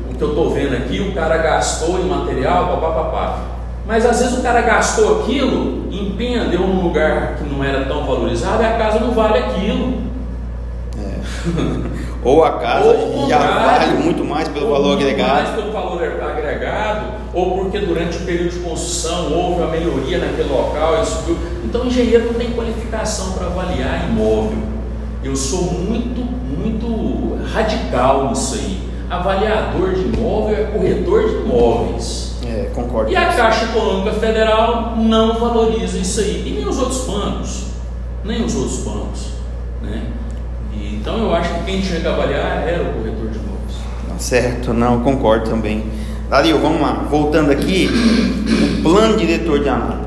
o 0.09 0.15
que 0.17 0.23
eu 0.23 0.29
estou 0.29 0.51
vendo 0.55 0.77
aqui, 0.77 1.01
o 1.01 1.13
cara 1.13 1.39
gastou 1.39 1.99
em 1.99 2.05
material, 2.05 2.69
papapá. 2.81 3.41
Mas 3.85 4.07
às 4.07 4.21
vezes 4.21 4.39
o 4.39 4.43
cara 4.43 4.61
gastou 4.61 5.23
aquilo, 5.23 5.89
empreendeu 5.93 6.61
num 6.61 6.85
lugar 6.85 7.35
que 7.35 7.45
não 7.45 7.65
era 7.65 7.85
tão 7.87 8.07
valorizado 8.07 8.63
e 8.63 8.67
a 8.67 8.79
casa 8.79 9.01
não 9.01 9.11
vale 9.11 9.39
aquilo. 9.39 10.07
Ou 12.23 12.45
a 12.45 12.59
casa 12.59 12.91
Ou 12.91 13.29
já 13.29 13.39
vale 13.39 14.03
muito 14.03 14.25
mais 14.25 14.49
pelo 14.49 14.71
valor 14.71 14.97
agregado. 14.97 15.33
Mais 15.33 15.49
pelo 15.51 15.73
valor 15.73 16.03
agregado, 16.03 17.26
ou 17.37 17.51
porque 17.59 17.79
durante 17.81 18.17
o 18.17 18.21
período 18.21 18.51
de 18.51 18.61
construção 18.61 19.31
houve 19.31 19.61
uma 19.61 19.71
melhoria 19.71 20.17
naquele 20.17 20.49
local 20.49 21.03
e 21.03 21.05
subiu. 21.05 21.37
Então 21.63 21.83
o 21.83 21.87
engenheiro 21.87 22.29
não 22.29 22.35
tem 22.35 22.51
qualificação 22.53 23.33
para 23.33 23.49
avaliar 23.49 24.09
imóvel. 24.09 24.57
Eu 25.23 25.37
sou 25.37 25.65
muito, 25.65 26.23
muito 26.23 27.39
radical 27.53 28.31
nisso 28.31 28.55
aí. 28.55 28.81
Avaliador 29.11 29.93
de 29.93 30.01
imóvel 30.01 30.57
é 30.57 30.65
corretor 30.65 31.29
de 31.29 31.35
imóveis. 31.35 32.37
É, 32.47 32.71
concordo. 32.75 33.13
E 33.13 33.17
a 33.17 33.27
Caixa 33.27 33.67
Econômica 33.67 34.13
Federal 34.13 34.97
não 34.97 35.39
valoriza 35.39 35.99
isso 35.99 36.21
aí. 36.21 36.43
E 36.47 36.53
nem 36.53 36.67
os 36.67 36.79
outros 36.79 37.05
bancos. 37.05 37.67
Nem 38.25 38.45
os 38.45 38.57
outros 38.57 38.79
bancos. 38.79 39.27
Né? 39.83 40.05
E, 40.73 40.95
então 40.95 41.19
eu 41.19 41.35
acho 41.35 41.53
que 41.53 41.65
quem 41.65 41.83
tinha 41.83 42.01
que 42.01 42.09
avaliar 42.09 42.67
era 42.67 42.83
o 42.83 42.95
corretor 42.95 43.29
de 43.29 43.39
imóveis. 43.39 44.23
Certo, 44.23 44.73
não, 44.73 45.01
concordo 45.01 45.51
também. 45.51 45.85
Dario, 46.29 46.59
vamos 46.61 46.81
lá. 46.81 47.07
Voltando 47.09 47.51
aqui, 47.53 47.89
o 48.79 48.83
plano 48.83 49.17
diretor 49.17 49.61
de 49.61 49.69
Anápolis. 49.69 50.07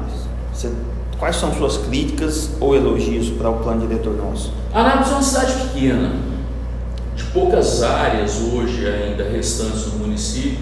Você- 0.54 0.72
quais 1.18 1.36
são 1.36 1.54
suas 1.54 1.78
críticas 1.78 2.52
ou 2.60 2.76
elogios 2.76 3.30
para 3.30 3.50
o 3.50 3.56
plano 3.60 3.88
diretor 3.88 4.16
nosso? 4.16 4.54
Anápolis 4.74 5.10
é 5.10 5.14
uma 5.14 5.24
cidade 5.24 5.54
pequena, 5.54 6.12
de 7.16 7.24
poucas 7.26 7.82
áreas 7.84 8.38
hoje 8.54 8.86
ainda 8.86 9.24
restantes 9.30 9.88
no 9.88 10.00
município 10.00 10.60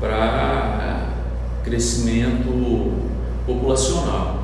para 0.00 1.06
crescimento 1.64 2.92
populacional. 3.46 4.38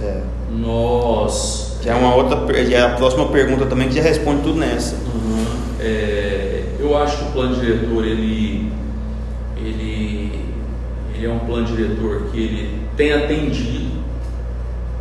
É, 0.00 0.20
Nós 0.50 1.76
já 1.82 1.92
é 1.92 1.94
uma 1.96 2.14
outra, 2.14 2.64
já 2.64 2.78
é 2.78 2.82
a 2.82 2.90
próxima 2.90 3.26
pergunta 3.28 3.66
também 3.66 3.88
que 3.88 3.94
já 3.96 4.02
responde 4.02 4.42
tudo 4.42 4.58
nessa. 4.58 4.96
É, 5.80 6.64
eu 6.78 6.96
acho 6.96 7.18
que 7.18 7.24
o 7.24 7.32
plano 7.32 7.56
diretor 7.56 8.04
ele, 8.04 8.71
ele, 11.24 11.26
é 11.26 11.34
um 11.34 11.40
plano 11.40 11.66
diretor 11.66 12.28
que 12.30 12.38
ele 12.38 12.82
tem 12.96 13.12
atendido 13.12 14.02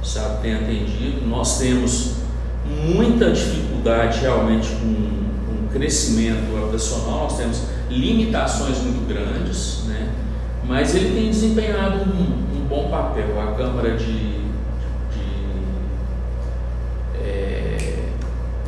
sabe, 0.04 0.42
tem 0.42 0.56
atendido. 0.56 1.28
Nós 1.28 1.60
temos 1.60 2.16
muita 2.66 3.32
dificuldade 3.32 4.20
realmente 4.22 4.70
com, 4.70 4.94
com 5.46 5.66
o 5.66 5.70
crescimento 5.72 6.56
habitacional, 6.58 7.24
nós 7.24 7.38
temos 7.38 7.64
limitações 7.90 8.80
muito 8.80 9.08
grandes, 9.08 9.84
né? 9.88 10.10
mas 10.66 10.96
ele 10.96 11.14
tem 11.14 11.30
desempenhado 11.30 12.06
um, 12.12 12.58
um 12.58 12.66
bom 12.68 12.90
papel. 12.90 13.40
A 13.42 13.54
Câmara 13.54 13.98
de. 13.98 14.40
de 14.40 14.42
é... 17.20 18.00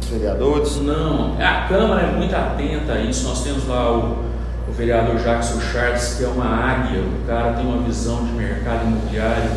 vereadores? 0.10 0.78
Não, 0.82 1.38
a 1.40 1.68
Câmara 1.68 2.08
é 2.08 2.12
muito 2.12 2.36
atenta 2.36 2.94
a 2.94 3.02
isso. 3.02 3.28
Nós 3.28 3.44
temos 3.44 3.68
lá 3.68 3.92
o, 3.92 4.24
o 4.68 4.72
vereador 4.72 5.18
Jackson 5.18 5.60
Charles, 5.60 6.16
que 6.18 6.24
é 6.24 6.28
uma 6.28 6.46
águia, 6.46 7.02
o 7.02 7.28
cara 7.28 7.54
tem 7.54 7.66
uma 7.66 7.84
visão 7.84 8.26
de 8.26 8.32
mercado 8.32 8.88
imobiliário 8.88 9.52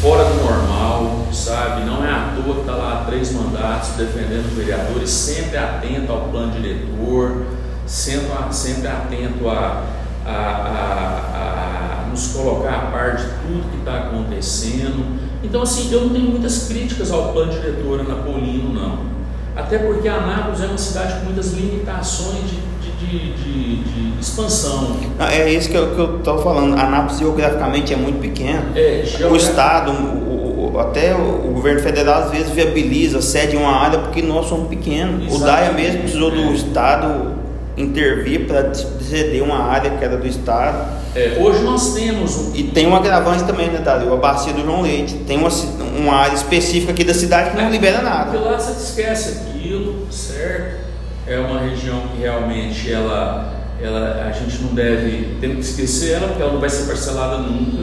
fora 0.00 0.24
do 0.24 0.34
normal, 0.34 1.26
sabe? 1.32 1.84
Não 1.84 2.04
é 2.04 2.10
à 2.10 2.34
toa 2.36 2.54
que 2.54 2.60
está 2.60 2.74
lá 2.74 3.00
há 3.00 3.04
três 3.04 3.32
mandatos 3.32 3.90
defendendo 3.96 4.54
vereadores, 4.54 5.10
sempre 5.10 5.56
atento 5.56 6.12
ao 6.12 6.28
plano 6.28 6.52
diretor, 6.52 7.46
sempre, 7.86 8.28
sempre 8.52 8.86
atento 8.86 9.48
a, 9.48 9.84
a, 10.24 10.30
a, 10.30 12.04
a 12.04 12.08
nos 12.10 12.28
colocar 12.28 12.74
a 12.74 12.90
par 12.92 13.16
de 13.16 13.24
tudo 13.24 13.70
que 13.70 13.78
está 13.78 13.98
acontecendo. 13.98 15.18
Então, 15.42 15.62
assim, 15.62 15.92
eu 15.92 16.02
não 16.02 16.10
tenho 16.10 16.30
muitas 16.30 16.68
críticas 16.68 17.10
ao 17.10 17.32
plano 17.32 17.52
diretor 17.52 18.00
anapolino, 18.00 18.72
não. 18.72 19.08
Até 19.56 19.78
porque 19.78 20.06
Anápolis 20.06 20.60
é 20.60 20.66
uma 20.66 20.78
cidade 20.78 21.18
com 21.18 21.24
muitas 21.24 21.52
limitações 21.52 22.48
de 22.48 22.67
de, 22.98 23.32
de, 23.32 23.76
de 23.76 24.20
expansão. 24.20 24.96
é 25.30 25.50
isso 25.50 25.70
que 25.70 25.76
eu 25.76 26.18
estou 26.18 26.38
falando. 26.38 26.78
Anápolis 26.78 27.18
geograficamente 27.18 27.92
é 27.92 27.96
muito 27.96 28.20
pequeno. 28.20 28.62
É, 28.74 29.04
o 29.30 29.36
Estado, 29.36 29.92
o, 29.92 30.72
o, 30.74 30.80
até 30.80 31.14
o, 31.14 31.52
governo 31.52 31.80
federal 31.80 32.24
às 32.24 32.30
vezes 32.30 32.50
viabiliza, 32.50 33.22
cede 33.22 33.56
uma 33.56 33.72
área 33.72 33.98
porque 34.00 34.22
nós 34.22 34.46
somos 34.46 34.68
pequenos. 34.68 35.26
Exatamente. 35.26 35.42
O 35.42 35.46
DAIA 35.46 35.72
mesmo 35.72 36.00
precisou 36.00 36.30
do 36.30 36.40
é. 36.40 36.52
Estado 36.52 37.38
intervir 37.76 38.46
para 38.46 38.74
ceder 38.74 39.42
uma 39.42 39.64
área 39.64 39.92
que 39.92 40.04
era 40.04 40.16
do 40.16 40.26
Estado. 40.26 40.98
É, 41.14 41.38
hoje 41.40 41.62
nós 41.62 41.94
temos 41.94 42.36
um... 42.36 42.54
E 42.54 42.64
tem 42.64 42.86
um 42.86 42.94
agravante 42.94 43.44
também, 43.44 43.68
né, 43.68 43.78
Dário? 43.78 44.12
A 44.12 44.16
bacia 44.16 44.52
do 44.52 44.62
João 44.62 44.82
Leite. 44.82 45.14
Tem 45.26 45.38
uma, 45.38 45.48
uma 45.96 46.14
área 46.14 46.34
específica 46.34 46.90
aqui 46.90 47.04
da 47.04 47.14
cidade 47.14 47.50
que 47.50 47.56
não 47.56 47.66
é, 47.66 47.70
libera 47.70 48.02
nada. 48.02 48.32
Porque 48.32 48.44
lá 48.44 48.58
você 48.58 48.72
esquece 48.72 49.38
aquilo, 49.38 50.06
certo? 50.10 50.87
É 51.28 51.38
uma 51.38 51.60
região 51.60 52.00
que 52.08 52.22
realmente 52.22 52.90
ela, 52.90 53.52
ela, 53.80 54.26
a 54.26 54.32
gente 54.32 54.62
não 54.62 54.74
deve, 54.74 55.36
tem 55.40 55.54
que 55.54 55.60
esquecer 55.60 56.14
ela, 56.14 56.28
porque 56.28 56.42
ela 56.42 56.52
não 56.52 56.60
vai 56.60 56.70
ser 56.70 56.86
parcelada 56.86 57.38
nunca. 57.38 57.82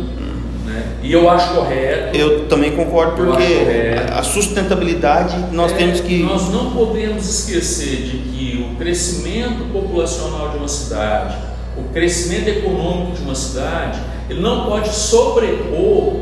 Né? 0.65 0.83
E 1.03 1.13
eu 1.13 1.29
acho 1.29 1.53
correto. 1.53 2.17
Eu 2.17 2.47
também 2.47 2.75
concordo, 2.75 3.15
porque 3.15 3.95
a 4.11 4.23
sustentabilidade 4.23 5.53
nós 5.53 5.71
é, 5.73 5.75
temos 5.75 6.01
que. 6.01 6.23
Nós 6.23 6.49
não 6.51 6.71
podemos 6.71 7.29
esquecer 7.29 8.03
de 8.03 8.17
que 8.17 8.67
o 8.71 8.75
crescimento 8.77 9.71
populacional 9.71 10.49
de 10.49 10.57
uma 10.57 10.67
cidade, 10.67 11.35
o 11.77 11.83
crescimento 11.93 12.47
econômico 12.47 13.15
de 13.17 13.21
uma 13.21 13.35
cidade, 13.35 13.99
ele 14.27 14.41
não 14.41 14.65
pode 14.65 14.89
sobrepor 14.89 16.15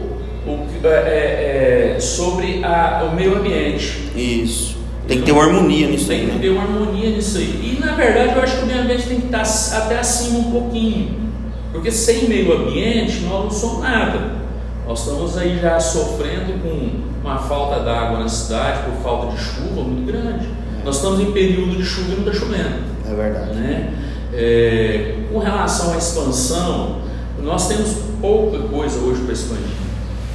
o, 0.45 0.67
é, 0.83 1.95
é, 1.95 1.99
sobre 2.01 2.61
a, 2.65 3.07
o 3.09 3.15
meio 3.15 3.37
ambiente. 3.37 4.11
Isso. 4.13 4.82
Tem 5.07 5.19
que 5.19 5.25
ter 5.25 5.31
uma 5.31 5.43
harmonia 5.43 5.87
nisso 5.87 6.11
aí. 6.11 6.19
Tem 6.19 6.27
que 6.27 6.33
né? 6.35 6.41
ter 6.41 6.49
uma 6.49 6.63
harmonia 6.63 7.09
nisso 7.09 7.37
aí. 7.37 7.77
E 7.77 7.85
na 7.85 7.93
verdade 7.93 8.35
eu 8.35 8.41
acho 8.41 8.57
que 8.57 8.63
o 8.63 8.67
meio 8.67 8.81
ambiente 8.81 9.07
tem 9.07 9.19
que 9.19 9.25
estar 9.25 9.77
até 9.77 9.99
acima 9.99 10.39
um 10.39 10.51
pouquinho. 10.51 11.23
Porque 11.71 11.91
sem 11.91 12.29
meio 12.29 12.53
ambiente 12.55 13.21
nós 13.21 13.43
não 13.43 13.51
somos 13.51 13.83
nada. 13.83 14.43
Nós 14.87 14.99
estamos 14.99 15.37
aí 15.37 15.59
já 15.59 15.79
sofrendo 15.79 16.61
com 16.61 16.89
uma 17.21 17.37
falta 17.37 17.83
d'água 17.83 18.19
na 18.19 18.29
cidade 18.29 18.83
por 18.83 19.01
falta 19.01 19.35
de 19.35 19.41
chuva 19.41 19.81
muito 19.81 20.05
grande. 20.05 20.45
É. 20.45 20.85
Nós 20.85 20.97
estamos 20.97 21.19
em 21.19 21.31
período 21.31 21.75
de 21.75 21.83
chuva 21.83 22.11
e 22.11 22.15
não 22.15 22.19
está 22.19 22.33
chovendo. 22.33 22.83
É 23.09 23.13
verdade. 23.13 23.53
Né? 23.55 23.93
É, 24.33 25.15
com 25.31 25.39
relação 25.39 25.93
à 25.93 25.97
expansão, 25.97 27.01
nós 27.41 27.67
temos 27.67 27.95
pouca 28.21 28.59
coisa 28.59 28.99
hoje 28.99 29.21
para 29.21 29.33
expandir. 29.33 29.83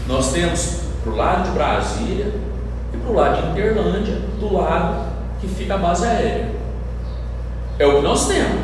Nós 0.06 0.32
temos 0.32 0.80
para 1.02 1.12
o 1.12 1.16
lado 1.16 1.48
de 1.48 1.50
Brasília, 1.50 2.32
para 3.08 3.12
o 3.12 3.14
lado 3.14 3.42
de 3.42 3.50
Interlândia, 3.50 4.16
do 4.38 4.54
lado 4.54 5.06
que 5.40 5.48
fica 5.48 5.74
a 5.74 5.78
base 5.78 6.04
aérea. 6.04 6.50
É 7.78 7.86
o 7.86 7.96
que 7.96 8.02
nós 8.02 8.28
temos. 8.28 8.60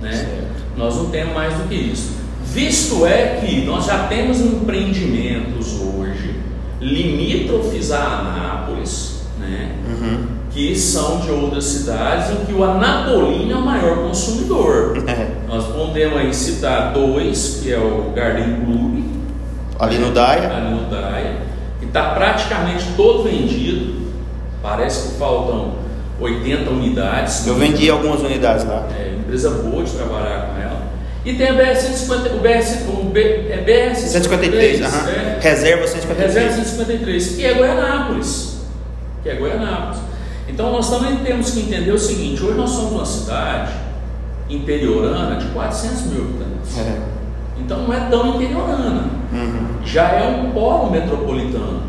Né? 0.00 0.44
Nós 0.76 0.96
não 0.96 1.10
temos 1.10 1.34
mais 1.34 1.54
do 1.54 1.68
que 1.68 1.74
isso. 1.74 2.20
Visto 2.44 3.06
é 3.06 3.40
que 3.40 3.64
nós 3.64 3.86
já 3.86 4.06
temos 4.06 4.40
empreendimentos 4.40 5.80
hoje 5.80 6.40
limítrofes 6.80 7.90
a 7.90 8.02
Anápolis, 8.02 9.22
né? 9.38 9.76
Uhum. 9.86 10.26
que 10.50 10.74
são 10.76 11.20
de 11.20 11.30
outras 11.30 11.64
cidades 11.64 12.30
em 12.30 12.44
que 12.46 12.52
o 12.52 12.64
Anapolino 12.64 13.52
é 13.52 13.56
o 13.56 13.60
maior 13.60 13.98
consumidor. 13.98 15.04
É. 15.06 15.28
Nós 15.46 15.66
podemos 15.66 16.18
aí 16.18 16.34
citar 16.34 16.92
dois, 16.92 17.60
que 17.62 17.72
é 17.72 17.78
o 17.78 18.12
Garden 18.14 18.64
Club, 18.64 19.04
ali 19.78 19.98
no 19.98 20.10
Daia, 20.10 20.52
ali 20.52 20.74
no 20.74 20.90
Daia 20.90 21.49
está 21.90 22.14
praticamente 22.14 22.84
todo 22.96 23.24
vendido. 23.24 24.00
Parece 24.62 25.08
que 25.08 25.18
faltam 25.18 25.74
80 26.20 26.70
unidades. 26.70 27.46
Eu 27.46 27.56
vendi 27.56 27.90
algumas 27.90 28.20
unidades 28.20 28.64
lá. 28.64 28.86
É, 28.96 29.14
empresa 29.18 29.50
boa 29.50 29.82
de 29.82 29.90
trabalhar 29.90 30.46
com 30.46 30.60
ela. 30.60 30.80
E 31.24 31.34
tem 31.34 31.48
a 31.48 31.52
BR 31.52 31.74
150, 31.74 32.34
o 32.34 32.38
BR, 32.38 32.48
o 32.88 33.04
B, 33.10 33.20
é 33.50 33.58
BR 33.58 33.94
153, 33.94 34.78
153 34.78 34.80
uh 34.80 35.08
é, 35.10 35.38
Reserva 35.40 35.86
153. 35.86 36.34
Reserva 36.34 36.54
153, 36.54 37.36
que 37.36 37.44
é 37.44 37.54
Goianápolis. 37.54 38.60
Que 39.22 39.28
é 39.28 39.34
Goianápolis. 39.34 39.98
Então 40.48 40.72
nós 40.72 40.88
também 40.88 41.16
temos 41.16 41.50
que 41.50 41.60
entender 41.60 41.92
o 41.92 41.98
seguinte: 41.98 42.42
hoje 42.42 42.56
nós 42.56 42.70
somos 42.70 42.92
uma 42.92 43.04
cidade 43.04 43.72
interiorana 44.48 45.36
de 45.36 45.46
400 45.46 46.02
mil 46.06 46.22
habitantes. 46.22 46.78
É. 46.78 46.98
Então 47.58 47.82
não 47.86 47.92
é 47.92 48.00
tão 48.08 48.36
interiorana. 48.36 49.19
Uhum. 49.32 49.84
Já 49.84 50.08
é 50.08 50.28
um 50.28 50.50
polo 50.50 50.90
metropolitano. 50.90 51.82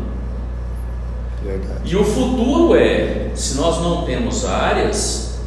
Verdade. 1.44 1.80
E 1.84 1.96
o 1.96 2.04
futuro 2.04 2.76
é, 2.76 3.30
se 3.34 3.56
nós 3.56 3.80
não 3.82 4.04
temos 4.04 4.44
áreas, 4.44 5.40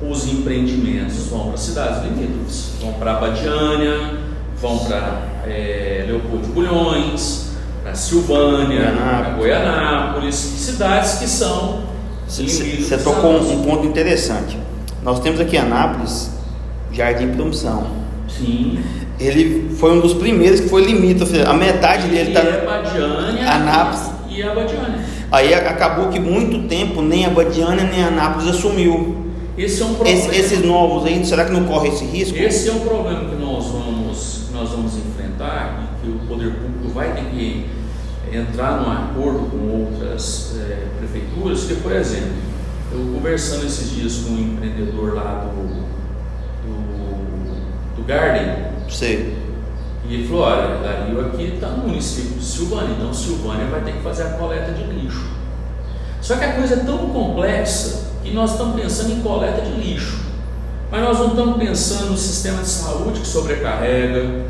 os 0.00 0.26
empreendimentos 0.32 1.26
vão 1.26 1.48
para 1.48 1.56
cidades 1.56 2.04
limítrofes, 2.04 2.74
vão 2.80 2.92
para 2.92 3.16
Abadiânia, 3.16 4.18
vão 4.60 4.78
para 4.78 5.22
é, 5.46 6.04
Leopoldo 6.06 6.46
de 6.46 6.52
Bulhões, 6.52 7.50
para 7.82 7.94
Silvânia, 7.94 8.92
para 8.92 9.30
Goianápolis, 9.30 10.34
cidades 10.34 11.14
que 11.14 11.26
são. 11.26 11.90
Você 12.28 12.98
tocou 12.98 13.40
um 13.40 13.64
ponto 13.64 13.86
interessante. 13.86 14.56
Nós 15.02 15.18
temos 15.18 15.40
aqui 15.40 15.56
em 15.56 15.60
Anápolis 15.60 16.30
Jardim 16.92 17.32
Promoção. 17.32 17.88
Sim 18.28 18.78
ele 19.20 19.74
foi 19.76 19.92
um 19.92 20.00
dos 20.00 20.14
primeiros 20.14 20.60
que 20.60 20.68
foi 20.68 20.82
limítrofe. 20.82 21.40
A 21.42 21.52
metade 21.52 22.06
e 22.06 22.10
dele 22.10 22.30
está. 22.30 22.40
É 22.40 23.48
Anápolis. 23.48 24.10
E 24.30 24.42
Abadiânia. 24.42 25.04
Aí 25.30 25.54
acabou 25.54 26.08
que 26.08 26.18
muito 26.18 26.66
tempo 26.66 27.02
nem 27.02 27.26
Abadiânia 27.26 27.84
nem 27.84 28.02
Anápolis 28.02 28.48
assumiu. 28.48 29.26
Esse 29.58 29.82
é 29.82 29.84
um 29.84 29.94
problema. 29.94 30.18
Esse, 30.18 30.40
esses 30.40 30.64
novos 30.64 31.04
aí, 31.04 31.24
será 31.24 31.44
que 31.44 31.52
não 31.52 31.64
corre 31.64 31.88
esse 31.88 32.04
risco? 32.04 32.36
Esse 32.38 32.70
é 32.70 32.72
um 32.72 32.80
problema 32.80 33.28
que 33.28 33.36
nós 33.36 33.66
vamos, 33.66 34.46
que 34.48 34.54
nós 34.54 34.70
vamos 34.70 34.96
enfrentar 34.96 35.82
e 35.82 36.06
que 36.06 36.10
o 36.10 36.18
poder 36.26 36.54
público 36.54 36.88
vai 36.94 37.12
ter 37.12 37.24
que 37.26 37.66
entrar 38.32 38.80
num 38.80 38.90
acordo 38.90 39.50
com 39.50 39.82
outras 39.82 40.56
é, 40.58 40.86
prefeituras, 40.98 41.64
que, 41.64 41.74
por 41.74 41.92
exemplo, 41.92 42.32
eu 42.92 42.98
conversando 43.14 43.66
esses 43.66 43.90
dias 43.90 44.16
com 44.18 44.32
um 44.32 44.40
empreendedor 44.40 45.14
lá 45.14 45.44
do, 45.44 45.89
do, 48.00 48.04
Garden, 48.06 48.70
Sei. 48.88 49.38
E 50.08 50.14
ele 50.14 50.28
falou, 50.28 50.42
olha, 50.42 50.78
Dario 50.78 51.20
aqui 51.20 51.54
está 51.54 51.68
no 51.68 51.86
município 51.86 52.38
de 52.38 52.44
Silvânia, 52.44 52.96
então 52.96 53.14
Silvânia 53.14 53.66
vai 53.66 53.80
ter 53.82 53.92
que 53.92 54.02
fazer 54.02 54.24
a 54.24 54.30
coleta 54.30 54.72
de 54.72 54.82
lixo. 54.82 55.30
Só 56.20 56.36
que 56.36 56.44
a 56.44 56.54
coisa 56.54 56.74
é 56.74 56.78
tão 56.78 57.10
complexa 57.10 58.10
que 58.24 58.32
nós 58.32 58.52
estamos 58.52 58.80
pensando 58.80 59.12
em 59.12 59.20
coleta 59.20 59.60
de 59.60 59.70
lixo. 59.80 60.24
Mas 60.90 61.04
nós 61.04 61.18
não 61.20 61.28
estamos 61.28 61.56
pensando 61.58 62.10
no 62.10 62.18
sistema 62.18 62.62
de 62.62 62.68
saúde 62.68 63.20
que 63.20 63.26
sobrecarrega, 63.26 64.44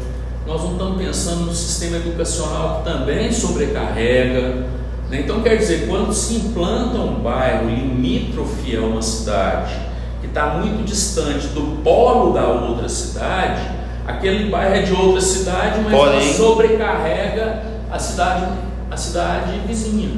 nós 0.46 0.62
não 0.62 0.72
estamos 0.72 0.96
pensando 0.96 1.44
no 1.44 1.54
sistema 1.54 1.98
educacional 1.98 2.78
que 2.78 2.90
também 2.90 3.30
sobrecarrega. 3.30 4.66
Né? 5.10 5.20
Então, 5.20 5.42
quer 5.42 5.56
dizer, 5.56 5.86
quando 5.86 6.14
se 6.14 6.36
implanta 6.36 6.96
um 6.96 7.20
bairro 7.20 7.68
limítrofe 7.68 8.74
a 8.76 8.80
uma 8.80 9.02
cidade 9.02 9.89
está 10.30 10.54
muito 10.54 10.84
distante 10.84 11.48
do 11.48 11.82
polo 11.82 12.32
da 12.32 12.46
outra 12.48 12.88
cidade, 12.88 13.80
Aquele 14.10 14.50
bairro 14.50 14.74
é 14.74 14.82
de 14.82 14.92
outra 14.92 15.20
cidade, 15.20 15.80
mas 15.84 15.92
Porém, 15.92 16.32
sobrecarrega 16.34 17.62
a 17.90 17.98
cidade, 17.98 18.46
a 18.90 18.96
cidade 18.96 19.60
vizinha, 19.66 20.10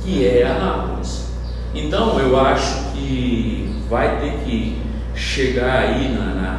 que 0.00 0.26
é 0.26 0.46
Anápolis. 0.46 1.32
Então 1.74 2.18
eu 2.20 2.38
acho 2.38 2.92
que 2.92 3.82
vai 3.88 4.20
ter 4.20 4.32
que 4.44 4.80
chegar 5.14 5.80
aí 5.80 6.08
na, 6.08 6.26
na, 6.26 6.52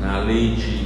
na, 0.00 0.06
na 0.06 0.18
lei 0.20 0.54
de, 0.54 0.85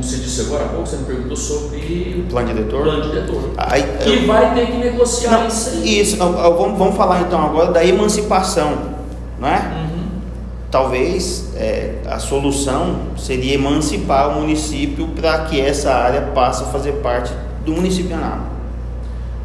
como 0.00 0.02
se 0.02 0.16
disse 0.16 0.40
agora 0.40 0.64
há 0.64 0.68
pouco, 0.68 0.86
você 0.86 0.96
me 0.96 1.04
perguntou 1.04 1.36
sobre 1.36 2.24
o 2.26 2.30
plano 2.30 2.48
diretor. 2.48 2.82
Plano 2.82 3.02
diretor. 3.02 3.50
Aí, 3.58 3.82
que 4.02 4.08
eu, 4.08 4.26
vai 4.26 4.54
ter 4.54 4.66
que 4.66 4.78
negociar 4.78 5.40
não, 5.40 5.48
isso 5.48 5.70
aí. 5.70 6.00
Isso, 6.00 6.16
vamos, 6.16 6.78
vamos 6.78 6.96
falar 6.96 7.20
então 7.20 7.44
agora 7.44 7.70
da 7.70 7.84
emancipação, 7.84 8.78
não 9.38 9.48
é? 9.48 9.58
Uhum. 9.58 10.00
Talvez 10.70 11.52
é, 11.54 11.96
a 12.06 12.18
solução 12.18 12.96
seria 13.18 13.54
emancipar 13.54 14.30
o 14.30 14.40
município 14.40 15.08
para 15.08 15.40
que 15.44 15.60
essa 15.60 15.92
área 15.92 16.22
passe 16.34 16.62
a 16.62 16.66
fazer 16.66 16.92
parte 16.94 17.32
do 17.66 17.72
município 17.72 18.16
Anápolis. 18.16 18.48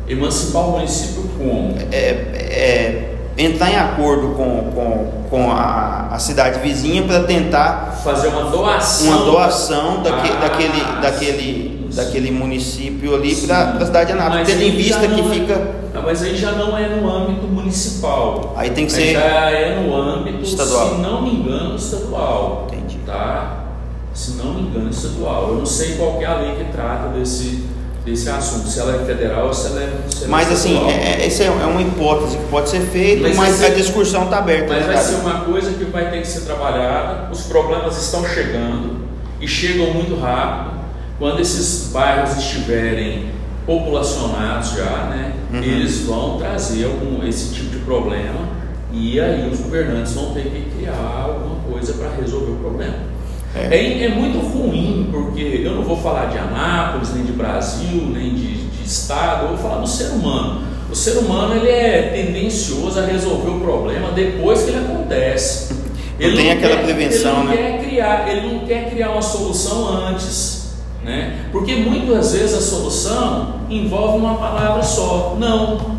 Emancipar 0.07 0.69
o 0.69 0.71
município 0.71 1.23
como? 1.37 1.75
É, 1.91 1.97
é, 1.97 3.14
entrar 3.37 3.69
em 3.69 3.75
acordo 3.75 4.29
com, 4.35 4.71
com, 4.73 5.27
com 5.29 5.51
a, 5.51 6.09
a 6.11 6.19
cidade 6.19 6.59
vizinha 6.59 7.03
para 7.03 7.23
tentar 7.23 7.99
fazer 8.03 8.29
uma 8.29 8.49
doação, 8.49 9.07
uma 9.07 9.25
doação 9.25 10.03
daque, 10.03 10.29
ah, 10.29 10.39
daquele, 10.41 11.01
daquele, 11.01 11.89
daquele 11.93 12.31
município 12.31 13.13
ali 13.13 13.35
para 13.35 13.71
a 13.71 13.85
cidade 13.85 14.13
de 14.13 14.19
Anápolis, 14.19 14.47
tendo 14.47 14.61
em 14.61 14.71
vista 14.71 15.07
que 15.07 15.19
é, 15.19 15.23
fica. 15.23 15.75
Não, 15.93 16.03
mas 16.03 16.23
aí 16.23 16.35
já 16.35 16.53
não 16.53 16.77
é 16.77 16.87
no 16.87 17.09
âmbito 17.09 17.47
municipal. 17.47 18.53
Aí 18.55 18.69
tem 18.69 18.85
que 18.85 18.95
aí 18.95 19.01
ser. 19.01 19.13
Já 19.13 19.51
é 19.51 19.79
no 19.79 19.95
âmbito, 19.95 20.41
estadual. 20.41 20.95
se 20.95 21.01
não 21.01 21.21
me 21.21 21.35
engano, 21.35 21.75
estadual. 21.75 22.67
Entendi. 22.71 22.99
Tá? 23.05 23.65
Se 24.13 24.31
não 24.37 24.53
me 24.53 24.61
engano, 24.61 24.89
estadual. 24.89 25.49
Eu 25.49 25.55
não 25.55 25.65
sei 25.65 25.95
qual 25.95 26.21
é 26.21 26.25
a 26.25 26.35
lei 26.35 26.55
que 26.55 26.71
trata 26.71 27.09
desse 27.09 27.65
desse 28.05 28.29
assunto, 28.29 28.69
se 28.69 28.79
ela 28.79 29.01
é 29.01 29.05
federal 29.05 29.47
ou 29.47 29.53
se 29.53 29.67
ela 29.67 29.81
é. 29.81 29.89
Se 30.09 30.23
ela 30.23 30.31
mas 30.31 30.49
é 30.49 30.53
assim, 30.53 30.87
é, 30.87 30.91
é, 30.91 31.25
essa 31.25 31.43
é 31.43 31.49
uma 31.49 31.81
hipótese 31.81 32.37
que 32.37 32.45
pode 32.45 32.69
ser 32.69 32.81
feita, 32.81 33.27
mas, 33.27 33.35
mas 33.35 33.55
ser, 33.55 33.65
a 33.65 33.69
discussão 33.69 34.25
está 34.25 34.37
aberta. 34.37 34.71
Mas 34.71 34.85
vai 34.85 34.97
ser 34.97 35.15
uma 35.15 35.41
coisa 35.41 35.71
que 35.71 35.83
vai 35.85 36.11
ter 36.11 36.21
que 36.21 36.27
ser 36.27 36.41
trabalhada, 36.41 37.31
os 37.31 37.41
problemas 37.41 37.99
estão 37.99 38.23
chegando 38.25 38.97
e 39.41 39.47
chegam 39.47 39.91
muito 39.91 40.15
rápido. 40.19 40.75
Quando 41.17 41.39
esses 41.39 41.91
bairros 41.91 42.37
estiverem 42.37 43.31
populacionados 43.65 44.73
já, 44.73 45.07
né, 45.09 45.33
uhum. 45.51 45.63
eles 45.63 46.01
vão 46.01 46.37
trazer 46.37 46.85
algum, 46.85 47.25
esse 47.27 47.53
tipo 47.53 47.69
de 47.71 47.79
problema 47.79 48.55
e 48.91 49.19
aí 49.19 49.49
os 49.49 49.59
governantes 49.59 50.13
vão 50.13 50.33
ter 50.33 50.43
que 50.43 50.77
criar 50.77 51.23
alguma 51.23 51.55
coisa 51.69 51.93
para 51.93 52.09
resolver 52.11 52.51
o 52.51 52.55
problema. 52.57 53.14
É. 53.55 53.73
É, 53.73 54.03
é. 54.03 54.09
muito 54.09 54.39
ruim, 54.39 55.07
porque 55.11 55.61
eu 55.63 55.73
não 55.75 55.83
vou 55.83 55.97
falar 55.97 56.25
de 56.25 56.37
Anápolis, 56.37 57.13
nem 57.13 57.23
de 57.23 57.31
Brasil, 57.31 58.01
nem 58.11 58.35
de, 58.35 58.67
de 58.67 58.83
Estado, 58.85 59.43
eu 59.43 59.47
vou 59.49 59.57
falar 59.57 59.77
do 59.77 59.87
ser 59.87 60.09
humano. 60.09 60.63
O 60.91 60.95
ser 60.95 61.17
humano 61.17 61.55
ele 61.55 61.69
é 61.69 62.11
tendencioso 62.13 62.99
a 62.99 63.05
resolver 63.05 63.49
o 63.49 63.59
problema 63.61 64.11
depois 64.11 64.63
que 64.63 64.71
ele 64.71 64.85
acontece. 64.85 65.73
Ele 66.19 66.29
não 66.29 66.37
tem 66.37 66.45
não 66.45 66.53
aquela 66.53 66.75
quer, 66.75 66.83
prevenção, 66.83 67.31
ele 67.31 67.37
não 67.39 67.45
né? 67.45 67.55
Quer 67.55 67.85
criar, 67.85 68.29
ele 68.29 68.53
não 68.53 68.59
quer 68.65 68.89
criar 68.89 69.11
uma 69.11 69.21
solução 69.21 69.87
antes. 70.07 70.75
Né? 71.03 71.45
Porque 71.51 71.75
muitas 71.75 72.33
vezes 72.33 72.57
a 72.57 72.61
solução 72.61 73.61
envolve 73.69 74.17
uma 74.17 74.35
palavra 74.35 74.83
só, 74.83 75.37
não. 75.39 75.97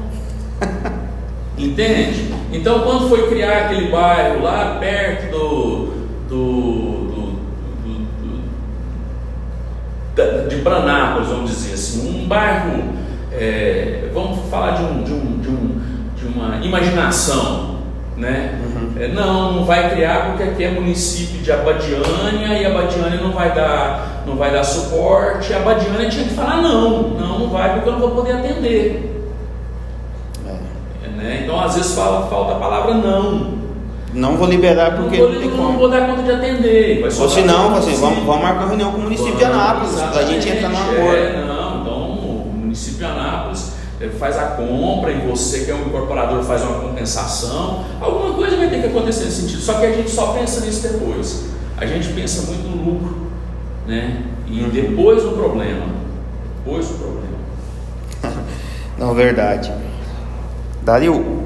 Entende? 1.58 2.34
Então, 2.52 2.80
quando 2.80 3.08
foi 3.08 3.28
criar 3.28 3.64
aquele 3.64 3.90
bairro 3.90 4.42
lá 4.42 4.76
perto 4.78 5.30
do, 5.30 5.86
do 6.28 6.96
de 10.48 10.55
Branápolis, 10.66 11.28
vamos 11.28 11.50
dizer 11.50 11.74
assim, 11.74 12.24
um 12.24 12.26
bairro, 12.26 12.82
é, 13.32 14.10
vamos 14.12 14.50
falar 14.50 14.72
de, 14.72 14.82
um, 14.82 15.04
de, 15.04 15.12
um, 15.12 15.38
de, 15.38 15.48
um, 15.48 15.80
de 16.16 16.26
uma 16.26 16.56
imaginação, 16.64 17.76
né? 18.16 18.58
Uhum. 18.64 18.92
É, 18.98 19.08
não, 19.08 19.52
não 19.52 19.64
vai 19.64 19.90
criar 19.90 20.30
porque 20.30 20.42
aqui 20.42 20.64
é 20.64 20.70
município 20.70 21.40
de 21.40 21.52
Abadiânia 21.52 22.58
e 22.58 22.66
Abadiânia 22.66 23.20
não 23.20 23.30
vai 23.30 23.54
dar, 23.54 24.24
não 24.26 24.34
vai 24.34 24.50
dar 24.50 24.64
suporte. 24.64 25.52
A 25.52 25.58
Abadiânia 25.58 26.08
tinha 26.08 26.24
que 26.24 26.34
falar 26.34 26.60
não, 26.62 27.10
não, 27.10 27.38
não 27.38 27.48
vai 27.48 27.74
porque 27.74 27.88
eu 27.88 27.92
não 27.92 28.00
vou 28.00 28.10
poder 28.10 28.32
atender. 28.32 29.24
É. 31.04 31.08
Né? 31.08 31.40
Então 31.44 31.60
às 31.60 31.76
vezes 31.76 31.94
fala, 31.94 32.26
falta 32.26 32.52
a 32.52 32.58
palavra 32.58 32.94
não. 32.94 33.65
Não 34.16 34.34
vou 34.34 34.48
liberar 34.48 34.96
porque 34.96 35.18
não 35.18 35.30
vou, 35.30 35.40
não, 35.42 35.56
não 35.56 35.78
vou 35.78 35.90
dar 35.90 36.06
conta 36.06 36.22
de 36.22 36.32
atender. 36.32 37.04
Ou 37.04 37.28
se 37.28 37.42
não, 37.42 37.76
assim, 37.76 37.94
vamos, 37.96 38.24
vamos 38.24 38.42
marcar 38.42 38.60
uma 38.60 38.68
reunião 38.68 38.90
com 38.90 38.96
o 38.96 39.02
município 39.02 39.34
vamos, 39.34 39.46
de 39.46 39.52
Anápolis 39.52 39.92
para 39.92 40.20
a 40.20 40.24
gente 40.24 40.48
entrar 40.48 40.70
num 40.70 40.78
acordo. 40.78 41.16
É, 41.16 41.44
não, 41.46 41.80
então 41.82 42.10
o 42.12 42.52
município 42.60 42.96
de 42.96 43.04
Anápolis 43.04 43.72
eh, 44.00 44.08
faz 44.18 44.38
a 44.38 44.44
compra 44.44 45.12
e 45.12 45.18
você 45.28 45.66
que 45.66 45.70
é 45.70 45.74
um 45.74 45.82
incorporador 45.82 46.42
faz 46.44 46.62
uma 46.62 46.80
compensação. 46.80 47.84
Alguma 48.00 48.32
coisa 48.32 48.56
vai 48.56 48.70
ter 48.70 48.80
que 48.80 48.86
acontecer 48.86 49.26
nesse 49.26 49.42
sentido. 49.42 49.60
Só 49.60 49.74
que 49.74 49.84
a 49.84 49.92
gente 49.92 50.10
só 50.10 50.28
pensa 50.28 50.64
nisso 50.64 50.88
depois. 50.88 51.50
A 51.76 51.84
gente 51.84 52.08
pensa 52.14 52.50
muito 52.50 52.66
no 52.74 52.90
lucro, 52.90 53.26
né? 53.86 54.22
E 54.46 54.62
uhum. 54.62 54.70
depois 54.70 55.24
no 55.24 55.32
problema. 55.32 55.84
Depois 56.64 56.88
do 56.88 56.94
problema. 56.94 57.36
Não, 58.96 59.12
verdade. 59.14 59.70
Dario, 60.82 61.42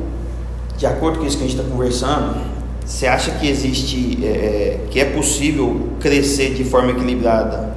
de 0.76 0.86
acordo 0.86 1.18
com 1.18 1.26
isso 1.26 1.36
que 1.36 1.44
a 1.44 1.48
gente 1.48 1.58
está 1.58 1.68
conversando, 1.68 2.49
você 2.90 3.06
acha 3.06 3.30
que 3.30 3.48
existe, 3.48 4.18
é, 4.20 4.26
é, 4.26 4.86
que 4.90 4.98
é 4.98 5.04
possível 5.04 5.90
crescer 6.00 6.54
de 6.54 6.64
forma 6.64 6.90
equilibrada? 6.90 7.72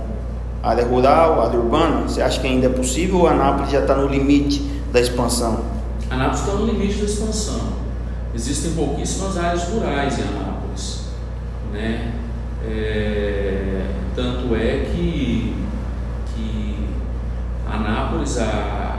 Área 0.61 0.83
rural, 0.83 1.39
área 1.39 1.59
urbana? 1.59 2.01
Você 2.01 2.19
acha 2.19 2.41
que 2.41 2.47
ainda 2.47 2.65
é 2.65 2.69
possível 2.69 3.19
ou 3.19 3.27
Anápolis 3.27 3.71
já 3.71 3.81
está 3.81 3.95
no 3.95 4.07
limite 4.07 4.59
da 4.91 4.99
expansão? 4.99 5.65
Anápolis 6.09 6.39
está 6.39 6.53
no 6.53 6.65
limite 6.65 6.95
da 6.95 7.05
expansão. 7.05 7.61
Existem 8.33 8.71
pouquíssimas 8.71 9.37
áreas 9.37 9.63
rurais 9.65 10.17
em 10.17 10.23
Anápolis. 10.23 11.01
Né? 11.71 12.11
É, 12.67 13.85
tanto 14.15 14.55
é 14.55 14.87
que, 14.91 15.55
que 16.35 16.89
Anápolis, 17.71 18.39
a, 18.39 18.92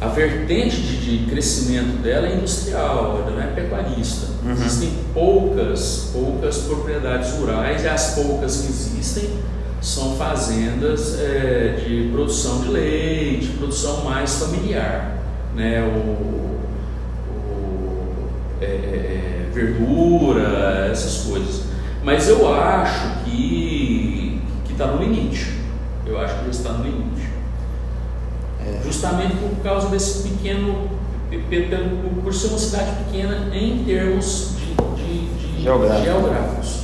a 0.00 0.06
vertente 0.08 0.80
de, 0.80 1.18
de, 1.18 1.30
crescimento 1.30 2.00
dela 2.02 2.26
é 2.26 2.36
industrial, 2.36 3.20
ela 3.22 3.30
não 3.30 3.42
é 3.42 3.48
pecuarista. 3.48 4.28
Uhum. 4.42 4.52
Existem 4.52 4.90
poucas, 5.12 6.10
poucas 6.12 6.58
propriedades 6.58 7.32
rurais 7.32 7.84
e 7.84 7.88
as 7.88 8.14
poucas 8.14 8.62
que 8.62 8.68
existem 8.68 9.30
são 9.82 10.16
fazendas 10.16 11.18
é, 11.20 11.82
de 11.86 12.08
produção 12.12 12.60
de 12.62 12.68
leite, 12.68 13.48
produção 13.58 14.04
mais 14.04 14.36
familiar, 14.38 15.18
né? 15.54 15.82
o, 15.82 15.98
o 17.38 18.18
é, 18.60 18.64
é, 18.64 18.68
é 18.68 19.50
verdura, 19.52 20.88
essas 20.90 21.24
coisas. 21.24 21.64
Mas 22.02 22.26
eu 22.28 22.52
acho 22.54 23.24
que 23.24 24.40
está 24.70 24.86
no 24.86 25.02
limite. 25.02 25.60
Eu 26.06 26.18
acho 26.18 26.38
que 26.38 26.44
já 26.44 26.50
está 26.50 26.72
no 26.72 26.84
limite. 26.84 27.19
É. 28.70 28.80
Justamente 28.84 29.34
por 29.36 29.62
causa 29.62 29.88
desse 29.88 30.28
pequeno, 30.28 30.88
por 32.22 32.32
ser 32.34 32.48
uma 32.48 32.58
cidade 32.58 32.90
pequena 33.04 33.48
em 33.54 33.84
termos 33.84 34.52
de, 34.58 35.02
de, 35.02 35.56
de 35.56 35.62
Geográfico. 35.62 36.04
geográficos. 36.04 36.80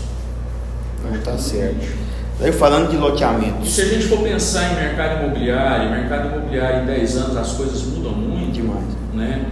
Não 1.05 1.15
está 1.15 1.39
certo. 1.39 1.97
Daí 2.39 2.53
falando 2.53 2.91
de 2.91 2.97
loteamentos. 2.97 3.69
E 3.69 3.71
se 3.71 3.83
a 3.83 3.85
gente 3.87 4.07
for 4.09 4.19
pensar 4.19 4.73
em 4.73 4.75
mercado 4.75 5.25
imobiliário, 5.25 5.91
mercado 5.91 6.37
imobiliário 6.37 6.83
em 6.83 6.87
10 6.87 7.17
anos 7.17 7.37
as 7.37 7.53
coisas 7.53 7.83
mudam 7.85 8.13
muito. 8.13 8.53
Demais. 8.53 8.85
Né? 9.15 9.47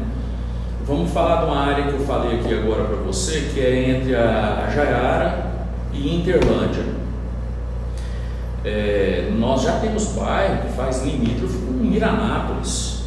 Vamos 0.86 1.10
falar 1.12 1.40
de 1.40 1.46
uma 1.46 1.60
área 1.60 1.84
que 1.84 1.94
eu 1.94 2.00
falei 2.00 2.38
aqui 2.38 2.52
agora 2.52 2.84
para 2.84 2.96
você, 2.96 3.50
que 3.52 3.60
é 3.60 3.90
entre 3.90 4.14
a 4.14 4.70
Jaiara 4.74 5.46
e 5.94 6.14
Interlândia. 6.16 6.84
É, 8.64 9.30
nós 9.38 9.62
já 9.62 9.78
temos 9.78 10.06
bairro 10.08 10.62
que 10.62 10.72
faz 10.74 11.02
limítrofe 11.04 11.56
Miranápolis, 11.84 13.04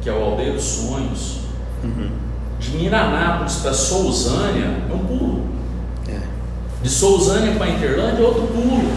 que 0.00 0.08
é 0.08 0.12
o 0.12 0.22
Aldeia 0.22 0.52
dos 0.52 0.64
Sonhos. 0.64 1.40
Uhum. 1.82 2.10
De 2.58 2.70
Miranápolis 2.76 3.56
para 3.56 3.72
Sousânia 3.72 4.84
é 4.88 4.92
um 4.92 4.98
pulo. 4.98 5.46
É. 6.08 6.20
De 6.82 6.88
Sousânia 6.88 7.54
para 7.56 7.68
Interlândia 7.68 8.22
é 8.22 8.26
outro 8.26 8.46
pulo. 8.48 8.90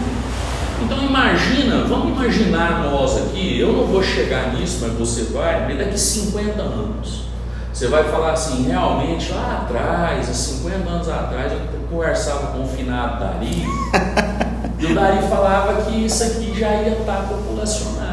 Então 0.82 1.02
imagina, 1.02 1.84
vamos 1.84 2.08
imaginar 2.08 2.82
nós 2.82 3.16
aqui, 3.16 3.58
eu 3.58 3.72
não 3.72 3.86
vou 3.86 4.02
chegar 4.02 4.52
nisso, 4.54 4.78
mas 4.82 4.92
você 4.98 5.24
vai, 5.32 5.66
mas 5.66 5.78
daqui 5.78 5.98
50 5.98 6.60
anos. 6.60 7.24
Você 7.72 7.88
vai 7.88 8.04
falar 8.04 8.32
assim, 8.32 8.68
realmente 8.68 9.32
lá 9.32 9.62
atrás, 9.62 10.28
há 10.28 10.32
50 10.32 10.88
anos 10.88 11.08
atrás, 11.08 11.52
eu 11.52 11.58
conversava 11.90 12.52
com 12.52 12.64
o 12.64 12.68
finado 12.68 13.20
Dari. 13.20 13.64
E 14.76 14.86
o 14.86 14.94
Dari 14.94 15.26
falava 15.28 15.82
que 15.82 16.04
isso 16.04 16.22
aqui 16.24 16.52
já 16.58 16.68
ia 16.74 16.98
estar 16.98 17.26
populacionado. 17.28 18.03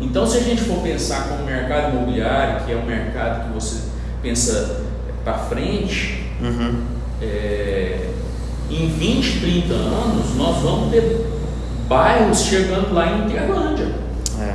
Então, 0.00 0.26
se 0.26 0.38
a 0.38 0.40
gente 0.40 0.62
for 0.62 0.78
pensar 0.78 1.28
como 1.28 1.44
mercado 1.44 1.96
imobiliário, 1.96 2.64
que 2.64 2.72
é 2.72 2.76
um 2.76 2.86
mercado 2.86 3.48
que 3.48 3.54
você 3.54 3.88
pensa 4.22 4.82
para 5.24 5.34
frente, 5.34 6.30
uhum. 6.40 6.82
é, 7.20 8.08
em 8.70 8.88
20, 8.88 9.40
30 9.40 9.74
anos, 9.74 10.36
nós 10.36 10.56
vamos 10.62 10.90
ter 10.92 11.26
bairros 11.88 12.42
chegando 12.42 12.94
lá 12.94 13.10
em 13.10 13.26
Interlândia, 13.26 13.92
é. 14.40 14.54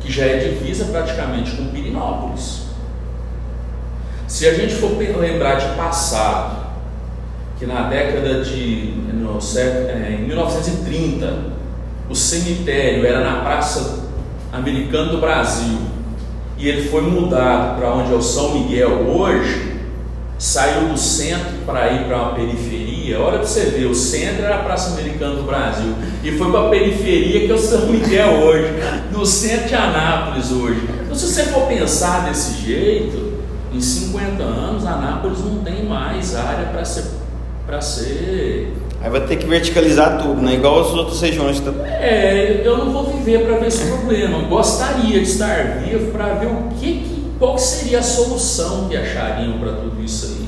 que 0.00 0.10
já 0.10 0.24
é 0.24 0.38
divisa 0.38 0.86
praticamente 0.86 1.52
com 1.52 1.66
Pirinópolis. 1.66 2.64
Se 4.26 4.48
a 4.48 4.54
gente 4.54 4.74
for 4.74 4.96
lembrar 4.96 5.56
de 5.56 5.76
passado, 5.76 6.64
que 7.58 7.66
na 7.66 7.88
década 7.88 8.42
de 8.42 8.94
no, 9.12 9.38
é, 9.58 10.16
em 10.18 10.26
1930 10.26 11.54
o 12.08 12.14
cemitério 12.14 13.06
era 13.06 13.20
na 13.20 13.40
Praça 13.42 14.03
Americana 14.54 15.10
do 15.10 15.18
Brasil 15.18 15.78
e 16.56 16.68
ele 16.68 16.88
foi 16.88 17.02
mudado 17.02 17.76
para 17.78 17.92
onde 17.92 18.12
é 18.12 18.14
o 18.14 18.22
São 18.22 18.54
Miguel 18.54 19.08
hoje, 19.08 19.74
saiu 20.38 20.88
do 20.88 20.96
centro 20.96 21.52
para 21.66 21.90
ir 21.92 22.04
para 22.06 22.16
uma 22.16 22.34
periferia. 22.34 23.20
Olha 23.20 23.38
para 23.38 23.46
você 23.46 23.66
ver, 23.66 23.86
o 23.86 23.94
centro 23.94 24.44
era 24.44 24.56
a 24.56 24.62
Praça 24.62 24.92
Americana 24.92 25.36
do 25.36 25.42
Brasil 25.42 25.94
e 26.22 26.32
foi 26.32 26.50
para 26.50 26.66
a 26.66 26.70
periferia 26.70 27.40
que 27.40 27.50
é 27.50 27.54
o 27.54 27.58
São 27.58 27.86
Miguel 27.86 28.42
hoje, 28.44 28.72
no 29.12 29.26
centro 29.26 29.68
de 29.68 29.74
Anápolis 29.74 30.52
hoje. 30.52 30.80
Então, 31.02 31.14
se 31.14 31.26
você 31.26 31.44
for 31.44 31.66
pensar 31.66 32.24
desse 32.24 32.62
jeito, 32.64 33.34
em 33.72 33.80
50 33.80 34.42
anos, 34.42 34.86
Anápolis 34.86 35.40
não 35.40 35.58
tem 35.58 35.84
mais 35.84 36.36
área 36.36 36.66
para 36.66 36.84
ser, 36.84 37.04
para 37.66 37.80
ser 37.80 38.72
Aí 39.04 39.10
vai 39.10 39.20
ter 39.20 39.36
que 39.36 39.46
verticalizar 39.46 40.16
tudo, 40.16 40.40
né? 40.40 40.54
Igual 40.54 40.80
as 40.80 40.94
outras 40.94 41.20
regiões. 41.20 41.60
Tá... 41.60 41.70
É, 41.86 42.62
eu 42.64 42.78
não 42.78 42.90
vou 42.90 43.04
viver 43.04 43.44
para 43.44 43.58
ver 43.58 43.66
esse 43.66 43.84
problema. 43.86 44.38
Eu 44.38 44.48
gostaria 44.48 45.20
de 45.20 45.28
estar 45.28 45.82
vivo 45.82 46.10
para 46.10 46.32
ver 46.36 46.46
o 46.46 46.70
que, 46.80 47.00
que, 47.00 47.32
qual 47.38 47.58
seria 47.58 47.98
a 47.98 48.02
solução 48.02 48.88
que 48.88 48.96
achariam 48.96 49.58
para 49.58 49.72
tudo 49.72 50.02
isso 50.02 50.24
aí. 50.24 50.44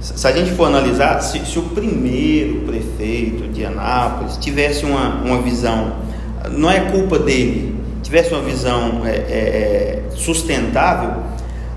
Se 0.00 0.26
a 0.26 0.32
gente 0.32 0.52
for 0.52 0.68
analisar, 0.68 1.20
se, 1.20 1.38
se, 1.44 1.58
o 1.58 1.62
primeiro 1.64 2.62
prefeito 2.62 3.46
de 3.48 3.66
Anápolis 3.66 4.38
tivesse 4.38 4.86
uma, 4.86 5.16
uma 5.22 5.42
visão, 5.42 5.96
não 6.52 6.70
é 6.70 6.80
culpa 6.90 7.18
dele, 7.18 7.76
tivesse 8.02 8.32
uma 8.32 8.42
visão 8.42 9.02
é, 9.04 9.10
é, 9.10 9.12
é 9.12 10.02
sustentável, 10.16 11.24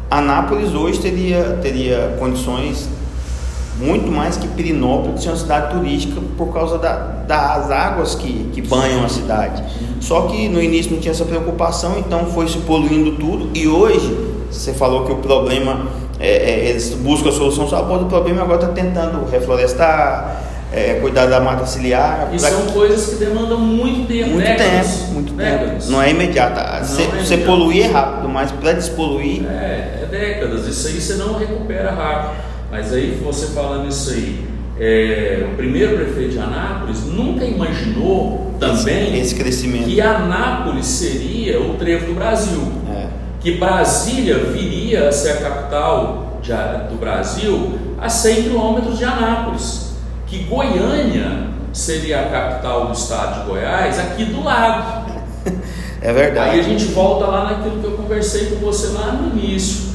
Anápolis 0.09 0.73
hoje 0.73 1.01
teria, 1.01 1.59
teria 1.61 2.15
condições 2.17 2.87
muito 3.77 4.11
mais 4.11 4.37
que 4.37 4.47
Pirinópolis, 4.47 5.25
é 5.25 5.29
uma 5.29 5.37
cidade 5.37 5.73
turística 5.73 6.21
por 6.37 6.53
causa 6.53 6.77
da, 6.77 6.97
das 7.27 7.71
águas 7.71 8.15
que, 8.15 8.49
que 8.53 8.61
banham 8.61 9.03
a 9.03 9.09
cidade. 9.09 9.63
Só 9.99 10.23
que 10.23 10.49
no 10.49 10.61
início 10.61 10.91
não 10.91 10.99
tinha 10.99 11.11
essa 11.11 11.25
preocupação, 11.25 11.97
então 11.99 12.25
foi 12.27 12.47
se 12.47 12.57
poluindo 12.59 13.13
tudo. 13.13 13.49
E 13.53 13.67
hoje, 13.67 14.15
você 14.51 14.73
falou 14.73 15.05
que 15.05 15.11
o 15.11 15.17
problema, 15.17 15.87
é, 16.19 16.29
é, 16.29 16.69
eles 16.69 16.93
buscam 16.95 17.29
a 17.29 17.31
solução 17.31 17.67
só 17.67 17.77
após 17.77 18.01
o 18.01 18.05
problema, 18.05 18.41
agora 18.41 18.61
está 18.61 18.73
tentando 18.73 19.25
reflorestar, 19.29 20.43
é, 20.73 20.95
cuidar 20.95 21.25
da 21.27 21.39
mata 21.39 21.65
ciliar. 21.65 22.29
E 22.33 22.39
são 22.39 22.67
coisas 22.67 23.07
que 23.07 23.15
demandam 23.15 23.59
muito 23.59 24.07
tempo, 24.07 24.29
muito 24.31 24.45
décadas, 24.45 24.87
tempo, 24.87 25.11
muito 25.13 25.33
décadas. 25.33 25.83
tempo. 25.83 25.91
Não 25.91 26.01
é 26.01 26.09
imediata. 26.09 26.83
Você, 26.83 27.03
é 27.03 27.23
você 27.23 27.37
poluir 27.37 27.85
é 27.85 27.87
rápido, 27.87 28.29
mas 28.29 28.51
para 28.51 28.73
despoluir. 28.73 29.45
É, 29.45 30.01
é 30.03 30.07
décadas. 30.09 30.67
Isso 30.67 30.87
aí 30.87 30.99
você 30.99 31.13
não 31.15 31.37
recupera 31.37 31.91
rápido. 31.91 32.50
Mas 32.71 32.93
aí 32.93 33.19
você 33.21 33.47
falando 33.47 33.89
isso 33.89 34.11
aí, 34.11 34.47
é, 34.79 35.45
o 35.51 35.57
primeiro 35.57 35.97
prefeito 35.97 36.31
de 36.31 36.39
Anápolis 36.39 37.03
nunca 37.05 37.43
imaginou 37.43 38.55
também 38.57 39.09
esse, 39.09 39.33
esse 39.33 39.35
crescimento. 39.35 39.89
que 39.89 39.99
Anápolis 39.99 40.85
seria 40.85 41.59
o 41.59 41.73
trevo 41.73 42.05
do 42.05 42.13
Brasil. 42.13 42.61
É. 42.89 43.07
Que 43.41 43.57
Brasília 43.57 44.37
viria 44.37 45.09
a 45.09 45.11
ser 45.11 45.31
a 45.31 45.37
capital 45.37 46.39
de, 46.41 46.53
do 46.89 46.97
Brasil 46.97 47.77
a 47.99 48.07
100 48.07 48.43
quilômetros 48.43 48.97
de 48.97 49.03
Anápolis. 49.03 49.91
Que 50.25 50.43
Goiânia 50.45 51.49
seria 51.73 52.21
a 52.21 52.29
capital 52.29 52.87
do 52.87 52.93
estado 52.93 53.41
de 53.41 53.49
Goiás 53.49 53.99
aqui 53.99 54.23
do 54.25 54.41
lado. 54.43 55.11
É 56.03 56.11
verdade. 56.11 56.49
Aí 56.49 56.59
a 56.59 56.63
gente 56.63 56.85
volta 56.85 57.27
lá 57.27 57.51
naquilo 57.51 57.79
que 57.79 57.83
eu 57.83 57.91
conversei 57.91 58.47
com 58.47 58.55
você 58.55 58.87
lá 58.87 59.11
no 59.11 59.37
início 59.37 59.90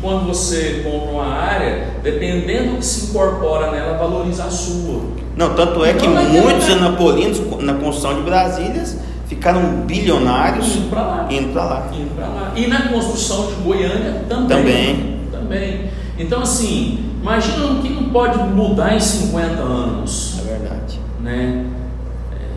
quando 0.00 0.26
você 0.26 0.82
compra 0.84 1.10
uma 1.10 1.26
área, 1.26 1.88
dependendo 2.02 2.72
do 2.72 2.78
que 2.78 2.86
se 2.86 3.10
incorpora 3.10 3.70
nela, 3.70 3.98
valoriza 3.98 4.44
a 4.44 4.50
sua. 4.50 5.02
Não, 5.36 5.54
tanto 5.54 5.84
é 5.84 5.90
então, 5.90 6.00
que 6.00 6.40
muitos 6.40 6.68
anapolinos 6.70 7.40
na 7.60 7.74
construção 7.74 8.14
de 8.14 8.22
Brasílias 8.22 8.98
ficaram 9.26 9.82
bilionários 9.86 10.76
indo 10.76 10.90
para 10.90 11.02
lá. 11.02 11.28
Indo 11.30 11.48
para 11.52 11.64
lá. 11.64 11.90
Lá. 12.18 12.52
E 12.56 12.66
na 12.66 12.88
construção 12.88 13.46
de 13.46 13.54
Goiânia 13.62 14.22
também. 14.28 14.48
Também. 14.48 15.18
Também. 15.30 15.90
Então, 16.18 16.42
assim, 16.42 16.98
imagina 17.20 17.66
o 17.66 17.82
que 17.82 17.88
não 17.88 18.04
pode 18.10 18.38
mudar 18.38 18.94
em 18.94 19.00
50 19.00 19.62
anos. 19.62 20.40
É 20.40 20.58
verdade. 20.58 20.98
Né? 21.20 21.64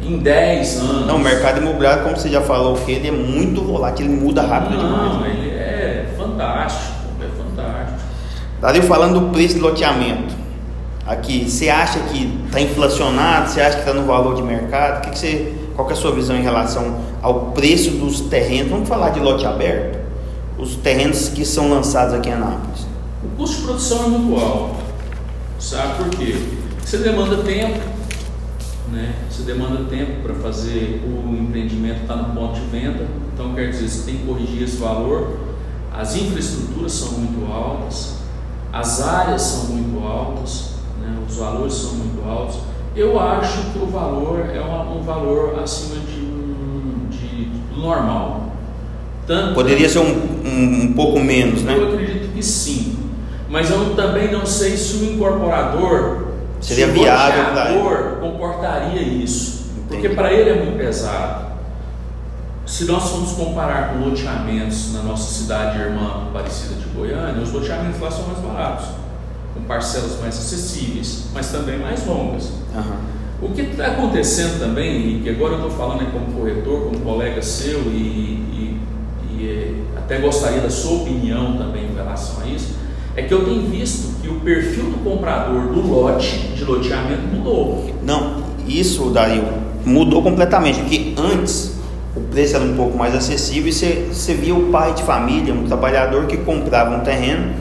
Em 0.03 0.17
10 0.17 0.79
anos. 0.79 1.05
Não, 1.05 1.17
o 1.17 1.19
mercado 1.19 1.61
imobiliário, 1.61 2.03
como 2.03 2.17
você 2.17 2.29
já 2.29 2.41
falou, 2.41 2.79
ele 2.87 3.07
é 3.07 3.11
muito 3.11 3.61
volátil, 3.61 4.05
ele 4.05 4.15
muda 4.15 4.41
rápido 4.41 4.77
não, 4.77 4.85
demais. 4.87 5.21
Né? 5.21 5.35
ele 5.37 5.49
é 5.51 6.15
fantástico. 6.17 6.90
Dario 8.61 8.83
falando 8.83 9.19
do 9.19 9.31
preço 9.31 9.55
de 9.55 9.59
loteamento. 9.59 10.35
Aqui, 11.07 11.49
você 11.49 11.67
acha 11.67 11.99
que 11.99 12.31
está 12.45 12.61
inflacionado? 12.61 13.49
Você 13.49 13.59
acha 13.59 13.77
que 13.77 13.89
está 13.89 13.91
no 13.91 14.05
valor 14.05 14.35
de 14.35 14.43
mercado? 14.43 15.01
Que 15.01 15.09
que 15.09 15.17
você, 15.17 15.55
qual 15.75 15.87
que 15.87 15.95
é 15.95 15.97
a 15.97 15.99
sua 15.99 16.11
visão 16.11 16.35
em 16.35 16.43
relação 16.43 17.01
ao 17.23 17.51
preço 17.53 17.89
dos 17.89 18.21
terrenos? 18.21 18.69
Vamos 18.69 18.87
falar 18.87 19.09
de 19.09 19.19
lote 19.19 19.47
aberto? 19.47 19.97
Os 20.59 20.75
terrenos 20.75 21.29
que 21.29 21.43
são 21.43 21.71
lançados 21.71 22.13
aqui 22.13 22.29
em 22.29 22.33
Anápolis. 22.33 22.85
O 23.23 23.35
custo 23.35 23.57
de 23.57 23.63
produção 23.63 24.05
é 24.05 24.07
muito 24.09 24.39
alto. 24.39 24.75
Sabe 25.57 25.95
por 25.95 26.09
quê? 26.09 26.35
Você 26.85 26.97
demanda 26.99 27.37
tempo, 27.37 27.79
né? 28.91 29.15
Você 29.27 29.41
demanda 29.41 29.85
tempo 29.89 30.21
para 30.21 30.35
fazer 30.35 31.01
o 31.03 31.33
empreendimento 31.33 32.03
estar 32.03 32.13
tá 32.13 32.21
no 32.21 32.35
ponto 32.35 32.59
de 32.59 32.65
venda. 32.67 33.07
Então 33.33 33.55
quer 33.55 33.71
dizer, 33.71 33.89
você 33.89 34.03
tem 34.03 34.19
que 34.19 34.27
corrigir 34.27 34.61
esse 34.61 34.77
valor. 34.77 35.39
As 35.91 36.15
infraestruturas 36.15 36.91
são 36.91 37.13
muito 37.13 37.51
altas 37.51 38.20
as 38.71 39.01
áreas 39.01 39.41
são 39.41 39.75
muito 39.75 40.05
altas, 40.05 40.71
né, 41.01 41.15
os 41.27 41.35
valores 41.35 41.73
são 41.73 41.93
muito 41.95 42.27
altos. 42.27 42.59
Eu 42.95 43.19
acho 43.19 43.71
que 43.71 43.79
o 43.79 43.85
valor 43.85 44.49
é 44.53 44.59
uma, 44.59 44.83
um 44.83 45.01
valor 45.01 45.59
acima 45.61 45.95
de, 46.01 47.17
de, 47.17 47.45
de 47.45 47.79
normal. 47.79 48.51
Tanto 49.25 49.53
Poderia 49.53 49.87
ser 49.87 49.99
um, 49.99 50.11
um, 50.45 50.83
um, 50.83 50.93
pouco 50.93 51.19
menos, 51.19 51.63
né? 51.63 51.77
Eu 51.77 51.89
acredito 51.89 52.33
que 52.33 52.43
sim. 52.43 52.97
Mas 53.49 53.69
eu 53.69 53.95
também 53.95 54.31
não 54.31 54.45
sei 54.45 54.75
se 54.75 54.97
o 54.97 55.13
incorporador, 55.13 56.27
seria 56.59 56.87
se 56.87 56.91
viável 56.91 57.45
para 57.53 57.71
ele. 57.71 58.15
comportaria 58.19 59.01
isso. 59.01 59.71
Entendi. 59.77 60.01
Porque 60.01 60.09
para 60.09 60.33
ele 60.33 60.49
é 60.49 60.55
muito 60.55 60.77
pesado. 60.77 61.50
Se 62.71 62.85
nós 62.85 63.09
formos 63.09 63.33
comparar 63.33 63.89
com 63.89 64.05
loteamentos 64.05 64.93
na 64.93 65.03
nossa 65.03 65.29
cidade 65.29 65.77
irmã 65.77 66.29
parecida 66.31 66.75
de 66.75 66.85
Goiânia, 66.95 67.43
os 67.43 67.51
loteamentos 67.51 67.99
lá 67.99 68.09
são 68.09 68.25
mais 68.27 68.39
baratos, 68.39 68.85
com 69.53 69.61
parcelas 69.63 70.17
mais 70.21 70.37
acessíveis, 70.37 71.25
mas 71.33 71.51
também 71.51 71.77
mais 71.77 72.07
longas. 72.07 72.45
Uhum. 72.73 73.45
O 73.49 73.49
que 73.49 73.63
está 73.63 73.87
acontecendo 73.87 74.57
também, 74.57 75.17
e 75.17 75.19
que 75.21 75.29
agora 75.31 75.55
eu 75.55 75.57
estou 75.57 75.71
falando 75.71 76.03
é 76.03 76.05
como 76.05 76.27
corretor, 76.31 76.85
como 76.85 76.99
colega 77.01 77.41
seu, 77.41 77.81
e, 77.87 77.91
e, 77.91 78.79
e 79.29 79.49
é, 79.49 79.97
até 79.99 80.19
gostaria 80.19 80.61
da 80.61 80.69
sua 80.69 81.01
opinião 81.01 81.57
também 81.57 81.83
em 81.91 81.93
relação 81.93 82.41
a 82.41 82.47
isso, 82.47 82.75
é 83.17 83.21
que 83.21 83.33
eu 83.33 83.43
tenho 83.43 83.63
visto 83.63 84.21
que 84.21 84.29
o 84.29 84.39
perfil 84.39 84.85
do 84.85 85.03
comprador 85.03 85.73
do 85.73 85.85
lote 85.85 86.37
de 86.55 86.63
loteamento 86.63 87.23
mudou. 87.35 87.93
Não, 88.01 88.41
isso, 88.65 89.09
Dario, 89.09 89.43
mudou 89.85 90.23
completamente, 90.23 90.79
porque 90.79 91.13
antes 91.17 91.70
o 92.15 92.19
preço 92.21 92.55
era 92.55 92.65
um 92.65 92.75
pouco 92.75 92.97
mais 92.97 93.15
acessível 93.15 93.69
e 93.69 93.73
você, 93.73 94.07
você 94.11 94.33
via 94.33 94.53
o 94.53 94.71
pai 94.71 94.93
de 94.93 95.03
família, 95.03 95.53
um 95.53 95.65
trabalhador 95.65 96.25
que 96.25 96.37
comprava 96.37 96.95
um 96.95 96.99
terreno, 97.01 97.53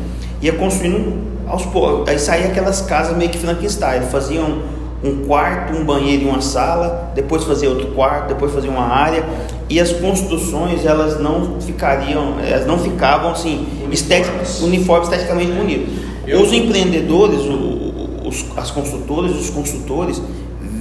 ia 0.42 0.52
construindo 0.52 1.18
aos 1.46 1.64
poucos. 1.66 2.08
Aí 2.08 2.18
saía 2.18 2.46
aquelas 2.46 2.80
casas 2.80 3.16
meio 3.16 3.30
que 3.30 3.38
Frankenstein, 3.38 4.02
faziam 4.02 4.62
um 5.02 5.24
quarto, 5.24 5.72
um 5.72 5.84
banheiro 5.84 6.24
e 6.24 6.26
uma 6.26 6.40
sala, 6.40 7.12
depois 7.14 7.44
fazia 7.44 7.68
outro 7.68 7.88
quarto, 7.88 8.28
depois 8.28 8.52
fazia 8.52 8.70
uma 8.70 8.86
área 8.86 9.24
e 9.68 9.80
as 9.80 9.92
construções 9.92 10.84
elas 10.84 11.20
não 11.20 11.60
ficariam, 11.60 12.38
elas 12.40 12.66
não 12.66 12.78
ficavam 12.78 13.30
assim 13.30 13.66
uniformes, 13.84 14.60
uniforme 14.60 15.04
esteticamente 15.04 15.52
bonitos. 15.52 15.94
Os 16.26 16.52
empreendedores, 16.52 17.40
os, 18.24 18.44
as 18.56 18.70
construtoras, 18.70 19.32
os 19.32 19.48
construtores 19.48 20.20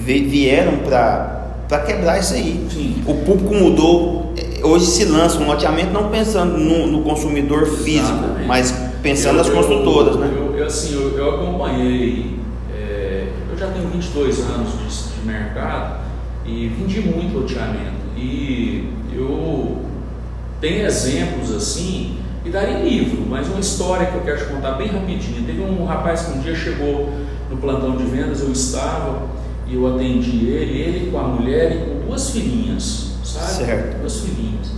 vieram 0.05 0.77
para 0.77 1.39
para 1.69 1.83
quebrar 1.83 2.19
isso 2.19 2.33
aí. 2.33 2.67
Sim. 2.69 3.03
O 3.05 3.13
público 3.23 3.53
mudou. 3.53 4.33
Hoje 4.63 4.87
se 4.87 5.05
lança 5.05 5.39
um 5.39 5.47
loteamento 5.47 5.93
não 5.93 6.09
pensando 6.09 6.57
no, 6.57 6.87
no 6.87 7.03
consumidor 7.03 7.65
físico, 7.67 8.17
Exatamente. 8.17 8.47
mas 8.47 8.71
pensando 9.01 9.35
eu, 9.35 9.43
nas 9.43 9.49
construtoras, 9.49 10.15
eu, 10.15 10.19
né? 10.19 10.33
Eu, 10.35 10.57
eu, 10.57 10.65
assim, 10.65 10.93
eu, 10.93 11.17
eu 11.17 11.35
acompanhei, 11.35 12.37
é, 12.75 13.27
eu 13.49 13.57
já 13.57 13.67
tenho 13.67 13.87
22 13.87 14.39
anos 14.41 14.71
de, 14.71 15.19
de 15.19 15.25
mercado 15.25 16.01
e 16.45 16.67
vendi 16.67 16.99
muito 17.01 17.37
loteamento. 17.37 17.99
E 18.17 18.89
eu 19.13 19.77
tenho 20.59 20.85
exemplos 20.85 21.55
assim, 21.55 22.17
e 22.43 22.49
daria 22.49 22.79
livro, 22.79 23.25
mas 23.29 23.47
uma 23.47 23.59
história 23.59 24.07
que 24.07 24.15
eu 24.15 24.21
quero 24.21 24.39
te 24.39 24.45
contar 24.45 24.71
bem 24.71 24.87
rapidinho. 24.87 25.45
Teve 25.45 25.61
um 25.61 25.85
rapaz 25.85 26.23
que 26.23 26.37
um 26.37 26.41
dia 26.41 26.55
chegou 26.55 27.09
no 27.49 27.57
plantão 27.57 27.95
de 27.95 28.03
vendas, 28.03 28.41
eu 28.41 28.51
estava, 28.51 29.21
e 29.69 29.75
eu 29.75 29.95
atendi 29.95 30.47
ele, 30.47 30.81
ele 30.81 31.11
com 31.11 31.19
a 31.19 31.23
mulher 31.27 31.71
e 31.71 31.77
com 31.85 32.07
duas 32.07 32.31
filhinhas, 32.31 33.11
sabe? 33.23 33.65
Certo. 33.65 33.99
Duas 33.99 34.21
filhinhas. 34.21 34.71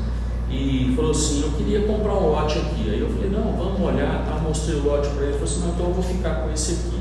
E 0.49 0.93
falou 0.95 1.11
assim, 1.11 1.43
eu 1.43 1.51
queria 1.51 1.87
comprar 1.87 2.13
um 2.13 2.31
lote 2.31 2.59
aqui. 2.59 2.89
Aí 2.89 2.99
eu 2.99 3.09
falei, 3.09 3.29
não, 3.29 3.53
vamos 3.53 3.79
olhar, 3.79 4.25
tá? 4.25 4.41
Mostrei 4.45 4.75
o 4.75 4.83
lote 4.83 5.07
para 5.09 5.23
ele, 5.23 5.31
ele 5.31 5.39
falou 5.39 5.45
assim, 5.45 5.61
não, 5.61 5.69
então 5.69 5.85
eu 5.87 5.93
vou 5.93 6.03
ficar 6.03 6.35
com 6.41 6.51
esse 6.51 6.71
aqui. 6.73 6.99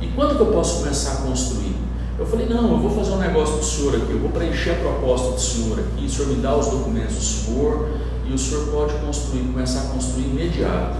E 0.00 0.06
quando 0.08 0.36
que 0.36 0.40
eu 0.40 0.46
posso 0.46 0.78
começar 0.78 1.12
a 1.12 1.16
construir? 1.16 1.76
Eu 2.18 2.26
falei, 2.26 2.46
não, 2.46 2.72
eu 2.72 2.78
vou 2.78 2.90
fazer 2.90 3.12
um 3.12 3.18
negócio 3.18 3.56
do 3.56 3.64
senhor 3.64 3.94
aqui, 3.94 4.10
eu 4.10 4.18
vou 4.20 4.30
preencher 4.30 4.70
a 4.70 4.74
proposta 4.76 5.32
do 5.32 5.40
senhor 5.40 5.78
aqui, 5.78 6.06
o 6.06 6.08
senhor 6.08 6.28
me 6.28 6.36
dá 6.36 6.56
os 6.56 6.66
documentos 6.66 7.16
do 7.16 7.22
senhor 7.22 7.88
e 8.26 8.32
o 8.32 8.38
senhor 8.38 8.66
pode 8.68 8.94
construir, 8.94 9.40
começar 9.40 9.80
a 9.80 9.84
construir 9.94 10.24
imediato. 10.24 10.96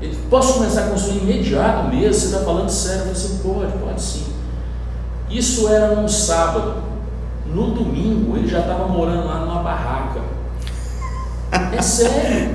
Ele, 0.00 0.16
posso 0.30 0.54
começar 0.54 0.86
a 0.86 0.90
construir 0.90 1.18
imediato 1.18 1.94
mesmo? 1.94 2.14
Você 2.14 2.26
está 2.26 2.38
falando 2.38 2.70
sério? 2.70 3.00
Eu 3.00 3.14
falei 3.14 3.16
assim, 3.22 3.38
pode, 3.38 3.72
pode 3.84 4.02
sim. 4.02 4.29
Isso 5.30 5.68
era 5.68 5.94
num 5.94 6.08
sábado. 6.08 6.74
No 7.46 7.70
domingo 7.70 8.36
ele 8.36 8.48
já 8.48 8.60
estava 8.60 8.86
morando 8.86 9.26
lá 9.26 9.40
numa 9.40 9.62
barraca. 9.62 10.20
É 11.76 11.80
sério. 11.82 12.54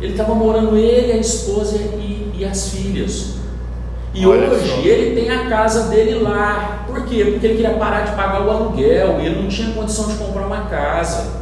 Ele 0.00 0.12
estava 0.12 0.34
morando 0.34 0.76
ele, 0.76 1.12
a 1.12 1.16
esposa 1.16 1.76
e, 1.76 2.32
e 2.38 2.44
as 2.44 2.70
filhas. 2.70 3.36
E 4.14 4.26
Olha 4.26 4.50
hoje 4.50 4.68
só. 4.68 4.76
ele 4.80 5.20
tem 5.20 5.30
a 5.30 5.48
casa 5.48 5.88
dele 5.88 6.18
lá. 6.18 6.84
Por 6.86 7.06
quê? 7.06 7.24
Porque 7.24 7.46
ele 7.46 7.56
queria 7.56 7.74
parar 7.74 8.02
de 8.02 8.12
pagar 8.12 8.44
o 8.46 8.50
aluguel 8.50 9.20
e 9.20 9.26
ele 9.26 9.40
não 9.42 9.48
tinha 9.48 9.72
condição 9.72 10.08
de 10.08 10.14
comprar 10.14 10.46
uma 10.46 10.62
casa. 10.62 11.40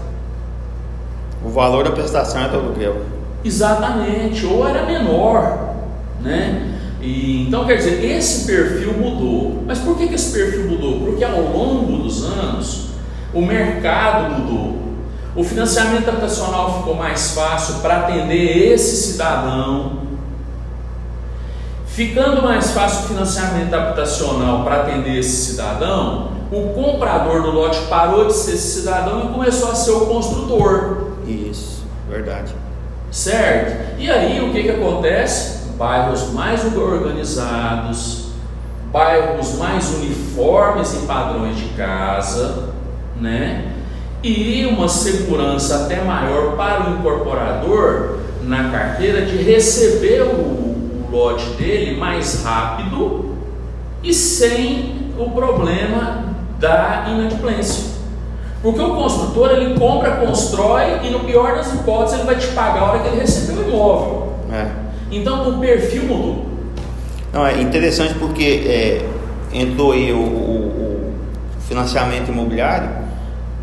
O 1.45 1.49
valor 1.49 1.85
da 1.85 1.91
prestação 1.91 2.43
é 2.43 2.49
do 2.49 2.59
aluguel. 2.59 2.97
Exatamente, 3.43 4.45
ou 4.45 4.69
era 4.69 4.85
menor, 4.85 5.75
né? 6.21 6.80
E, 7.01 7.47
então 7.47 7.65
quer 7.65 7.77
dizer, 7.77 8.05
esse 8.05 8.47
perfil 8.47 8.93
mudou. 8.95 9.63
Mas 9.67 9.79
por 9.79 9.97
que, 9.97 10.09
que 10.09 10.15
esse 10.15 10.33
perfil 10.33 10.69
mudou? 10.69 11.01
Porque 11.01 11.25
ao 11.25 11.41
longo 11.41 12.03
dos 12.03 12.25
anos 12.25 12.91
o 13.33 13.41
mercado 13.41 14.35
mudou. 14.35 14.81
O 15.35 15.45
financiamento 15.45 16.09
habitacional 16.09 16.79
ficou 16.79 16.95
mais 16.95 17.33
fácil 17.33 17.77
para 17.77 17.99
atender 17.99 18.73
esse 18.73 19.13
cidadão 19.13 20.01
Ficando 22.01 22.41
mais 22.41 22.71
fácil 22.71 23.05
o 23.05 23.09
financiamento 23.09 23.75
habitacional 23.75 24.65
para 24.65 24.77
atender 24.77 25.19
esse 25.19 25.51
cidadão, 25.51 26.31
o 26.51 26.73
comprador 26.73 27.43
do 27.43 27.51
lote 27.51 27.81
parou 27.91 28.27
de 28.27 28.33
ser 28.33 28.53
esse 28.55 28.81
cidadão 28.81 29.25
e 29.25 29.33
começou 29.35 29.71
a 29.71 29.75
ser 29.75 29.91
o 29.91 30.07
construtor. 30.07 31.09
Isso, 31.27 31.83
verdade. 32.09 32.55
Certo? 33.11 33.99
E 33.99 34.09
aí 34.09 34.41
o 34.41 34.53
que, 34.53 34.63
que 34.63 34.71
acontece? 34.71 35.60
Bairros 35.81 36.31
mais 36.35 36.77
organizados, 36.77 38.33
bairros 38.93 39.57
mais 39.57 39.89
uniformes 39.95 40.93
em 40.93 41.07
padrões 41.07 41.57
de 41.57 41.71
casa, 41.71 42.75
né? 43.19 43.73
E 44.23 44.67
uma 44.67 44.91
segurança 44.91 45.87
até 45.87 46.05
maior 46.05 46.55
para 46.55 46.91
o 46.91 46.99
incorporador 46.99 48.19
na 48.43 48.69
carteira 48.69 49.23
de 49.23 49.39
receber 49.39 50.21
o 50.21 51.09
lote 51.11 51.47
dele 51.55 51.99
mais 51.99 52.45
rápido 52.45 53.37
e 54.03 54.13
sem 54.13 55.15
o 55.19 55.31
problema 55.31 56.25
da 56.59 57.07
inadimplência. 57.09 57.95
Porque 58.63 58.83
o 58.83 58.97
construtor 58.97 59.53
ele 59.53 59.81
compra, 59.81 60.17
constrói 60.17 61.01
e 61.05 61.09
no 61.09 61.21
pior 61.21 61.55
das 61.55 61.73
hipóteses 61.73 62.19
ele 62.19 62.27
vai 62.27 62.37
te 62.37 62.49
pagar 62.49 62.83
a 62.83 62.85
hora 62.85 62.99
que 62.99 63.09
ele 63.09 63.21
receber 63.21 63.63
o 63.63 63.69
imóvel. 63.71 64.35
É. 64.53 64.90
Então 65.11 65.57
o 65.57 65.61
perfil 65.61 66.05
mudou. 66.05 66.47
Não, 67.33 67.47
é 67.47 67.61
interessante 67.61 68.15
porque 68.15 68.45
é, 68.67 69.09
entrou 69.53 69.93
aí 69.93 70.13
o, 70.13 70.19
o, 70.19 71.15
o 71.57 71.61
financiamento 71.69 72.31
imobiliário, 72.31 72.91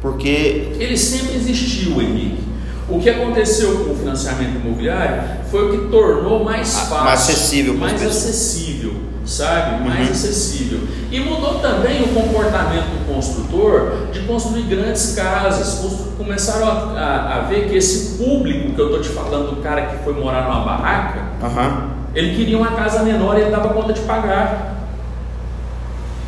porque. 0.01 0.73
Ele 0.79 0.97
sempre 0.97 1.35
existiu, 1.35 2.01
Henrique. 2.01 2.47
O 2.89 2.99
que 2.99 3.09
aconteceu 3.09 3.83
com 3.83 3.91
o 3.91 3.95
financiamento 3.95 4.55
imobiliário 4.63 5.21
foi 5.51 5.67
o 5.67 5.71
que 5.71 5.87
tornou 5.89 6.45
mais 6.45 6.73
fácil, 6.73 7.03
mais 7.03 7.19
acessível, 7.19 7.73
mais 7.73 8.01
acessível, 8.01 8.93
sabe? 9.25 9.83
Mais 9.83 10.07
uhum. 10.07 10.11
acessível. 10.13 10.79
E 11.11 11.19
mudou 11.19 11.55
também 11.55 12.01
o 12.03 12.07
comportamento 12.07 12.85
do 12.85 13.13
construtor 13.13 14.07
de 14.13 14.21
construir 14.21 14.63
grandes 14.63 15.13
casas. 15.13 15.85
Começaram 16.17 16.65
a, 16.65 16.71
a, 16.71 17.37
a 17.37 17.39
ver 17.41 17.67
que 17.67 17.75
esse 17.75 18.17
público 18.17 18.71
que 18.71 18.79
eu 18.79 18.85
estou 18.85 19.01
te 19.01 19.09
falando, 19.09 19.55
do 19.55 19.61
cara 19.61 19.87
que 19.87 20.03
foi 20.05 20.13
morar 20.13 20.43
numa 20.43 20.61
barraca, 20.61 21.26
uhum. 21.41 21.89
ele 22.15 22.35
queria 22.35 22.57
uma 22.57 22.71
casa 22.71 23.03
menor 23.03 23.37
e 23.37 23.41
ele 23.41 23.51
dava 23.51 23.69
conta 23.69 23.93
de 23.93 24.01
pagar. 24.01 24.75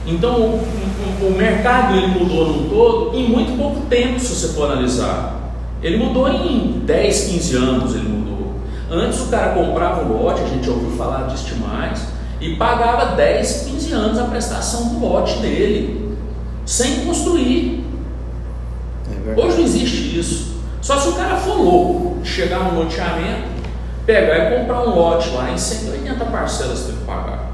Então 0.05 0.35
o, 0.35 0.63
o, 1.21 1.27
o 1.27 1.37
mercado 1.37 1.95
ele 1.95 2.07
mudou 2.07 2.47
no 2.47 2.69
todo 2.69 3.15
em 3.17 3.29
muito 3.29 3.57
pouco 3.57 3.81
tempo, 3.87 4.19
se 4.19 4.33
você 4.33 4.53
for 4.53 4.71
analisar. 4.71 5.39
Ele 5.81 5.97
mudou 5.97 6.27
em 6.27 6.81
10, 6.85 7.27
15 7.27 7.55
anos, 7.55 7.95
ele 7.95 8.09
mudou. 8.09 8.55
Antes 8.91 9.21
o 9.21 9.27
cara 9.27 9.53
comprava 9.53 10.03
um 10.03 10.21
lote, 10.21 10.41
a 10.41 10.47
gente 10.47 10.69
ouviu 10.69 10.91
falar 10.97 11.27
disso 11.27 11.45
demais, 11.53 12.07
e 12.41 12.55
pagava 12.55 13.15
10, 13.15 13.67
15 13.71 13.91
anos 13.93 14.19
a 14.19 14.23
prestação 14.25 14.89
do 14.89 14.99
lote 14.99 15.39
dele, 15.39 16.17
sem 16.65 17.05
construir. 17.05 17.85
É 19.27 19.39
Hoje 19.39 19.57
não 19.57 19.63
existe 19.63 20.19
isso. 20.19 20.59
Só 20.81 20.97
se 20.97 21.09
o 21.09 21.13
cara 21.13 21.35
for 21.37 21.55
louco, 21.55 22.19
chegar 22.23 22.59
no 22.59 22.79
loteamento, 22.79 23.58
pegar 24.09 24.37
e 24.37 24.57
comprar 24.57 24.81
um 24.81 24.95
lote 24.95 25.29
lá 25.35 25.51
em 25.51 25.57
180 25.57 26.25
parcelas 26.25 26.85
tem 26.85 26.95
que 26.95 27.03
pagar. 27.03 27.47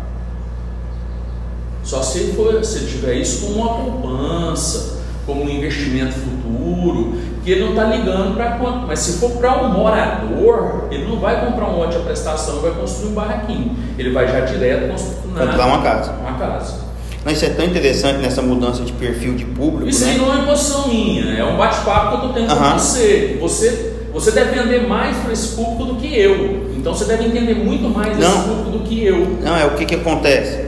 Só 1.84 2.02
se 2.02 2.32
for, 2.32 2.64
se 2.64 2.86
tiver 2.86 3.16
isso 3.16 3.46
como 3.46 3.60
uma 3.60 3.74
poupança, 3.84 5.02
como 5.26 5.44
um 5.44 5.50
investimento 5.50 6.14
futuro, 6.14 7.18
que 7.44 7.52
ele 7.52 7.62
não 7.66 7.72
está 7.72 7.84
ligando 7.84 8.36
para 8.36 8.52
quanto. 8.52 8.88
Mas 8.88 9.00
se 9.00 9.20
for 9.20 9.32
para 9.32 9.62
um 9.62 9.74
morador, 9.74 10.88
ele 10.90 11.06
não 11.06 11.20
vai 11.20 11.46
comprar 11.46 11.68
um 11.68 11.78
lote 11.78 11.98
a 11.98 12.00
prestação 12.00 12.58
e 12.58 12.62
vai 12.62 12.72
construir 12.72 13.10
um 13.10 13.14
barraquinho. 13.14 13.76
Ele 14.00 14.12
vai 14.12 14.26
já 14.28 14.40
direto 14.40 14.92
construir 14.92 15.48
comprar 15.48 15.68
uma 15.68 15.82
casa. 15.84 16.12
Uma 16.14 16.38
casa. 16.38 16.86
Mas 17.26 17.38
isso 17.38 17.46
é 17.46 17.50
tão 17.50 17.66
interessante 17.66 18.20
nessa 18.20 18.42
mudança 18.42 18.84
de 18.84 18.94
perfil 18.94 19.36
de 19.36 19.46
público. 19.46 19.90
Isso 19.90 20.06
né? 20.06 20.12
aí 20.12 20.18
não 20.18 20.34
é 20.34 20.40
imposição 20.40 20.88
minha, 20.88 21.38
é 21.38 21.44
um 21.44 21.58
bate-papo 21.58 22.08
que 22.08 22.14
eu 22.14 22.30
estou 22.30 22.34
tendo 22.34 22.54
uhum. 22.54 22.72
com 22.72 22.80
você. 22.80 23.38
Você 23.42 23.95
você 24.16 24.32
deve 24.32 24.60
vender 24.60 24.88
mais 24.88 25.16
para 25.18 25.32
esse 25.32 25.56
público 25.56 25.86
do 25.86 25.96
que 25.96 26.08
eu. 26.20 26.72
Então 26.76 26.94
você 26.94 27.06
deve 27.06 27.26
entender 27.26 27.54
muito 27.54 27.88
mais 27.90 28.18
desse 28.18 28.40
público 28.40 28.70
do 28.72 28.80
que 28.80 29.04
eu. 29.06 29.38
Não, 29.44 29.56
é 29.56 29.66
o 29.66 29.76
que, 29.76 29.86
que 29.86 29.96
acontece. 29.96 30.66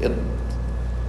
Eu 0.00 0.10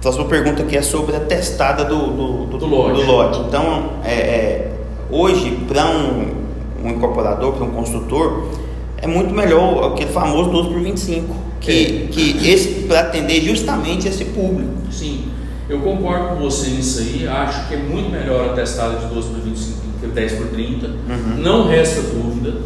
faço 0.00 0.18
uma 0.18 0.28
pergunta 0.28 0.62
que 0.62 0.76
é 0.76 0.82
sobre 0.82 1.16
a 1.16 1.20
testada 1.20 1.84
do, 1.84 1.96
do, 1.96 2.46
do, 2.46 2.58
do 2.58 2.66
lote. 2.66 3.02
lote. 3.02 3.40
Então, 3.48 3.94
é, 4.04 4.12
é 4.12 4.70
Hoje, 5.12 5.58
para 5.66 5.86
um, 5.86 6.84
um 6.84 6.88
incorporador, 6.90 7.54
para 7.54 7.64
um 7.64 7.70
construtor, 7.70 8.44
é 8.96 9.08
muito 9.08 9.34
melhor 9.34 9.92
aquele 9.92 10.12
famoso 10.12 10.50
12 10.50 10.68
por 10.68 10.80
25, 10.80 11.34
que, 11.60 11.70
é. 12.08 12.12
que 12.12 12.48
esse 12.48 12.82
para 12.86 13.00
atender 13.00 13.40
justamente 13.40 14.06
esse 14.06 14.26
público. 14.26 14.70
Sim, 14.88 15.24
eu 15.68 15.80
concordo 15.80 16.28
com 16.28 16.36
você 16.36 16.70
nisso 16.70 17.00
aí, 17.00 17.26
acho 17.26 17.66
que 17.66 17.74
é 17.74 17.78
muito 17.78 18.08
melhor 18.08 18.50
a 18.50 18.52
testada 18.52 18.98
de 18.98 19.06
12 19.06 19.28
por 19.30 19.40
25 19.40 19.89
que 20.00 20.06
10 20.06 20.32
por 20.32 20.46
30, 20.48 20.86
uhum. 20.86 21.36
não 21.38 21.68
resta 21.68 22.00
dúvida, 22.02 22.62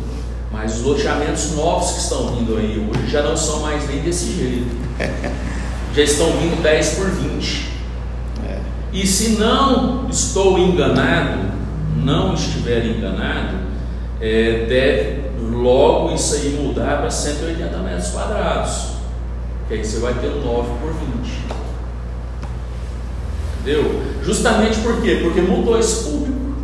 mas 0.53 0.77
os 0.77 0.83
loteamentos 0.83 1.53
novos 1.53 1.93
que 1.93 1.99
estão 1.99 2.37
vindo 2.37 2.57
aí 2.57 2.89
hoje 2.89 3.11
já 3.11 3.23
não 3.23 3.37
são 3.37 3.61
mais 3.61 3.89
nem 3.89 4.01
desse 4.01 4.33
jeito. 4.33 4.67
já 5.95 6.03
estão 6.03 6.31
vindo 6.33 6.63
10 6.63 6.89
por 6.95 7.11
20. 7.11 7.69
É. 8.49 8.59
E 8.93 9.07
se 9.07 9.31
não 9.31 10.09
estou 10.09 10.59
enganado, 10.59 11.53
não 11.97 12.35
estiver 12.35 12.85
enganado, 12.87 13.57
é, 14.21 14.67
deve 14.69 15.25
logo 15.51 16.15
isso 16.15 16.35
aí 16.35 16.59
mudar 16.61 16.99
para 16.99 17.11
180 17.11 17.77
metros 17.79 18.09
quadrados. 18.11 18.95
Que 19.69 19.75
aí 19.75 19.85
você 19.85 19.99
vai 19.99 20.15
ter 20.15 20.29
um 20.29 20.45
9 20.45 20.69
por 20.81 20.93
20. 20.93 21.65
Entendeu? 23.61 24.03
Justamente 24.23 24.79
por 24.81 25.01
quê? 25.01 25.21
Porque 25.23 25.41
mudou 25.41 25.79
esse 25.79 26.05
público. 26.05 26.55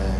É. 0.00 0.10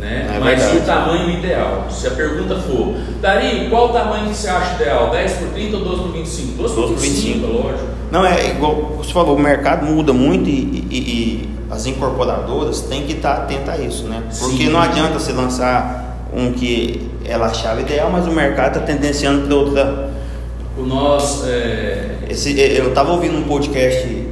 Né? 0.00 0.32
É 0.34 0.38
Mas 0.40 0.74
o 0.74 0.80
tamanho 0.80 1.30
ideal? 1.30 1.86
Se 1.90 2.06
a 2.06 2.12
pergunta 2.12 2.56
for, 2.56 2.94
Dario, 3.20 3.68
qual 3.68 3.90
o 3.90 3.92
tamanho 3.92 4.30
que 4.30 4.34
você 4.34 4.48
acha 4.48 4.82
ideal? 4.82 5.10
10 5.10 5.32
por 5.32 5.48
30 5.48 5.76
ou 5.76 5.84
12 5.84 6.02
por 6.02 6.12
25? 6.12 6.62
12 6.62 6.74
por 6.74 6.88
25, 6.88 7.00
25. 7.00 7.46
lógico. 7.46 7.88
Não, 8.10 8.24
é 8.24 8.50
igual 8.50 8.74
você 8.96 9.12
falou, 9.12 9.36
o 9.36 9.38
mercado 9.38 9.84
muda 9.84 10.12
muito 10.12 10.48
e, 10.48 10.86
e, 10.90 10.98
e 10.98 11.50
as 11.70 11.84
incorporadoras 11.86 12.80
têm 12.80 13.02
que 13.02 13.12
estar 13.12 13.34
atentas 13.34 13.78
a 13.78 13.78
isso, 13.78 14.04
né? 14.04 14.22
Porque 14.40 14.64
Sim. 14.64 14.70
não 14.70 14.80
adianta 14.80 15.18
você 15.18 15.32
lançar 15.32 16.26
um 16.34 16.52
que 16.52 17.08
ela 17.24 17.46
achava 17.46 17.80
ideal, 17.80 18.10
mas 18.10 18.26
o 18.26 18.32
mercado 18.32 18.78
está 18.78 18.80
tendenciando 18.80 19.46
para 19.46 19.54
outra. 19.54 20.10
O 20.78 20.82
nosso. 20.82 21.44
É... 21.46 22.16
Esse, 22.28 22.58
eu 22.58 22.88
estava 22.88 23.12
ouvindo 23.12 23.36
um 23.36 23.42
podcast 23.42 24.26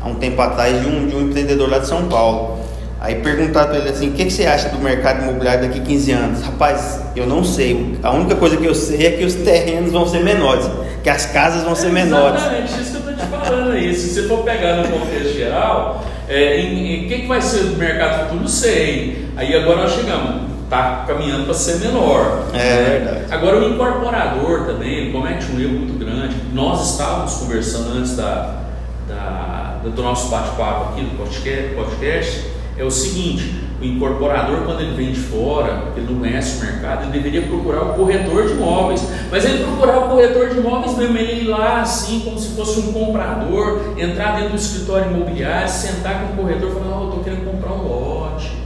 há 0.00 0.08
um 0.08 0.16
tempo 0.16 0.42
atrás 0.42 0.82
de 0.82 0.88
um, 0.88 1.06
de 1.06 1.14
um 1.14 1.22
empreendedor 1.22 1.70
lá 1.70 1.78
de 1.78 1.86
São 1.86 2.08
Paulo. 2.08 2.63
Aí 3.04 3.16
perguntaram 3.16 3.68
para 3.68 3.78
ele 3.80 3.90
assim: 3.90 4.08
o 4.08 4.12
que, 4.12 4.24
que, 4.24 4.32
você 4.32 4.46
acha 4.46 4.70
do 4.70 4.78
mercado 4.78 5.22
imobiliário 5.22 5.68
daqui 5.68 5.78
a 5.78 5.82
15 5.82 6.12
anos? 6.12 6.42
Rapaz, 6.42 7.00
eu 7.14 7.26
não 7.26 7.44
sei. 7.44 7.98
A 8.02 8.10
única 8.12 8.34
coisa 8.34 8.56
que 8.56 8.64
eu 8.64 8.74
sei 8.74 9.06
é 9.06 9.10
que 9.10 9.24
os 9.24 9.34
terrenos 9.34 9.92
vão 9.92 10.06
ser 10.06 10.24
menores, 10.24 10.66
que 11.02 11.10
as 11.10 11.26
casas 11.26 11.64
vão 11.64 11.74
ser 11.74 11.92
menores. 11.92 12.40
Exatamente, 12.40 12.80
isso 12.80 12.90
que 12.92 12.96
eu 12.96 13.12
estou 13.12 13.14
te 13.14 13.30
falando 13.30 13.72
aí. 13.72 13.94
Se 13.94 14.08
você 14.08 14.22
for 14.26 14.38
pegar 14.38 14.76
no 14.76 14.88
contexto 14.88 15.34
geral, 15.36 16.02
é, 16.26 16.58
em, 16.58 17.04
em, 17.04 17.08
que, 17.08 17.18
que 17.20 17.26
vai 17.26 17.42
ser 17.42 17.64
o 17.64 17.76
mercado 17.76 18.22
futuro? 18.22 18.40
Não 18.40 18.48
sei. 18.48 19.28
Aí 19.36 19.54
agora 19.54 19.82
nós 19.82 19.92
chegamos. 19.92 20.54
está 20.64 21.04
caminhando 21.06 21.44
para 21.44 21.52
ser 21.52 21.80
menor. 21.80 22.46
É 22.54 22.56
né? 22.56 22.88
verdade. 22.88 23.34
Agora 23.34 23.58
o 23.58 23.68
incorporador 23.68 24.64
também 24.64 24.94
ele 24.94 25.12
comete 25.12 25.44
um 25.52 25.60
erro 25.60 25.72
muito 25.72 25.98
grande. 25.98 26.36
Nós 26.54 26.92
estávamos 26.92 27.34
conversando 27.34 27.98
antes 27.98 28.16
da, 28.16 28.60
da 29.06 29.80
do 29.84 30.02
nosso 30.02 30.30
bate-papo 30.30 30.94
aqui 30.94 31.02
do 31.02 31.18
podcast, 31.18 31.74
podcast, 31.74 32.53
é 32.76 32.84
o 32.84 32.90
seguinte, 32.90 33.54
o 33.80 33.84
incorporador 33.84 34.64
quando 34.64 34.80
ele 34.80 34.94
vem 34.94 35.12
de 35.12 35.20
fora, 35.20 35.92
ele 35.96 36.12
não 36.12 36.20
conhece 36.20 36.58
o 36.58 36.66
mercado, 36.66 37.04
ele 37.04 37.12
deveria 37.12 37.42
procurar 37.42 37.82
o 37.82 37.94
corretor 37.94 38.46
de 38.46 38.54
imóveis. 38.54 39.06
Mas 39.30 39.44
ele 39.44 39.64
procurar 39.64 39.98
o 39.98 40.08
corretor 40.08 40.48
de 40.50 40.58
imóveis 40.58 40.96
mesmo, 40.96 41.16
ele 41.16 41.42
ir 41.42 41.48
lá 41.48 41.82
assim, 41.82 42.20
como 42.20 42.38
se 42.38 42.54
fosse 42.56 42.80
um 42.80 42.92
comprador, 42.92 43.94
entrar 43.98 44.36
dentro 44.36 44.50
do 44.50 44.56
escritório 44.56 45.10
imobiliário, 45.10 45.68
sentar 45.68 46.20
com 46.20 46.34
o 46.34 46.36
corretor 46.36 46.70
e 46.70 46.72
falar, 46.72 46.98
oh, 46.98 47.02
eu 47.02 47.08
estou 47.08 47.24
querendo 47.24 47.50
comprar 47.50 47.72
um 47.72 47.86
lote 47.86 48.64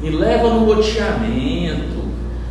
me 0.00 0.10
leva 0.10 0.48
no 0.50 0.64
loteamento. 0.64 1.97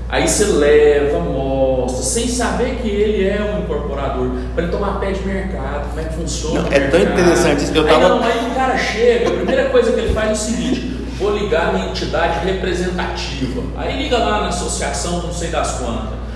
Aí 0.10 0.28
você 0.28 0.46
leva, 0.46 1.20
mostra, 1.20 2.02
sem 2.02 2.28
saber 2.28 2.78
que 2.82 2.88
ele 2.88 3.28
é 3.28 3.42
um 3.42 3.64
incorporador, 3.64 4.32
para 4.56 4.64
ele 4.64 4.72
tomar 4.72 5.00
pé 5.00 5.12
de 5.12 5.26
mercado, 5.26 5.90
como 5.90 6.00
é 6.00 6.04
que 6.06 6.14
funciona. 6.14 6.62
Não, 6.62 6.72
é 6.72 6.80
tão 6.80 7.02
interessante 7.02 7.64
isso 7.64 7.72
que 7.74 7.78
eu 7.78 7.86
tava. 7.86 8.06
Aí, 8.06 8.10
não, 8.10 8.24
aí 8.24 8.52
o 8.52 8.56
cara 8.56 8.78
chega, 8.78 9.30
a 9.30 9.34
primeira 9.34 9.70
coisa 9.70 9.92
que 9.92 10.00
ele 10.00 10.14
faz 10.14 10.30
é 10.30 10.32
o 10.32 10.36
seguinte: 10.36 11.08
vou 11.20 11.38
ligar 11.38 11.74
minha 11.74 11.90
entidade 11.90 12.46
representativa. 12.46 13.64
Aí 13.76 14.02
liga 14.02 14.18
lá 14.18 14.42
na 14.42 14.48
associação, 14.48 15.24
não 15.24 15.34
sei 15.34 15.50
das 15.50 15.72
quantas 15.80 16.27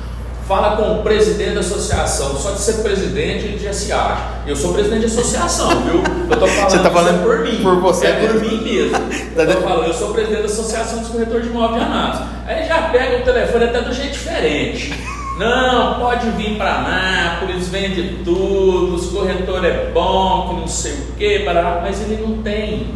fala 0.47 0.75
com 0.77 0.99
o 0.99 1.03
presidente 1.03 1.53
da 1.53 1.59
associação. 1.59 2.35
Só 2.37 2.51
de 2.51 2.59
ser 2.59 2.81
presidente 2.81 3.45
ele 3.45 3.59
já 3.59 3.73
se 3.73 3.91
acha. 3.91 4.23
Eu 4.45 4.55
sou 4.55 4.73
presidente 4.73 5.01
de 5.01 5.05
associação, 5.07 5.69
viu? 5.81 6.03
Eu 6.29 6.39
tô 6.39 6.47
falando, 6.47 6.69
você 6.71 6.79
tá 6.79 6.89
falando 6.89 7.19
é 7.19 7.23
por 7.23 7.39
mim. 7.39 7.61
Por 7.61 7.79
você 7.79 8.07
é 8.07 8.27
por 8.27 8.41
mim 8.41 8.61
mesmo. 8.61 8.97
tá 9.35 9.43
eu 9.43 9.55
tô 9.55 9.61
falando, 9.61 9.87
eu 9.87 9.93
sou 9.93 10.13
presidente 10.13 10.41
da 10.41 10.47
Associação 10.47 10.99
dos 10.99 11.09
Corretores 11.09 11.43
de 11.43 11.49
Imóveis 11.49 11.79
de 11.79 11.85
Anápolis. 11.85 12.27
Aí 12.47 12.67
já 12.67 12.81
pega 12.89 13.17
o 13.17 13.23
telefone 13.23 13.65
até 13.65 13.81
do 13.81 13.93
jeito 13.93 14.13
diferente. 14.13 14.93
Não, 15.37 15.99
pode 15.99 16.29
vir 16.31 16.57
para 16.57 16.75
Anápolis, 16.75 17.69
vende 17.69 18.21
tudo, 18.23 18.93
os 18.93 19.07
corretores 19.07 19.71
é 19.71 19.91
bom, 19.91 20.49
que 20.49 20.55
não 20.61 20.67
sei 20.67 20.93
o 20.93 21.13
que, 21.17 21.45
mas 21.81 22.01
ele 22.01 22.21
não 22.21 22.43
tem 22.43 22.93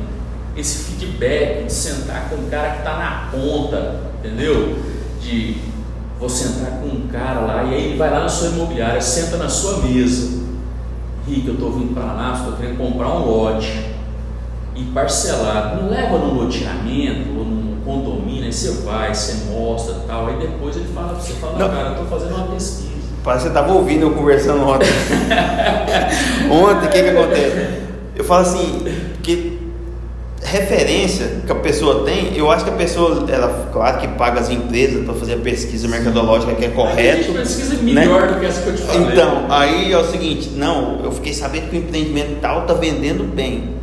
esse 0.55 0.83
feedback 0.83 1.65
de 1.65 1.73
sentar 1.73 2.29
com 2.29 2.35
o 2.35 2.49
cara 2.49 2.71
que 2.71 2.77
está 2.79 2.97
na 2.97 3.29
ponta, 3.31 3.99
entendeu? 4.19 4.77
De 5.21 5.57
vou 6.19 6.29
sentar 6.29 6.79
com 6.79 6.87
um 6.87 7.07
cara 7.07 7.41
lá, 7.41 7.63
e 7.63 7.73
aí 7.73 7.83
ele 7.85 7.97
vai 7.97 8.09
lá 8.09 8.21
na 8.21 8.29
sua 8.29 8.49
imobiliária, 8.49 9.01
senta 9.01 9.37
na 9.37 9.49
sua 9.49 9.79
mesa. 9.79 10.43
Rico, 11.27 11.49
eu 11.49 11.53
estou 11.55 11.71
vindo 11.71 11.93
para 11.93 12.13
lá, 12.13 12.33
estou 12.35 12.53
querendo 12.53 12.77
comprar 12.77 13.09
um 13.09 13.25
lote 13.25 13.95
e 14.75 14.83
parcelado. 14.93 15.81
Não 15.81 15.89
leva 15.89 16.17
no 16.17 16.33
loteamento 16.33 17.29
ou 17.37 17.45
no 17.45 17.81
condomínio, 17.81 18.45
aí 18.45 18.53
você 18.53 18.71
vai, 18.83 19.13
você 19.13 19.51
mostra 19.51 19.95
tal. 20.07 20.27
Aí 20.27 20.37
depois 20.37 20.75
ele 20.75 20.87
fala, 20.93 21.15
você 21.15 21.33
fala, 21.33 21.57
não, 21.57 21.69
cara, 21.69 21.87
eu 21.87 21.91
estou 21.91 22.05
fazendo 22.07 22.35
uma 22.35 22.47
pesquisa. 22.47 22.95
Parece 23.23 23.47
que 23.47 23.51
você 23.51 23.57
estava 23.57 23.73
ouvindo 23.73 24.03
eu 24.03 24.11
conversando 24.11 24.67
ontem. 24.67 24.87
ontem, 26.51 26.87
o 26.87 26.91
que, 26.91 27.03
que 27.03 27.09
acontece? 27.09 27.85
Eu 28.15 28.23
falo 28.23 28.41
assim, 28.41 28.83
que 29.23 29.54
referência 30.45 31.27
que 31.45 31.51
a 31.51 31.55
pessoa 31.55 32.05
tem, 32.05 32.37
eu 32.37 32.49
acho 32.49 32.63
que 32.63 32.69
a 32.69 32.75
pessoa, 32.75 33.25
ela, 33.29 33.69
claro 33.73 33.99
que 33.99 34.07
paga 34.09 34.39
as 34.39 34.49
empresas 34.49 35.03
para 35.03 35.13
fazer 35.13 35.33
a 35.33 35.37
pesquisa 35.37 35.87
mercadológica 35.87 36.53
que 36.53 36.65
é 36.65 36.69
correto. 36.69 37.31
A 37.31 37.39
pesquisa 37.39 37.75
melhor 37.81 38.21
né? 38.21 38.33
do 38.33 38.39
que 38.39 38.45
essa 38.45 38.61
que 38.61 38.69
eu 38.69 38.75
te 38.75 38.81
falei. 38.83 39.07
Então, 39.07 39.45
aí 39.49 39.91
é 39.91 39.97
o 39.97 40.05
seguinte, 40.05 40.51
não, 40.55 41.01
eu 41.03 41.11
fiquei 41.11 41.33
sabendo 41.33 41.69
que 41.69 41.77
o 41.77 41.79
empreendimento 41.79 42.37
tal 42.41 42.61
está 42.61 42.73
vendendo 42.73 43.23
bem. 43.23 43.75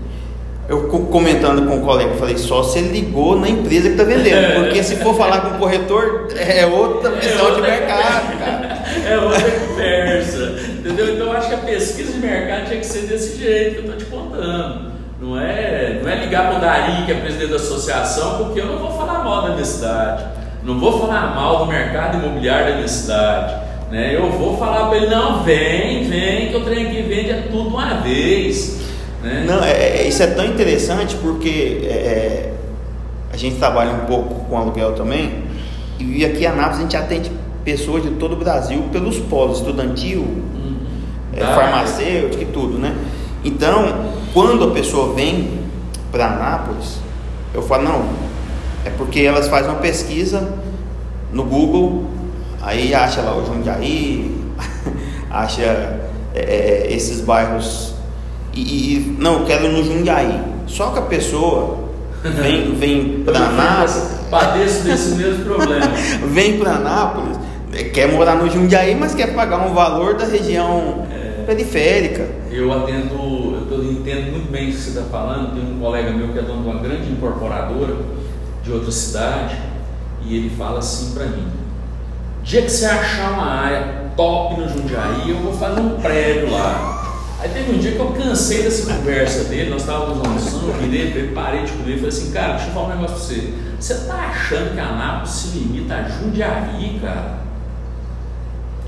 Eu 0.69 0.85
comentando 0.85 1.67
com 1.67 1.75
o 1.75 1.79
um 1.81 1.85
colega, 1.85 2.15
falei, 2.15 2.39
só 2.39 2.63
se 2.63 2.79
ele 2.79 3.01
ligou 3.01 3.39
na 3.39 3.49
empresa 3.49 3.89
que 3.89 3.95
está 3.95 4.05
vendendo, 4.05 4.55
porque 4.63 4.83
se 4.83 4.97
for 4.97 5.15
falar 5.15 5.41
com 5.41 5.57
o 5.57 5.59
corretor, 5.59 6.29
é 6.37 6.65
outra 6.65 7.11
é 7.11 7.21
visão 7.21 7.39
é 7.39 7.43
outra 7.43 7.63
de 7.63 7.69
mercado, 7.69 8.39
cara. 8.39 8.83
É 9.07 9.19
outra 9.19 9.51
conversa, 9.51 10.55
entendeu? 10.79 11.15
Então 11.15 11.27
eu 11.27 11.33
acho 11.33 11.49
que 11.49 11.55
a 11.55 11.59
pesquisa 11.59 12.13
de 12.13 12.19
mercado 12.21 12.67
tinha 12.67 12.79
que 12.79 12.87
ser 12.87 13.03
desse 13.03 13.39
jeito 13.39 13.83
que 13.83 13.89
eu 13.89 13.93
estou 13.93 13.97
te 13.97 14.05
contando. 14.05 14.93
Não 15.23 15.39
é, 15.39 15.82
é 16.13 16.25
ligar 16.25 16.49
para 16.49 16.59
o 16.59 16.61
Dari, 16.61 17.05
que 17.05 17.13
é 17.13 17.15
presidente 17.15 17.51
da 17.51 17.57
associação, 17.57 18.39
porque 18.39 18.61
eu 18.61 18.67
não 18.67 18.79
vou 18.79 18.93
falar 18.93 19.25
mal 19.25 19.43
da 19.43 19.51
minha 19.51 19.65
cidade. 19.65 20.25
Não 20.63 20.79
vou 20.79 21.01
falar 21.01 21.35
mal 21.35 21.59
do 21.59 21.67
mercado 21.67 22.19
imobiliário 22.19 22.69
da 22.69 22.75
minha 22.77 22.89
cidade. 22.89 23.55
Né? 23.91 24.15
Eu 24.15 24.31
vou 24.31 24.57
falar 24.57 24.89
para 24.89 24.99
ele, 24.99 25.07
não, 25.09 25.43
vem, 25.43 26.05
vem, 26.05 26.49
que 26.51 26.57
o 26.57 26.65
trem 26.65 26.87
aqui 26.87 27.03
vende 27.03 27.31
é 27.31 27.49
tudo 27.51 27.69
uma 27.69 27.95
vez. 27.97 28.81
Né? 29.23 29.45
Não, 29.47 29.63
é, 29.63 29.73
é, 29.73 30.09
isso 30.09 30.23
é 30.23 30.29
tão 30.29 30.45
interessante 30.45 31.17
porque 31.17 31.81
é, 31.85 31.93
é, 31.93 32.53
a 33.33 33.37
gente 33.37 33.57
trabalha 33.57 33.93
um 33.93 34.07
pouco 34.07 34.47
com 34.47 34.57
aluguel 34.57 34.93
também. 34.93 35.45
E 35.99 36.25
aqui 36.25 36.45
em 36.45 36.47
Anápolis 36.47 36.79
a 36.79 36.83
gente 36.83 36.97
atende 36.97 37.33
pessoas 37.65 38.03
de 38.03 38.11
todo 38.13 38.33
o 38.33 38.37
Brasil 38.37 38.83
pelos 38.93 39.19
polos 39.19 39.59
estudantil, 39.59 40.21
uhum. 40.21 40.77
é, 41.37 41.41
farmacêutico 41.41 42.43
e 42.43 42.47
tudo, 42.47 42.79
né? 42.79 42.95
Então, 43.45 44.07
quando 44.33 44.65
a 44.65 44.71
pessoa 44.71 45.15
vem 45.15 45.62
para 46.13 46.27
Anápolis, 46.27 46.99
eu 47.55 47.63
falo, 47.63 47.85
não, 47.85 48.05
é 48.85 48.91
porque 48.91 49.21
elas 49.21 49.49
fazem 49.49 49.71
uma 49.71 49.81
pesquisa 49.81 50.53
no 51.33 51.45
Google, 51.45 52.05
aí 52.61 52.95
acha 52.95 53.23
lá 53.23 53.35
o 53.35 53.47
Jundiaí, 53.47 54.37
acha 55.31 55.63
é, 55.63 56.07
é, 56.35 56.87
esses 56.93 57.23
bairros, 57.23 57.95
e, 58.55 58.61
e, 58.61 59.17
não, 59.19 59.41
eu 59.41 59.47
quero 59.47 59.69
no 59.69 59.83
Jundiaí. 59.83 60.41
Só 60.67 60.91
que 60.91 60.99
a 60.99 61.03
pessoa 61.03 61.89
vem, 62.23 62.75
vem 62.77 63.23
para 63.25 63.39
Anápolis. 63.39 64.11
Padeço 64.31 64.85
desse 64.85 65.15
mesmo 65.15 65.45
problema. 65.45 65.87
vem 66.29 66.59
para 66.59 66.73
Anápolis, 66.73 67.39
quer 67.93 68.13
morar 68.13 68.37
no 68.37 68.51
Jundiaí, 68.51 68.95
mas 68.95 69.15
quer 69.15 69.35
pagar 69.35 69.67
um 69.67 69.75
valor 69.75 70.15
da 70.15 70.25
região 70.25 71.07
é, 71.11 71.45
periférica. 71.45 72.27
Eu 72.51 72.73
atendo 72.73 73.42
entendo 74.23 74.33
muito 74.33 74.51
bem 74.51 74.69
o 74.69 74.73
que 74.73 74.79
você 74.79 74.91
está 74.91 75.03
falando. 75.03 75.55
Tem 75.55 75.75
um 75.75 75.81
colega 75.81 76.11
meu 76.13 76.29
que 76.29 76.39
é 76.39 76.43
dono 76.43 76.63
de 76.63 76.69
uma 76.69 76.81
grande 76.81 77.11
incorporadora 77.11 77.97
de 78.63 78.73
outra 78.73 78.91
cidade 78.91 79.57
e 80.25 80.37
ele 80.37 80.51
fala 80.51 80.79
assim 80.79 81.13
para 81.15 81.27
mim: 81.27 81.47
dia 82.43 82.63
que 82.63 82.71
você 82.71 82.87
achar 82.87 83.33
uma 83.33 83.47
área 83.47 84.13
top 84.17 84.61
no 84.61 84.69
Jundiaí, 84.69 85.31
eu 85.31 85.39
vou 85.39 85.53
fazer 85.53 85.81
um 85.81 86.01
prédio 86.01 86.51
lá. 86.51 87.01
Aí 87.41 87.49
teve 87.49 87.73
um 87.73 87.79
dia 87.79 87.93
que 87.93 87.99
eu 87.99 88.13
cansei 88.13 88.63
dessa 88.63 88.95
conversa 88.95 89.45
dele, 89.45 89.71
nós 89.71 89.81
estávamos 89.81 90.25
almoçando, 90.25 90.73
virei 90.75 91.33
parei 91.35 91.65
de 91.65 91.73
comer 91.73 91.97
falei 91.97 92.09
assim, 92.09 92.31
cara, 92.31 92.53
deixa 92.53 92.69
eu 92.69 92.75
falar 92.75 92.87
um 92.87 92.91
negócio 92.91 93.17
para 93.17 93.25
você. 93.25 93.55
Você 93.81 93.93
está 93.95 94.15
achando 94.15 94.75
que 94.75 94.79
a 94.81 94.87
Anápolis 94.87 95.31
se 95.31 95.59
limita 95.59 95.95
a 95.95 96.09
Jundiaí, 96.09 97.01
cara? 97.03 97.42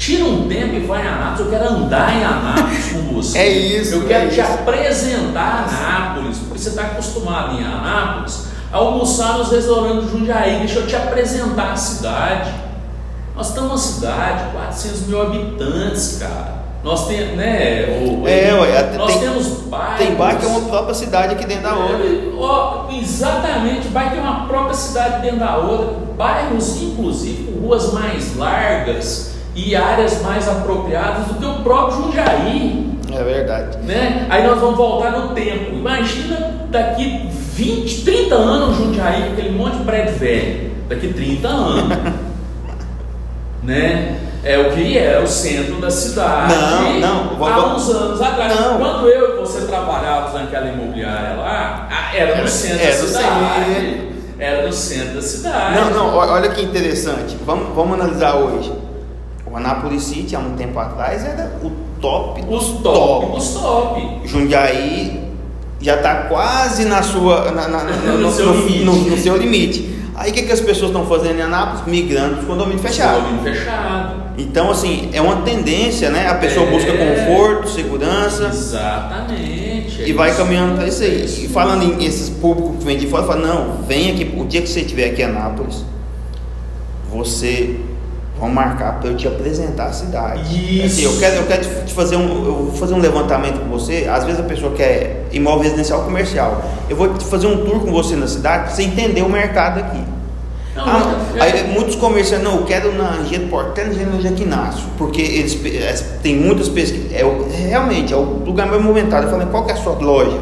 Tira 0.05 0.23
um 0.27 0.47
tempo 0.47 0.75
e 0.75 0.81
vai 0.81 1.03
em 1.03 1.09
Anápolis. 1.09 1.41
Eu 1.41 1.49
quero 1.49 1.69
andar 1.71 2.15
em 2.15 2.23
Anápolis 2.23 2.93
com 2.93 3.15
você. 3.15 3.39
É 3.39 3.49
isso. 3.49 3.95
Eu 3.95 4.07
quero 4.07 4.27
é 4.27 4.29
te 4.29 4.39
isso. 4.39 4.53
apresentar 4.53 5.67
Anápolis, 5.67 6.37
porque 6.41 6.59
você 6.59 6.69
está 6.69 6.83
acostumado 6.83 7.59
em 7.59 7.65
Anápolis 7.65 8.49
a 8.71 8.77
almoçar 8.77 9.39
nos 9.39 9.51
restaurantes 9.51 10.11
do 10.11 10.19
Jundiaí. 10.19 10.59
Deixa 10.59 10.81
eu 10.81 10.87
te 10.87 10.95
apresentar 10.95 11.73
a 11.73 11.77
cidade. 11.77 12.53
Nós 13.35 13.49
estamos 13.49 13.71
uma 13.71 13.79
cidade, 13.79 14.53
400 14.53 15.07
mil 15.07 15.23
habitantes, 15.23 16.19
cara. 16.19 16.53
Nós 16.85 17.09
temos, 17.09 17.37
né? 17.39 17.87
O, 18.07 18.29
é, 18.29 18.53
ué, 18.61 18.97
nós 18.99 19.11
tem, 19.11 19.21
temos 19.23 19.47
bairros. 19.71 19.97
Tem 19.97 20.15
bairro 20.17 20.39
que 20.39 20.45
é 20.45 20.49
uma 20.51 20.69
própria 20.69 20.95
cidade 20.95 21.33
aqui 21.33 21.47
dentro 21.47 21.63
da 21.63 21.77
outra. 21.77 22.07
É, 22.07 22.99
exatamente, 23.01 23.89
bairro 23.89 24.11
que 24.11 24.19
é 24.19 24.21
uma 24.21 24.47
própria 24.47 24.75
cidade 24.75 25.23
dentro 25.23 25.39
da 25.39 25.57
outra. 25.57 25.97
Bairros, 26.15 26.83
inclusive, 26.83 27.51
com 27.51 27.67
ruas 27.67 27.91
mais 27.95 28.37
largas 28.37 29.34
e 29.55 29.77
áreas 29.77 30.21
mais 30.23 30.49
apropriadas 30.49 31.27
do 31.29 31.35
que 31.35 31.47
o 31.47 31.63
próprio 31.63 32.03
Jundiaí. 32.03 32.99
É 33.13 33.23
verdade. 33.23 33.79
Né? 33.79 34.27
Aí 34.29 34.47
nós 34.47 34.59
vamos 34.59 34.77
voltar 34.77 35.13
no 35.13 35.29
tempo. 35.35 35.73
Imagina 35.73 36.67
daqui 36.71 37.29
20, 37.55 38.05
30 38.05 38.35
anos 38.35 38.79
o 38.79 38.85
Jundiaí 38.85 39.23
com 39.23 39.33
aquele 39.33 39.51
monte 39.51 39.77
de 39.77 39.85
prédio 39.85 40.17
velho. 40.17 40.73
Daqui 40.89 41.13
30 41.13 41.49
anos. 41.49 41.99
né? 43.63 44.19
É 44.43 44.59
o 44.59 44.73
que 44.73 44.99
é 44.99 45.19
o 45.21 45.27
centro 45.27 45.77
da 45.77 45.91
cidade. 45.91 46.53
Não, 46.55 47.01
não. 47.01 47.37
Vou, 47.37 47.49
há 47.49 47.75
uns 47.75 47.89
anos 47.89 48.21
atrás. 48.21 48.55
Não. 48.55 48.79
Quando 48.79 49.09
eu 49.09 49.37
e 49.37 49.41
você 49.41 49.63
trabalhávamos 49.67 50.35
naquela 50.35 50.69
imobiliária 50.69 51.37
lá, 51.37 51.89
era 52.15 52.43
no 52.43 52.49
centro 52.49 52.83
era, 52.83 52.91
da 52.91 53.07
cidade. 53.07 54.15
Era 54.39 54.67
no 54.67 54.73
centro 54.73 55.15
da 55.15 55.23
cidade. 55.23 55.81
Não, 55.81 55.91
não, 55.91 56.15
olha 56.15 56.51
que 56.51 56.61
interessante. 56.61 57.39
Vamos, 57.47 57.75
vamos 57.75 57.99
analisar 57.99 58.35
hoje. 58.37 58.71
O 59.55 59.57
Anápolis 59.57 60.03
City, 60.03 60.35
há 60.35 60.41
um 60.41 60.57
tempo 60.57 60.77
atrás, 60.81 61.25
era 61.25 61.53
o 61.63 61.71
top 62.01 62.43
dos 62.43 62.71
Os 62.71 62.83
top. 62.83 63.27
Top. 63.27 63.39
Os 63.39 63.49
top. 63.51 64.21
Jundiaí 64.25 65.31
já 65.81 65.95
está 65.95 66.15
quase 66.25 66.85
na 66.87 67.05
sua, 67.05 67.53
na, 67.53 67.69
na, 67.69 67.85
no, 68.03 68.19
no, 68.19 68.33
seu 68.33 68.53
no, 68.53 68.95
no, 68.97 69.17
seu 69.17 69.37
limite. 69.37 69.95
Aí 70.17 70.33
o 70.33 70.35
que, 70.35 70.43
que 70.43 70.53
as 70.53 70.61
pessoas 70.61 70.91
estão 70.91 71.07
fazendo 71.07 71.39
em 71.39 71.43
Anápolis? 71.43 71.87
Migrando 71.87 72.35
para 72.35 72.43
o 72.43 72.47
condomínio 72.47 72.81
fechado. 72.81 73.23
Condomínio 73.23 73.45
fechado. 73.45 74.25
Então, 74.37 74.73
assim, 74.73 75.11
é 75.13 75.21
uma 75.21 75.43
tendência, 75.43 76.11
né? 76.11 76.29
A 76.29 76.35
pessoa 76.35 76.67
é... 76.67 76.71
busca 76.71 76.93
conforto, 76.93 77.69
segurança. 77.69 78.47
Exatamente. 78.47 80.03
É 80.03 80.09
e 80.09 80.13
vai 80.13 80.37
caminhando 80.37 80.75
para 80.75 80.89
isso 80.89 81.05
aí. 81.05 81.45
E 81.45 81.49
falando 81.49 81.85
em 81.85 82.05
esses 82.05 82.29
públicos 82.29 82.79
que 82.79 82.85
vêm 82.85 82.99
de 82.99 83.07
fora, 83.07 83.25
fala, 83.25 83.47
não, 83.47 83.83
vem 83.87 84.11
aqui, 84.11 84.35
o 84.37 84.45
dia 84.47 84.63
que 84.63 84.69
você 84.69 84.81
estiver 84.81 85.11
aqui 85.11 85.23
em 85.23 85.27
Anápolis, 85.27 85.85
você 87.09 87.79
vamos 88.39 88.55
marcar 88.55 89.01
para 89.01 89.11
eu 89.11 89.17
te 89.17 89.27
apresentar 89.29 89.87
a 89.87 89.93
cidade. 89.93 90.43
Isso. 90.77 90.87
Assim, 90.87 91.03
eu 91.05 91.19
quero, 91.19 91.37
eu 91.37 91.47
quero 91.47 91.85
te 91.85 91.95
fazer 91.95 92.17
um, 92.17 92.45
eu 92.45 92.55
vou 92.55 92.73
fazer 92.73 92.95
um 92.95 93.01
levantamento 93.01 93.61
com 93.61 93.69
você. 93.69 94.09
Às 94.11 94.25
vezes 94.25 94.41
a 94.41 94.45
pessoa 94.45 94.73
quer 94.73 95.27
imóvel 95.33 95.63
residencial 95.63 96.01
ou 96.01 96.05
comercial. 96.05 96.63
Eu 96.89 96.97
vou 96.97 97.15
te 97.15 97.25
fazer 97.25 97.47
um 97.47 97.65
tour 97.65 97.81
com 97.81 97.93
você 97.93 98.17
na 98.17 98.27
cidade 98.27 98.65
para 98.65 98.75
você 98.75 98.83
entender 98.83 99.23
o 99.23 99.29
mercado 99.29 99.79
aqui. 99.81 100.03
Não, 100.75 100.85
Ah, 100.85 101.17
aí, 101.39 101.69
muitos 101.73 101.95
comerciantes, 101.95 102.45
não, 102.45 102.57
eu 102.57 102.65
quero 102.65 102.93
na 102.93 103.19
Engenheiro 103.19 103.47
Portela 103.47 103.93
e 103.93 103.97
na 103.97 104.17
Engenheiro 104.17 104.43
Inácio, 104.43 104.85
porque 104.99 105.21
eles 105.21 105.57
é, 105.67 105.93
tem 106.21 106.35
muitas 106.37 106.69
pesquisas, 106.69 107.13
é, 107.13 107.23
realmente, 107.69 108.13
é 108.13 108.17
o 108.17 108.43
lugar 108.45 108.67
mais 108.67 108.83
movimentado. 108.83 109.27
Eu 109.27 109.31
falei, 109.31 109.47
qual 109.47 109.65
que 109.65 109.71
é 109.71 109.75
a 109.75 109.77
sua 109.77 109.93
loja? 109.93 110.37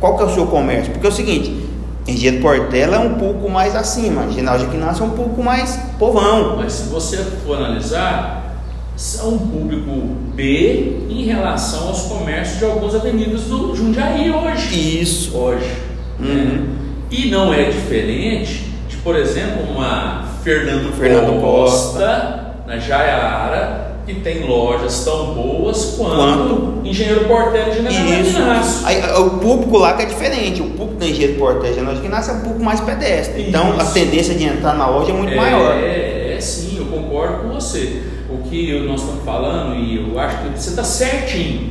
Qual 0.00 0.16
que 0.16 0.24
é 0.24 0.26
o 0.26 0.34
seu 0.34 0.46
comércio? 0.46 0.90
Porque 0.92 1.06
é 1.06 1.10
o 1.10 1.12
seguinte, 1.12 1.64
Engenheiro 2.06 2.42
Portela 2.42 2.96
é 2.96 2.98
um 2.98 3.14
pouco 3.14 3.48
mais 3.48 3.76
acima, 3.76 4.28
Ginásio 4.30 4.72
Inácio 4.74 5.04
é 5.04 5.06
um 5.06 5.10
pouco 5.10 5.42
mais 5.42 5.78
povão. 5.98 6.56
Mas 6.56 6.72
se 6.72 6.88
você 6.88 7.18
for 7.44 7.56
analisar, 7.58 8.56
são 8.96 9.34
um 9.34 9.38
público 9.38 9.90
B 10.34 11.06
em 11.08 11.24
relação 11.24 11.88
aos 11.88 12.02
comércios 12.02 12.58
de 12.58 12.64
algumas 12.64 12.94
avenidas 12.94 13.42
do 13.42 13.74
Jundiaí 13.74 14.30
hoje. 14.30 15.00
Isso. 15.00 15.36
Hoje. 15.36 15.72
Uhum. 16.18 16.26
né? 16.26 16.66
E 17.10 17.30
não 17.30 17.52
é 17.52 17.64
diferente 17.64 18.72
de, 18.88 18.96
por 18.96 19.14
exemplo, 19.16 19.70
uma 19.70 20.24
Fernando, 20.42 20.92
Fernando 20.94 21.40
Costa, 21.40 22.54
na 22.66 22.78
Jaiara, 22.78 23.91
que 24.04 24.14
tem 24.14 24.46
lojas 24.46 25.04
tão 25.04 25.34
boas 25.34 25.94
quanto, 25.96 26.16
Quanto? 26.16 26.72
Engenheiro 26.88 27.24
Portela 27.26 27.68
e 27.68 27.74
General 27.74 28.20
Isso. 28.20 28.36
Inácio. 28.38 28.86
Aí, 28.86 29.00
o 29.20 29.30
público 29.30 29.78
lá 29.78 29.94
que 29.94 30.02
é 30.02 30.06
diferente. 30.06 30.60
O 30.60 30.70
público 30.70 30.94
da 30.94 31.06
Engenheiro 31.06 31.38
Portela 31.38 31.68
e 31.68 31.74
Ginásio 31.74 32.04
Inácio 32.04 32.32
é 32.32 32.34
um 32.34 32.40
pouco 32.40 32.62
mais 32.62 32.80
pedestre. 32.80 33.48
Então 33.48 33.72
a 33.78 33.82
Isso. 33.82 33.94
tendência 33.94 34.34
de 34.34 34.44
entrar 34.44 34.74
na 34.74 34.88
loja 34.88 35.10
é 35.10 35.14
muito 35.14 35.32
é, 35.32 35.36
maior. 35.36 35.74
É, 35.76 36.34
é, 36.36 36.40
sim, 36.40 36.78
eu 36.78 36.86
concordo 36.86 37.44
com 37.44 37.54
você. 37.54 38.02
O 38.28 38.48
que 38.48 38.80
nós 38.80 39.00
estamos 39.00 39.24
falando, 39.24 39.76
e 39.76 40.10
eu 40.10 40.18
acho 40.18 40.38
que 40.38 40.48
você 40.58 40.70
está 40.70 40.84
certinho. 40.84 41.70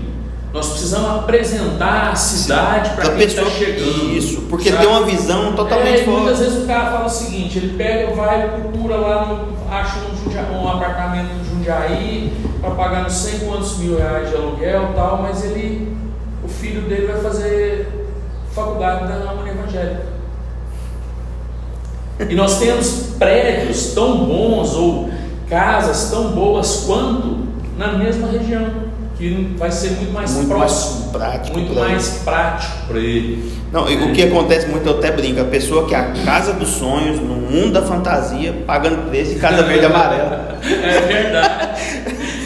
Nós 0.54 0.68
precisamos 0.70 1.10
apresentar 1.20 2.12
a 2.12 2.16
cidade 2.16 2.90
para 2.92 3.10
quem 3.12 3.24
está 3.24 3.44
pessoa- 3.44 3.58
chegando. 3.58 4.18
Isso, 4.18 4.42
porque 4.50 4.70
sabe? 4.70 4.86
tem 4.86 4.94
uma 4.94 5.06
visão 5.06 5.54
totalmente 5.54 6.02
é, 6.02 6.04
fora. 6.04 6.18
Muitas 6.18 6.40
vezes 6.40 6.64
o 6.64 6.68
cara 6.68 6.92
fala 6.92 7.06
o 7.06 7.10
seguinte: 7.10 7.58
ele 7.58 7.78
pega, 7.78 8.14
vai, 8.14 8.50
procura 8.50 8.98
lá, 8.98 9.26
no, 9.28 9.74
acha 9.74 10.00
um, 10.00 10.64
um 10.64 10.68
apartamento 10.68 11.41
Jundiaí 11.62 12.34
para 12.60 12.72
pagar 12.72 13.04
não 13.04 13.10
sei 13.10 13.40
quantos 13.40 13.78
mil 13.78 13.98
reais 13.98 14.30
de 14.30 14.36
aluguel 14.36 14.94
tal, 14.96 15.22
mas 15.22 15.44
ele, 15.46 15.96
o 16.44 16.48
filho 16.48 16.82
dele 16.82 17.08
vai 17.08 17.22
fazer 17.22 18.08
faculdade 18.54 19.08
da 19.08 19.32
União 19.32 19.48
Evangélica. 19.48 20.12
E 22.20 22.36
nós 22.36 22.60
temos 22.60 23.16
prédios 23.18 23.94
tão 23.94 24.26
bons 24.26 24.74
ou 24.74 25.10
casas 25.50 26.10
tão 26.10 26.32
boas 26.32 26.84
quanto 26.86 27.48
na 27.78 27.94
mesma 27.94 28.28
região, 28.28 28.91
que 29.22 29.56
vai 29.56 29.72
ser 29.72 29.92
muito 29.92 30.12
mais 30.12 30.32
Muito 30.32 30.50
mais 30.50 30.72
próximo, 30.72 31.12
prático 31.12 31.58
muito 31.58 31.76
mais 31.76 32.08
prático 32.26 32.88
para 32.88 32.98
ele. 33.00 33.52
Não, 33.72 33.84
o 33.86 34.14
que 34.14 34.24
acontece 34.24 34.68
muito, 34.68 34.88
eu 34.88 34.98
até 34.98 35.12
brinco, 35.12 35.40
a 35.40 35.46
pessoa 35.46 35.88
que 35.88 35.94
é 35.94 35.98
a 36.00 36.12
casa 36.26 36.54
dos 36.54 36.70
sonhos, 36.70 37.20
no 37.20 37.36
mundo 37.36 37.72
da 37.72 37.82
fantasia, 37.84 38.52
pagando 38.66 39.10
preço 39.10 39.34
de 39.34 39.40
casa 39.40 39.64
verde 39.64 39.84
e 39.84 39.86
amarela. 39.86 40.58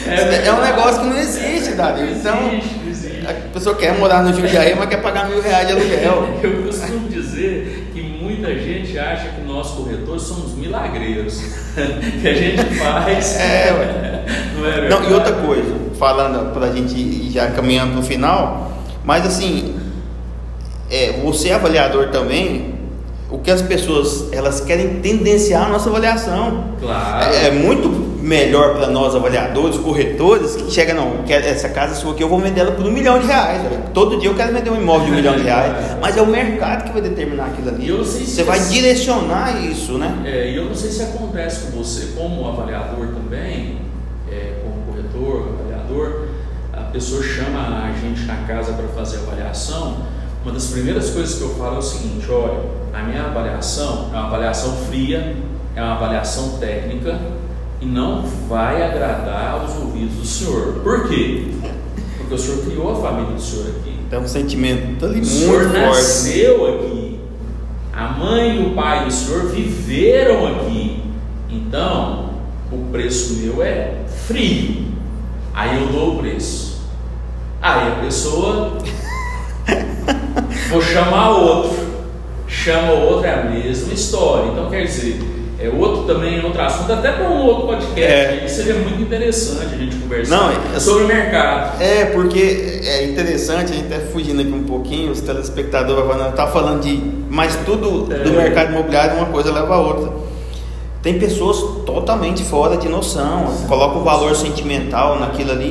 É 0.08 0.14
verdade. 0.14 0.46
É, 0.46 0.52
um 0.52 0.60
negócio 0.62 1.00
que 1.00 1.06
não 1.08 1.18
existe, 1.18 1.72
Dario. 1.74 2.04
Não 2.06 2.12
Então, 2.12 2.48
existe, 2.52 2.78
não 2.78 2.90
existe. 2.90 3.26
a 3.26 3.32
pessoa 3.52 3.74
quer 3.74 3.98
morar 3.98 4.22
no 4.22 4.32
Jundiaí, 4.32 4.74
mas 4.76 4.88
quer 4.88 5.02
pagar 5.02 5.28
mil 5.28 5.42
reais 5.42 5.66
de 5.66 5.72
aluguel. 5.72 6.28
Eu 6.42 6.62
costumo 6.62 7.08
dizer 7.08 7.85
muita 8.46 8.62
gente 8.62 8.98
acha 8.98 9.28
que 9.30 9.40
nós 9.42 9.72
corretores 9.72 10.22
somos 10.22 10.54
milagreiros. 10.54 11.40
que 12.22 12.28
a 12.28 12.34
gente 12.34 12.64
faz. 12.76 13.36
É. 13.36 14.24
Não, 14.56 14.66
é 14.66 14.88
Não, 14.88 15.10
e 15.10 15.12
outra 15.12 15.32
coisa, 15.34 15.74
falando 15.98 16.52
pra 16.52 16.70
gente 16.70 16.94
ir 16.96 17.30
já 17.30 17.50
caminhando 17.50 17.92
pro 17.94 18.02
final, 18.02 18.72
mas 19.04 19.26
assim, 19.26 19.76
é, 20.90 21.20
você 21.22 21.50
é 21.50 21.54
avaliador 21.54 22.08
também, 22.08 22.74
o 23.30 23.38
que 23.38 23.50
as 23.50 23.62
pessoas 23.62 24.32
elas 24.32 24.60
querem 24.60 25.00
tendenciar 25.00 25.66
a 25.66 25.68
nossa 25.68 25.88
avaliação. 25.90 26.76
Claro. 26.80 27.34
É, 27.34 27.48
é 27.48 27.50
muito 27.50 28.05
melhor 28.26 28.74
para 28.76 28.88
nós 28.88 29.14
avaliadores, 29.14 29.76
corretores, 29.78 30.56
que 30.56 30.70
chega, 30.70 30.92
não, 30.92 31.20
essa 31.28 31.68
casa 31.68 31.94
sua 31.94 32.12
aqui 32.12 32.22
eu 32.22 32.28
vou 32.28 32.40
vender 32.40 32.60
ela 32.60 32.72
por 32.72 32.84
um 32.84 32.90
milhão 32.90 33.18
de 33.20 33.26
reais. 33.26 33.62
velho. 33.62 33.82
Todo 33.94 34.18
dia 34.18 34.28
eu 34.28 34.34
quero 34.34 34.52
vender 34.52 34.68
um 34.70 34.76
imóvel 34.80 35.06
de 35.06 35.12
um 35.12 35.14
milhão 35.14 35.36
de 35.36 35.42
reais. 35.42 35.96
Mas 36.02 36.16
é 36.16 36.22
o 36.22 36.26
mercado 36.26 36.84
que 36.84 36.92
vai 36.92 37.00
determinar 37.02 37.46
aquilo 37.46 37.68
ali. 37.68 38.04
Se 38.04 38.26
Você 38.26 38.42
vai 38.42 38.58
esse- 38.58 38.72
direcionar 38.72 39.62
isso, 39.64 39.92
né? 39.96 40.22
É, 40.26 40.50
e 40.50 40.56
eu 40.56 40.64
não 40.64 40.74
sei 40.74 40.90
se 40.90 41.02
acontece 41.02 41.66
com 41.70 41.78
você 41.78 42.06
como 42.18 42.48
avaliador 42.48 43.08
também, 43.14 43.78
é, 44.30 44.54
como 44.62 44.82
corretor, 44.86 45.48
avaliador, 45.60 46.26
a 46.72 46.80
pessoa 46.90 47.22
chama 47.22 47.60
a 47.60 47.92
gente 48.00 48.22
na 48.26 48.36
casa 48.46 48.72
para 48.72 48.88
fazer 48.88 49.18
avaliação. 49.18 49.98
Uma 50.42 50.52
das 50.52 50.66
primeiras 50.66 51.10
coisas 51.10 51.36
que 51.36 51.42
eu 51.42 51.50
falo 51.54 51.76
é 51.76 51.78
o 51.78 51.82
seguinte: 51.82 52.26
olha, 52.30 52.58
a 52.92 53.02
minha 53.02 53.24
avaliação 53.24 54.10
é 54.12 54.16
uma 54.16 54.26
avaliação 54.26 54.72
fria, 54.88 55.36
é 55.76 55.80
uma 55.82 55.94
avaliação 55.94 56.58
técnica 56.58 57.18
e 57.80 57.86
não 57.86 58.22
vai 58.48 58.82
agradar 58.82 59.60
aos 59.60 59.76
ouvidos 59.76 60.14
do 60.16 60.26
senhor. 60.26 60.74
Por 60.82 61.08
quê? 61.08 61.48
Porque 62.16 62.34
o 62.34 62.38
senhor 62.38 62.64
criou 62.64 62.92
a 62.92 62.96
família 62.96 63.32
do 63.34 63.40
senhor 63.40 63.66
aqui. 63.68 63.96
Tem 64.08 64.18
um 64.18 64.28
sentimento 64.28 65.04
ali 65.04 65.14
O 65.14 65.16
muito 65.16 65.26
senhor 65.28 65.62
forte. 65.64 65.78
nasceu 65.78 66.74
aqui. 66.74 67.20
A 67.92 68.08
mãe 68.08 68.62
e 68.62 68.66
o 68.66 68.74
pai 68.74 69.04
do 69.04 69.10
senhor 69.10 69.46
viveram 69.46 70.46
aqui. 70.46 71.02
Então, 71.50 72.30
o 72.70 72.90
preço 72.92 73.34
meu 73.34 73.62
é 73.62 73.94
frio. 74.26 74.86
Aí 75.54 75.80
eu 75.82 75.88
dou 75.88 76.14
o 76.14 76.18
preço. 76.18 76.82
Aí 77.60 77.88
a 77.92 77.96
pessoa. 78.02 78.78
Vou 80.70 80.82
chamar 80.82 81.30
outro. 81.30 81.86
Chama 82.46 82.92
outro, 82.92 83.26
é 83.26 83.40
a 83.40 83.44
mesma 83.44 83.92
história. 83.92 84.50
Então, 84.50 84.70
quer 84.70 84.84
dizer, 84.84 85.20
é 85.66 85.70
outro 85.70 86.02
também, 86.04 86.42
outro 86.44 86.60
assunto, 86.62 86.92
até 86.92 87.12
para 87.12 87.28
um 87.28 87.42
outro 87.44 87.66
podcast. 87.66 88.00
É. 88.02 88.48
Seria 88.48 88.74
muito 88.74 89.00
interessante 89.02 89.74
a 89.74 89.78
gente 89.78 89.96
conversar 89.96 90.36
Não, 90.36 90.50
é- 90.74 90.80
sobre 90.80 91.04
o 91.04 91.06
mercado. 91.06 91.82
É, 91.82 92.06
porque 92.06 92.80
é 92.84 93.04
interessante, 93.06 93.72
a 93.72 93.74
gente 93.76 93.92
está 93.92 94.00
fugindo 94.12 94.40
aqui 94.40 94.52
um 94.52 94.64
pouquinho, 94.64 95.12
os 95.12 95.20
telespectadores 95.20 96.04
vão 96.06 96.32
tá 96.32 96.46
falando 96.46 96.82
de. 96.82 97.00
Mas 97.30 97.56
tudo 97.66 98.02
do 98.06 98.14
É. 98.14 98.30
mercado 98.30 98.72
imobiliário, 98.72 99.16
uma 99.16 99.26
coisa 99.26 99.52
leva 99.52 99.74
a 99.74 99.80
outra. 99.80 100.12
Tem 101.02 101.18
pessoas 101.18 101.58
totalmente 101.84 102.42
fora 102.42 102.76
de 102.76 102.88
noção, 102.88 103.44
coloca 103.68 103.98
o 103.98 104.02
valor 104.02 104.34
sentimental 104.34 105.20
naquilo 105.20 105.52
ali 105.52 105.66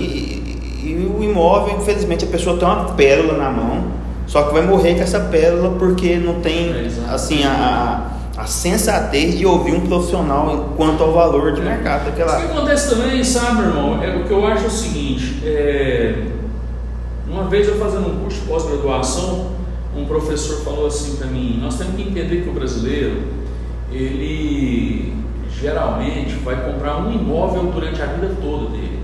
e, 0.84 0.88
e 0.90 1.12
o 1.20 1.22
imóvel, 1.24 1.76
infelizmente, 1.78 2.24
a 2.24 2.28
pessoa 2.28 2.58
tem 2.58 2.66
uma 2.68 2.86
pérola 2.94 3.34
na 3.38 3.50
mão, 3.50 3.84
só 4.28 4.44
que 4.44 4.54
vai 4.54 4.62
morrer 4.62 4.96
com 4.96 5.02
essa 5.02 5.20
pérola 5.20 5.76
porque 5.78 6.16
não 6.16 6.36
tem 6.36 6.70
É, 6.72 6.90
assim 7.14 7.44
a, 7.44 8.12
a 8.38 8.46
sensatez 8.46 9.38
de 9.38 9.46
ouvir 9.46 9.74
um 9.74 9.88
profissional 9.88 10.74
quanto 10.76 11.02
ao 11.04 11.14
valor 11.14 11.54
de 11.54 11.62
mercado 11.62 12.02
O 12.08 12.12
daquela. 12.12 12.36
que 12.38 12.52
acontece 12.52 12.90
também, 12.90 13.24
sabe, 13.24 13.62
irmão? 13.62 14.04
É, 14.04 14.16
o 14.18 14.26
que 14.26 14.32
eu 14.32 14.46
acho 14.46 14.66
é 14.66 14.68
o 14.68 14.72
seguinte: 14.72 15.42
é, 15.46 16.24
uma 17.30 17.46
vez 17.46 17.68
eu 17.68 17.78
fazendo 17.78 18.08
um 18.12 18.20
curso 18.20 18.42
de 18.42 18.48
pós-graduação, 18.48 19.52
um 19.96 20.06
professor 20.06 20.64
falou 20.64 20.88
assim 20.88 21.16
para 21.16 21.28
mim: 21.28 21.60
nós 21.62 21.78
temos 21.78 21.96
que 21.96 22.02
entender 22.02 22.44
que 22.44 22.50
o 22.50 22.54
brasileiro, 22.54 23.22
ele 23.92 25.14
geralmente 25.58 26.34
vai 26.44 26.56
comprar 26.70 26.98
um 26.98 27.14
imóvel 27.14 27.72
durante 27.72 28.02
a 28.02 28.06
vida 28.06 28.36
toda 28.42 28.70
dele. 28.72 29.00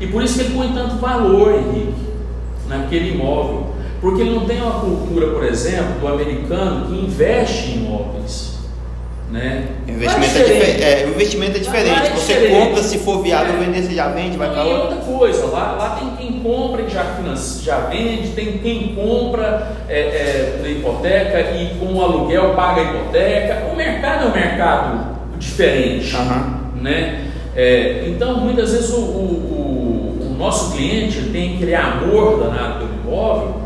E 0.00 0.06
por 0.06 0.22
isso 0.22 0.38
que 0.38 0.44
ele 0.46 0.54
põe 0.54 0.72
tanto 0.72 0.96
valor, 0.96 1.52
Henrique, 1.52 1.94
naquele 2.68 3.14
imóvel. 3.14 3.72
Porque 4.02 4.20
ele 4.20 4.34
não 4.34 4.44
tem 4.46 4.60
uma 4.60 4.80
cultura, 4.80 5.28
por 5.28 5.44
exemplo, 5.44 6.00
do 6.00 6.08
americano 6.08 6.86
que 6.88 6.94
investe 7.04 7.70
em 7.70 7.74
imóveis. 7.86 8.52
Né? 9.30 9.64
Investimento 9.88 10.36
é, 10.36 10.42
diferente. 10.42 10.72
dife- 10.76 10.82
é, 10.82 11.06
o 11.06 11.10
investimento 11.10 11.56
é 11.56 11.60
diferente. 11.60 11.90
Lá 12.00 12.06
é 12.06 12.10
você 12.10 12.34
diferente. 12.34 12.66
compra, 12.66 12.82
se 12.82 12.98
for 12.98 13.22
viável 13.22 13.54
É. 13.54 13.64
vender, 13.64 13.82
você 13.82 13.94
já 13.94 14.08
vende, 14.08 14.36
vai 14.36 14.50
para 14.50 14.64
e 14.64 14.68
outra. 14.72 14.82
outra 14.96 14.96
coisa, 15.16 15.46
lá, 15.46 15.72
lá 15.78 15.90
tem 15.98 16.10
quem 16.16 16.40
compra 16.40 16.82
e 16.82 16.90
já, 16.90 17.06
já 17.62 17.78
vende, 17.86 18.28
tem 18.30 18.58
quem 18.58 18.94
compra 18.94 19.72
é, 19.88 20.00
é, 20.00 20.58
na 20.60 20.68
hipoteca 20.68 21.40
e 21.56 21.76
com 21.78 21.94
o 21.94 22.02
aluguel 22.02 22.54
paga 22.54 22.82
a 22.82 22.84
hipoteca. 22.84 23.62
O 23.72 23.76
mercado 23.76 24.24
é 24.24 24.28
um 24.28 24.32
mercado 24.34 25.16
diferente. 25.38 26.14
Né? 26.80 27.28
É, 27.56 28.04
então, 28.08 28.38
muitas 28.38 28.72
vezes 28.72 28.90
o, 28.90 28.96
o- 28.96 30.18
o- 30.20 30.26
o 30.30 30.34
nosso 30.36 30.72
cliente 30.76 31.20
tem 31.32 31.54
aquele 31.54 31.74
amor 31.74 32.38
danado 32.42 32.80
pelo 32.80 32.92
imóvel. 33.14 33.62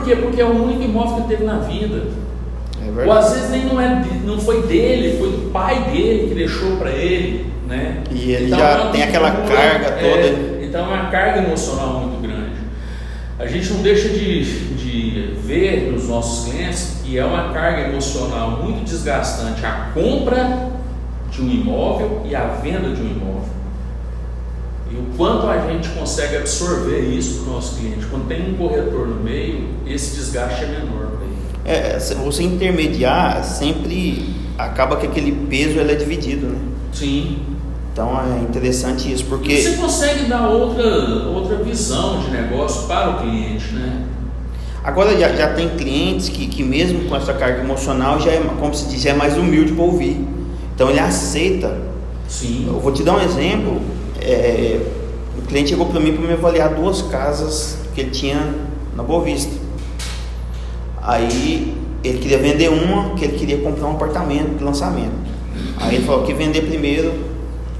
Por 0.00 0.04
quê? 0.04 0.16
Porque 0.16 0.40
é 0.40 0.44
o 0.44 0.62
único 0.64 0.82
imóvel 0.82 1.14
que 1.16 1.20
ele 1.20 1.28
teve 1.28 1.44
na 1.44 1.58
vida. 1.58 2.04
É 2.82 3.06
Ou 3.06 3.12
às 3.12 3.32
vezes 3.32 3.50
nem 3.50 3.66
não, 3.66 3.78
é, 3.78 4.02
não 4.24 4.40
foi 4.40 4.62
dele, 4.62 5.18
foi 5.18 5.30
do 5.30 5.50
pai 5.50 5.90
dele 5.90 6.28
que 6.28 6.34
deixou 6.34 6.76
para 6.76 6.90
ele, 6.90 7.46
né? 7.68 8.02
E 8.10 8.32
ele 8.32 8.46
Então, 8.46 8.58
já 8.58 8.90
tem 8.90 9.02
aquela 9.02 9.30
carga 9.30 9.86
é, 9.86 10.10
toda. 10.10 10.64
então 10.64 10.80
é 10.80 10.94
uma 10.94 11.10
carga 11.10 11.42
emocional 11.42 12.00
muito 12.00 12.22
grande. 12.22 12.56
A 13.38 13.46
gente 13.46 13.70
não 13.72 13.82
deixa 13.82 14.08
de, 14.08 14.44
de 14.74 15.34
ver 15.42 15.92
nos 15.92 16.08
nossos 16.08 16.50
clientes 16.50 17.02
que 17.04 17.18
é 17.18 17.24
uma 17.24 17.52
carga 17.52 17.88
emocional 17.88 18.62
muito 18.62 18.82
desgastante 18.84 19.64
a 19.66 19.90
compra 19.92 20.70
de 21.30 21.42
um 21.42 21.50
imóvel 21.50 22.22
e 22.24 22.34
a 22.34 22.44
venda 22.44 22.88
de 22.94 23.02
um 23.02 23.06
imóvel. 23.06 23.59
E 24.90 24.94
o 24.94 25.16
quanto 25.16 25.46
a 25.46 25.70
gente 25.70 25.88
consegue 25.90 26.36
absorver 26.36 27.00
isso 27.00 27.42
para 27.42 27.50
o 27.50 27.54
nosso 27.54 27.76
cliente. 27.76 28.06
Quando 28.06 28.26
tem 28.26 28.50
um 28.50 28.54
corretor 28.54 29.06
no 29.06 29.22
meio, 29.22 29.68
esse 29.86 30.16
desgaste 30.16 30.64
é 30.64 30.66
menor. 30.66 31.10
É, 31.64 31.98
você 31.98 32.42
intermediar 32.42 33.44
sempre 33.44 34.34
acaba 34.58 34.96
que 34.96 35.06
aquele 35.06 35.32
peso 35.32 35.78
ele 35.78 35.92
é 35.92 35.94
dividido, 35.94 36.46
né? 36.46 36.58
Sim. 36.92 37.38
Então 37.92 38.18
é 38.18 38.42
interessante 38.42 39.12
isso, 39.12 39.24
porque... 39.26 39.52
E 39.52 39.62
você 39.62 39.76
consegue 39.76 40.24
dar 40.24 40.48
outra, 40.48 40.84
outra 41.28 41.56
visão 41.56 42.20
de 42.20 42.30
negócio 42.30 42.86
para 42.86 43.10
o 43.10 43.18
cliente, 43.20 43.72
né? 43.74 44.04
Agora 44.82 45.18
já, 45.18 45.28
já 45.34 45.52
tem 45.52 45.68
clientes 45.70 46.28
que, 46.28 46.46
que 46.46 46.62
mesmo 46.62 47.08
com 47.08 47.14
essa 47.14 47.34
carga 47.34 47.60
emocional 47.60 48.18
já 48.18 48.30
é, 48.30 48.40
como 48.58 48.74
se 48.74 48.88
diz, 48.88 49.04
é 49.04 49.12
mais 49.12 49.36
humilde 49.36 49.72
para 49.72 49.84
ouvir. 49.84 50.24
Então 50.74 50.88
ele 50.88 51.00
aceita. 51.00 51.76
Sim. 52.26 52.64
Eu 52.66 52.80
vou 52.80 52.92
te 52.92 53.02
dar 53.02 53.16
um 53.16 53.20
exemplo. 53.20 53.80
É, 54.20 54.80
o 55.38 55.42
cliente 55.42 55.70
chegou 55.70 55.86
para 55.86 56.00
mim 56.00 56.12
para 56.12 56.26
me 56.26 56.32
avaliar 56.32 56.74
duas 56.74 57.02
casas 57.02 57.78
que 57.94 58.02
ele 58.02 58.10
tinha 58.10 58.54
na 58.94 59.02
Boa 59.02 59.24
Vista. 59.24 59.52
Aí 61.02 61.74
ele 62.04 62.18
queria 62.18 62.38
vender 62.38 62.68
uma, 62.68 63.14
que 63.14 63.24
ele 63.24 63.38
queria 63.38 63.58
comprar 63.58 63.88
um 63.88 63.92
apartamento 63.92 64.58
de 64.58 64.64
lançamento. 64.64 65.30
Aí 65.78 65.96
ele 65.96 66.04
falou 66.04 66.24
que 66.24 66.34
vender 66.34 66.62
primeiro, 66.62 67.12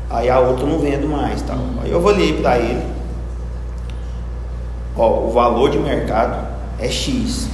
aí 0.09 0.29
a 0.31 0.41
outra 0.41 0.65
eu 0.65 0.69
não 0.69 0.79
vendo 0.79 1.07
mais. 1.09 1.43
Tal. 1.43 1.59
Aí 1.83 1.91
eu 1.91 1.99
avaliei 1.99 2.41
para 2.41 2.59
ele. 2.59 2.83
Ó, 4.97 5.27
o 5.27 5.31
valor 5.31 5.71
de 5.71 5.79
mercado 5.79 6.47
é 6.79 6.89
X. 6.89 7.49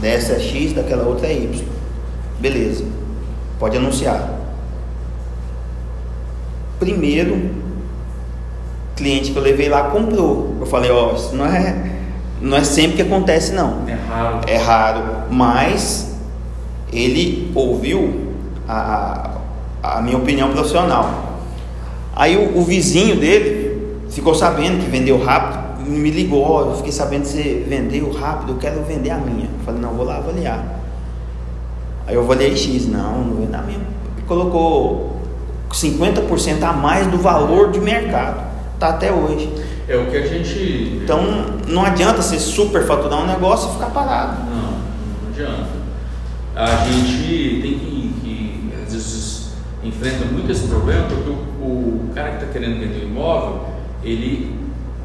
Dessa 0.00 0.34
é 0.34 0.40
X, 0.40 0.72
daquela 0.72 1.04
outra 1.04 1.26
é 1.26 1.34
Y. 1.34 1.64
Beleza. 2.40 2.84
Pode 3.58 3.76
anunciar. 3.76 4.34
Primeiro 6.78 7.65
cliente 8.96 9.30
que 9.30 9.36
eu 9.38 9.42
levei 9.42 9.68
lá 9.68 9.84
comprou. 9.84 10.56
Eu 10.58 10.66
falei, 10.66 10.90
ó, 10.90 11.14
isso 11.14 11.36
não 11.36 11.46
é 11.46 11.96
não 12.40 12.56
é 12.56 12.64
sempre 12.64 12.96
que 12.96 13.02
acontece 13.02 13.52
não. 13.52 13.82
É 13.86 13.94
raro. 13.94 14.40
É 14.46 14.56
raro, 14.56 15.02
mas 15.30 16.16
ele 16.92 17.50
ouviu 17.54 18.32
a, 18.68 19.38
a 19.82 20.02
minha 20.02 20.16
opinião 20.16 20.50
profissional. 20.50 21.40
Aí 22.14 22.36
o, 22.36 22.58
o 22.58 22.62
vizinho 22.62 23.16
dele 23.16 24.00
ficou 24.10 24.34
sabendo 24.34 24.82
que 24.82 24.90
vendeu 24.90 25.22
rápido, 25.22 25.88
me 25.88 26.10
ligou, 26.10 26.70
eu 26.70 26.76
fiquei 26.76 26.92
sabendo 26.92 27.22
que 27.22 27.28
você 27.28 27.64
vendeu 27.68 28.10
rápido, 28.12 28.52
eu 28.52 28.58
quero 28.58 28.82
vender 28.82 29.10
a 29.10 29.18
minha. 29.18 29.46
Eu 29.46 29.64
falei, 29.64 29.80
não, 29.80 29.90
vou 29.94 30.04
lá 30.04 30.16
avaliar. 30.16 30.64
Aí 32.06 32.14
eu 32.14 32.22
avaliei 32.22 32.56
X, 32.56 32.86
não, 32.86 33.24
não 33.24 33.36
vendo 33.36 33.54
a 33.54 33.62
minha. 33.62 33.80
Colocou 34.26 35.16
50% 35.70 36.62
a 36.62 36.72
mais 36.72 37.06
do 37.06 37.18
valor 37.18 37.70
de 37.70 37.80
mercado. 37.80 38.45
Tá 38.78 38.88
até 38.90 39.12
hoje. 39.12 39.50
É 39.88 39.96
o 39.96 40.06
que 40.06 40.16
a 40.16 40.26
gente. 40.26 41.00
Então 41.02 41.22
não 41.68 41.84
adianta 41.84 42.20
você 42.20 42.38
super 42.38 42.84
faturar 42.86 43.22
um 43.22 43.26
negócio 43.26 43.70
e 43.70 43.72
ficar 43.74 43.86
parado. 43.86 44.42
Não, 44.44 44.72
não 44.72 45.30
adianta. 45.30 45.76
A 46.54 46.84
gente 46.84 47.60
tem 47.62 47.78
que, 47.78 48.14
que 48.22 48.72
às 48.82 48.92
vezes 48.92 49.52
enfrenta 49.84 50.24
muito 50.24 50.50
esse 50.50 50.66
problema 50.66 51.06
porque 51.06 51.30
o, 51.30 51.64
o 51.64 52.10
cara 52.14 52.30
que 52.30 52.44
está 52.44 52.52
querendo 52.52 52.80
vender 52.80 53.04
o 53.04 53.08
imóvel, 53.08 53.66
ele 54.02 54.56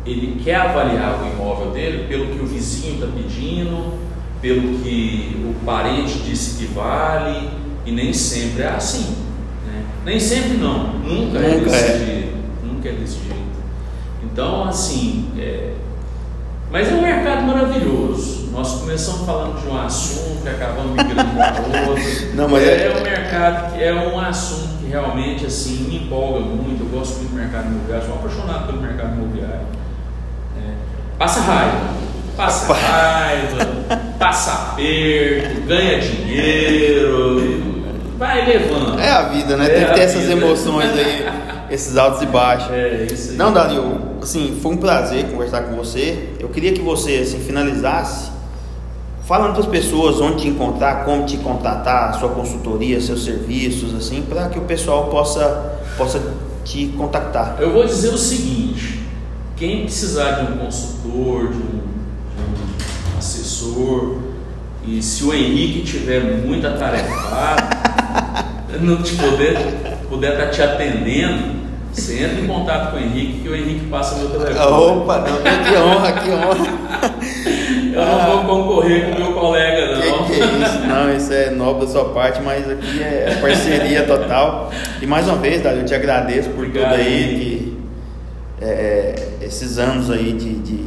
ele 0.05 0.41
quer 0.43 0.55
avaliar 0.55 1.21
o 1.21 1.27
imóvel 1.27 1.71
dele 1.71 2.07
pelo 2.07 2.27
que 2.27 2.41
o 2.41 2.47
vizinho 2.47 2.95
está 2.95 3.07
pedindo, 3.07 3.99
pelo 4.41 4.79
que 4.79 5.45
o 5.45 5.65
parente 5.65 6.17
disse 6.19 6.57
que 6.57 6.73
vale, 6.73 7.49
e 7.85 7.91
nem 7.91 8.11
sempre 8.11 8.63
é 8.63 8.69
assim. 8.69 9.15
Né? 9.67 9.83
Nem 10.03 10.19
sempre 10.19 10.57
não, 10.57 10.93
nunca, 10.93 11.37
é 11.37 11.57
nunca 11.57 11.69
é 11.69 11.81
desse 11.81 11.83
é. 11.83 12.05
jeito. 12.05 12.37
Nunca 12.65 12.89
é 12.89 12.91
desse 12.93 13.17
jeito. 13.19 13.50
Então, 14.31 14.63
assim, 14.65 15.29
é... 15.37 15.73
mas 16.71 16.89
é 16.89 16.93
um 16.93 17.01
mercado 17.01 17.43
maravilhoso. 17.43 18.49
Nós 18.51 18.79
começamos 18.79 19.25
falando 19.25 19.61
de 19.61 19.67
um 19.67 19.81
assunto, 19.81 20.47
acabamos 20.47 20.91
migrando 20.91 21.35
para 21.35 21.89
outro. 21.89 22.03
Não, 22.35 22.49
mas 22.49 22.63
é, 22.67 22.87
é 22.87 22.97
um 22.97 23.03
mercado 23.03 23.73
que 23.73 23.83
é 23.83 23.93
um 23.93 24.19
assunto 24.19 24.79
que 24.79 24.89
realmente 24.89 25.45
assim 25.45 25.85
me 25.85 25.97
empolga 26.05 26.39
muito. 26.39 26.83
Eu 26.83 26.99
gosto 26.99 27.17
muito 27.17 27.29
do 27.29 27.35
mercado 27.35 27.67
imobiliário, 27.67 28.05
sou 28.05 28.15
apaixonado 28.15 28.67
pelo 28.67 28.81
mercado 28.81 29.13
imobiliário. 29.13 29.81
Passa 31.21 31.39
raiva. 31.41 31.77
Passa 32.35 32.73
raiva, 32.73 33.67
passa 34.17 34.71
aperto, 34.71 35.61
ganha 35.67 35.99
dinheiro, 35.99 37.83
vai 38.17 38.43
levando. 38.43 38.99
É 38.99 39.11
a 39.11 39.23
vida, 39.23 39.55
né? 39.55 39.65
É 39.65 39.69
Tem 39.69 39.85
que 39.85 39.93
ter 39.93 39.99
essas 40.01 40.21
vida. 40.23 40.33
emoções 40.33 40.89
aí, 40.97 41.29
esses 41.71 41.97
altos 41.97 42.21
e 42.21 42.25
baixos. 42.25 42.71
É, 42.71 43.07
isso 43.11 43.31
aí. 43.31 43.37
Não, 43.37 43.53
Danilo, 43.53 44.17
assim, 44.21 44.59
foi 44.61 44.73
um 44.73 44.77
prazer 44.77 45.25
conversar 45.31 45.63
com 45.63 45.75
você. 45.75 46.29
Eu 46.39 46.49
queria 46.49 46.73
que 46.73 46.81
você, 46.81 47.15
assim, 47.17 47.39
finalizasse 47.39 48.31
falando 49.31 49.53
para 49.53 49.61
as 49.61 49.67
pessoas 49.67 50.19
onde 50.19 50.41
te 50.41 50.47
encontrar, 50.49 51.05
como 51.05 51.25
te 51.25 51.37
contatar, 51.37 52.13
sua 52.19 52.27
consultoria, 52.27 52.99
seus 52.99 53.23
serviços, 53.23 53.95
assim, 53.95 54.21
para 54.23 54.49
que 54.49 54.59
o 54.59 54.63
pessoal 54.63 55.07
possa, 55.07 55.79
possa 55.97 56.21
te 56.65 56.87
contactar. 56.97 57.55
Eu 57.59 57.71
vou 57.71 57.85
dizer 57.85 58.09
o 58.09 58.17
seguinte, 58.17 58.99
quem 59.55 59.83
precisar 59.83 60.31
de 60.31 60.51
um 60.51 60.57
consultor, 60.57 61.47
de 61.47 61.55
um, 61.55 61.59
de 61.59 63.15
um 63.15 63.17
assessor, 63.17 64.17
e 64.85 65.01
se 65.01 65.23
o 65.23 65.33
Henrique 65.33 65.83
tiver 65.83 66.45
muita 66.45 66.71
tarefa, 66.71 67.55
não 68.81 69.01
te 69.01 69.15
poder, 69.15 69.55
puder 70.09 70.33
estar 70.33 70.45
tá 70.45 70.51
te 70.51 70.61
atendendo, 70.61 71.60
você 71.93 72.23
entra 72.23 72.39
em 72.39 72.47
contato 72.47 72.91
com 72.91 72.97
o 72.97 72.99
Henrique 72.99 73.41
que 73.41 73.49
o 73.49 73.55
Henrique 73.55 73.85
passa 73.87 74.15
meu 74.15 74.29
telefone. 74.29 74.71
Opa, 74.71 75.19
não, 75.19 75.63
que 75.63 75.77
honra, 75.77 76.11
que 76.13 76.29
honra. 76.29 77.11
Eu 77.93 78.05
não 78.05 78.45
vou 78.45 78.63
concorrer 78.63 79.09
com 79.09 79.15
o 79.15 79.19
meu 79.19 79.33
colega, 79.33 79.95
não. 79.95 80.25
Que, 80.25 80.33
que 80.33 80.41
é 80.41 80.45
isso? 80.45 80.79
Não, 80.87 81.13
isso 81.13 81.33
é 81.33 81.49
nobre 81.49 81.85
da 81.85 81.91
sua 81.91 82.05
parte, 82.05 82.41
mas 82.41 82.69
aqui 82.69 83.03
é 83.03 83.37
parceria 83.41 84.03
total. 84.03 84.71
E 85.01 85.05
mais 85.05 85.27
uma 85.27 85.37
vez, 85.37 85.61
Dário, 85.61 85.81
eu 85.81 85.85
te 85.85 85.93
agradeço 85.93 86.49
por 86.51 86.65
Obrigado, 86.65 86.91
tudo 86.91 87.01
aí. 87.01 87.37
Que, 87.37 88.65
é, 88.65 89.15
esses 89.41 89.77
anos 89.77 90.09
aí 90.09 90.31
de, 90.31 90.53
de, 90.55 90.85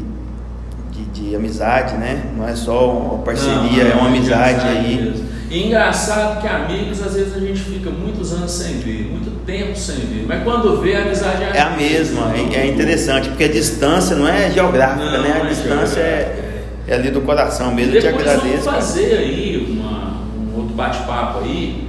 de, 0.92 1.04
de, 1.12 1.36
amizade, 1.36 1.94
né? 1.96 2.22
Não 2.36 2.48
é 2.48 2.54
só 2.54 2.90
uma 2.90 3.18
parceria, 3.22 3.84
não, 3.84 3.90
é 3.90 3.94
uma 3.94 4.06
amizade 4.06 4.66
aí. 4.66 4.96
Mesmo. 4.96 5.23
E 5.50 5.66
engraçado 5.66 6.40
que 6.40 6.48
amigos, 6.48 7.02
às 7.02 7.14
vezes 7.14 7.36
a 7.36 7.38
gente 7.38 7.60
fica 7.60 7.90
muitos 7.90 8.32
anos 8.32 8.50
sem 8.50 8.78
ver, 8.78 9.08
muito 9.10 9.44
tempo 9.44 9.76
sem 9.76 9.96
ver, 9.96 10.24
mas 10.26 10.42
quando 10.42 10.80
vê 10.80 10.96
a 10.96 11.02
amizade 11.02 11.44
é, 11.44 11.50
é 11.54 11.60
a 11.60 11.70
mesma. 11.70 12.32
É, 12.34 12.56
é 12.60 12.66
interessante, 12.66 13.28
porque 13.28 13.44
a 13.44 13.48
distância 13.48 14.16
não 14.16 14.26
é 14.26 14.50
geográfica, 14.50 15.04
não, 15.04 15.22
né? 15.22 15.40
A 15.42 15.44
é 15.44 15.48
distância 15.48 16.00
é, 16.00 16.64
é, 16.88 16.94
ali 16.94 17.10
do 17.10 17.20
coração 17.20 17.74
mesmo. 17.74 17.94
Eu 17.94 18.00
te 18.00 18.08
agradeço. 18.08 18.64
Vamos 18.64 18.64
fazer 18.64 19.18
aí 19.18 19.66
uma, 19.70 20.14
um 20.38 20.56
outro 20.56 20.74
bate-papo 20.74 21.40
aí, 21.40 21.88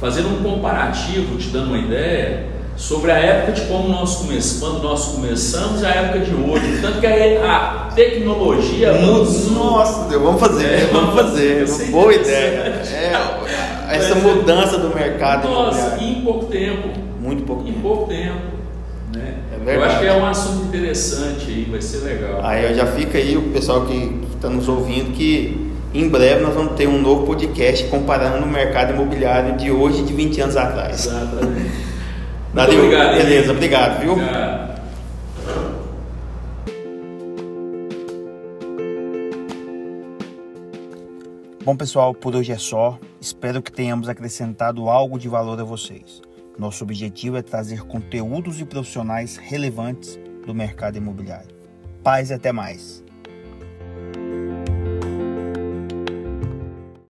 fazendo 0.00 0.28
um 0.28 0.42
comparativo, 0.42 1.38
te 1.38 1.48
dando 1.48 1.68
uma 1.68 1.78
ideia 1.78 2.57
sobre 2.78 3.10
a 3.10 3.18
época 3.18 3.52
de 3.52 3.62
como 3.62 3.88
nós 3.88 4.16
começamos, 4.16 4.60
quando 4.60 4.82
nós 4.82 5.04
começamos 5.06 5.82
e 5.82 5.86
a 5.86 5.90
época 5.90 6.20
de 6.20 6.32
hoje. 6.32 6.78
Tanto 6.80 7.00
que 7.00 7.06
a, 7.06 7.88
tecnologia 7.94 8.92
Nossa, 8.92 10.08
Deus, 10.08 10.22
vamos 10.22 10.40
fazer, 10.40 10.64
é, 10.64 10.86
vamos 10.92 11.14
fazer. 11.14 11.90
Boa 11.90 12.14
ideia. 12.14 12.80
É, 12.86 13.12
essa 13.96 14.14
mudança 14.14 14.78
do 14.78 14.94
mercado. 14.94 15.48
Nossa, 15.48 15.98
em 16.00 16.22
pouco 16.22 16.46
tempo. 16.46 16.88
Muito 17.20 17.42
pouco 17.42 17.62
em 17.64 17.72
tempo. 17.72 17.80
pouco 17.80 18.08
tempo. 18.08 18.58
Né? 19.12 19.34
É 19.66 19.76
eu 19.76 19.84
acho 19.84 19.98
que 19.98 20.06
é 20.06 20.14
um 20.14 20.24
assunto 20.24 20.66
interessante 20.66 21.46
aí, 21.48 21.66
vai 21.68 21.82
ser 21.82 21.98
legal. 22.04 22.40
Aí 22.44 22.72
já 22.74 22.86
fica 22.86 23.18
aí 23.18 23.36
o 23.36 23.50
pessoal 23.50 23.86
que 23.86 24.20
está 24.36 24.48
nos 24.48 24.68
ouvindo 24.68 25.12
que 25.12 25.68
em 25.92 26.08
breve 26.08 26.42
nós 26.42 26.54
vamos 26.54 26.74
ter 26.76 26.86
um 26.86 27.02
novo 27.02 27.26
podcast 27.26 27.84
comparando 27.86 28.44
o 28.44 28.48
mercado 28.48 28.94
imobiliário 28.94 29.56
de 29.56 29.72
hoje 29.72 30.02
e 30.02 30.04
de 30.04 30.12
20 30.12 30.40
anos 30.42 30.56
atrás. 30.56 31.06
Exatamente. 31.06 31.88
Valeu, 32.52 32.78
obrigado, 32.78 33.16
beleza, 33.16 33.52
obrigado, 33.52 34.00
viu? 34.00 34.12
Obrigado. 34.12 34.68
Bom, 41.68 41.76
pessoal, 41.76 42.14
por 42.14 42.34
hoje 42.34 42.50
é 42.50 42.56
só. 42.56 42.98
Espero 43.20 43.60
que 43.60 43.70
tenhamos 43.70 44.08
acrescentado 44.08 44.88
algo 44.88 45.18
de 45.18 45.28
valor 45.28 45.60
a 45.60 45.64
vocês. 45.64 46.22
Nosso 46.58 46.82
objetivo 46.82 47.36
é 47.36 47.42
trazer 47.42 47.82
conteúdos 47.82 48.58
e 48.58 48.64
profissionais 48.64 49.36
relevantes 49.36 50.18
do 50.46 50.54
mercado 50.54 50.96
imobiliário. 50.96 51.54
Paz 52.02 52.30
e 52.30 52.32
até 52.34 52.52
mais. 52.52 53.04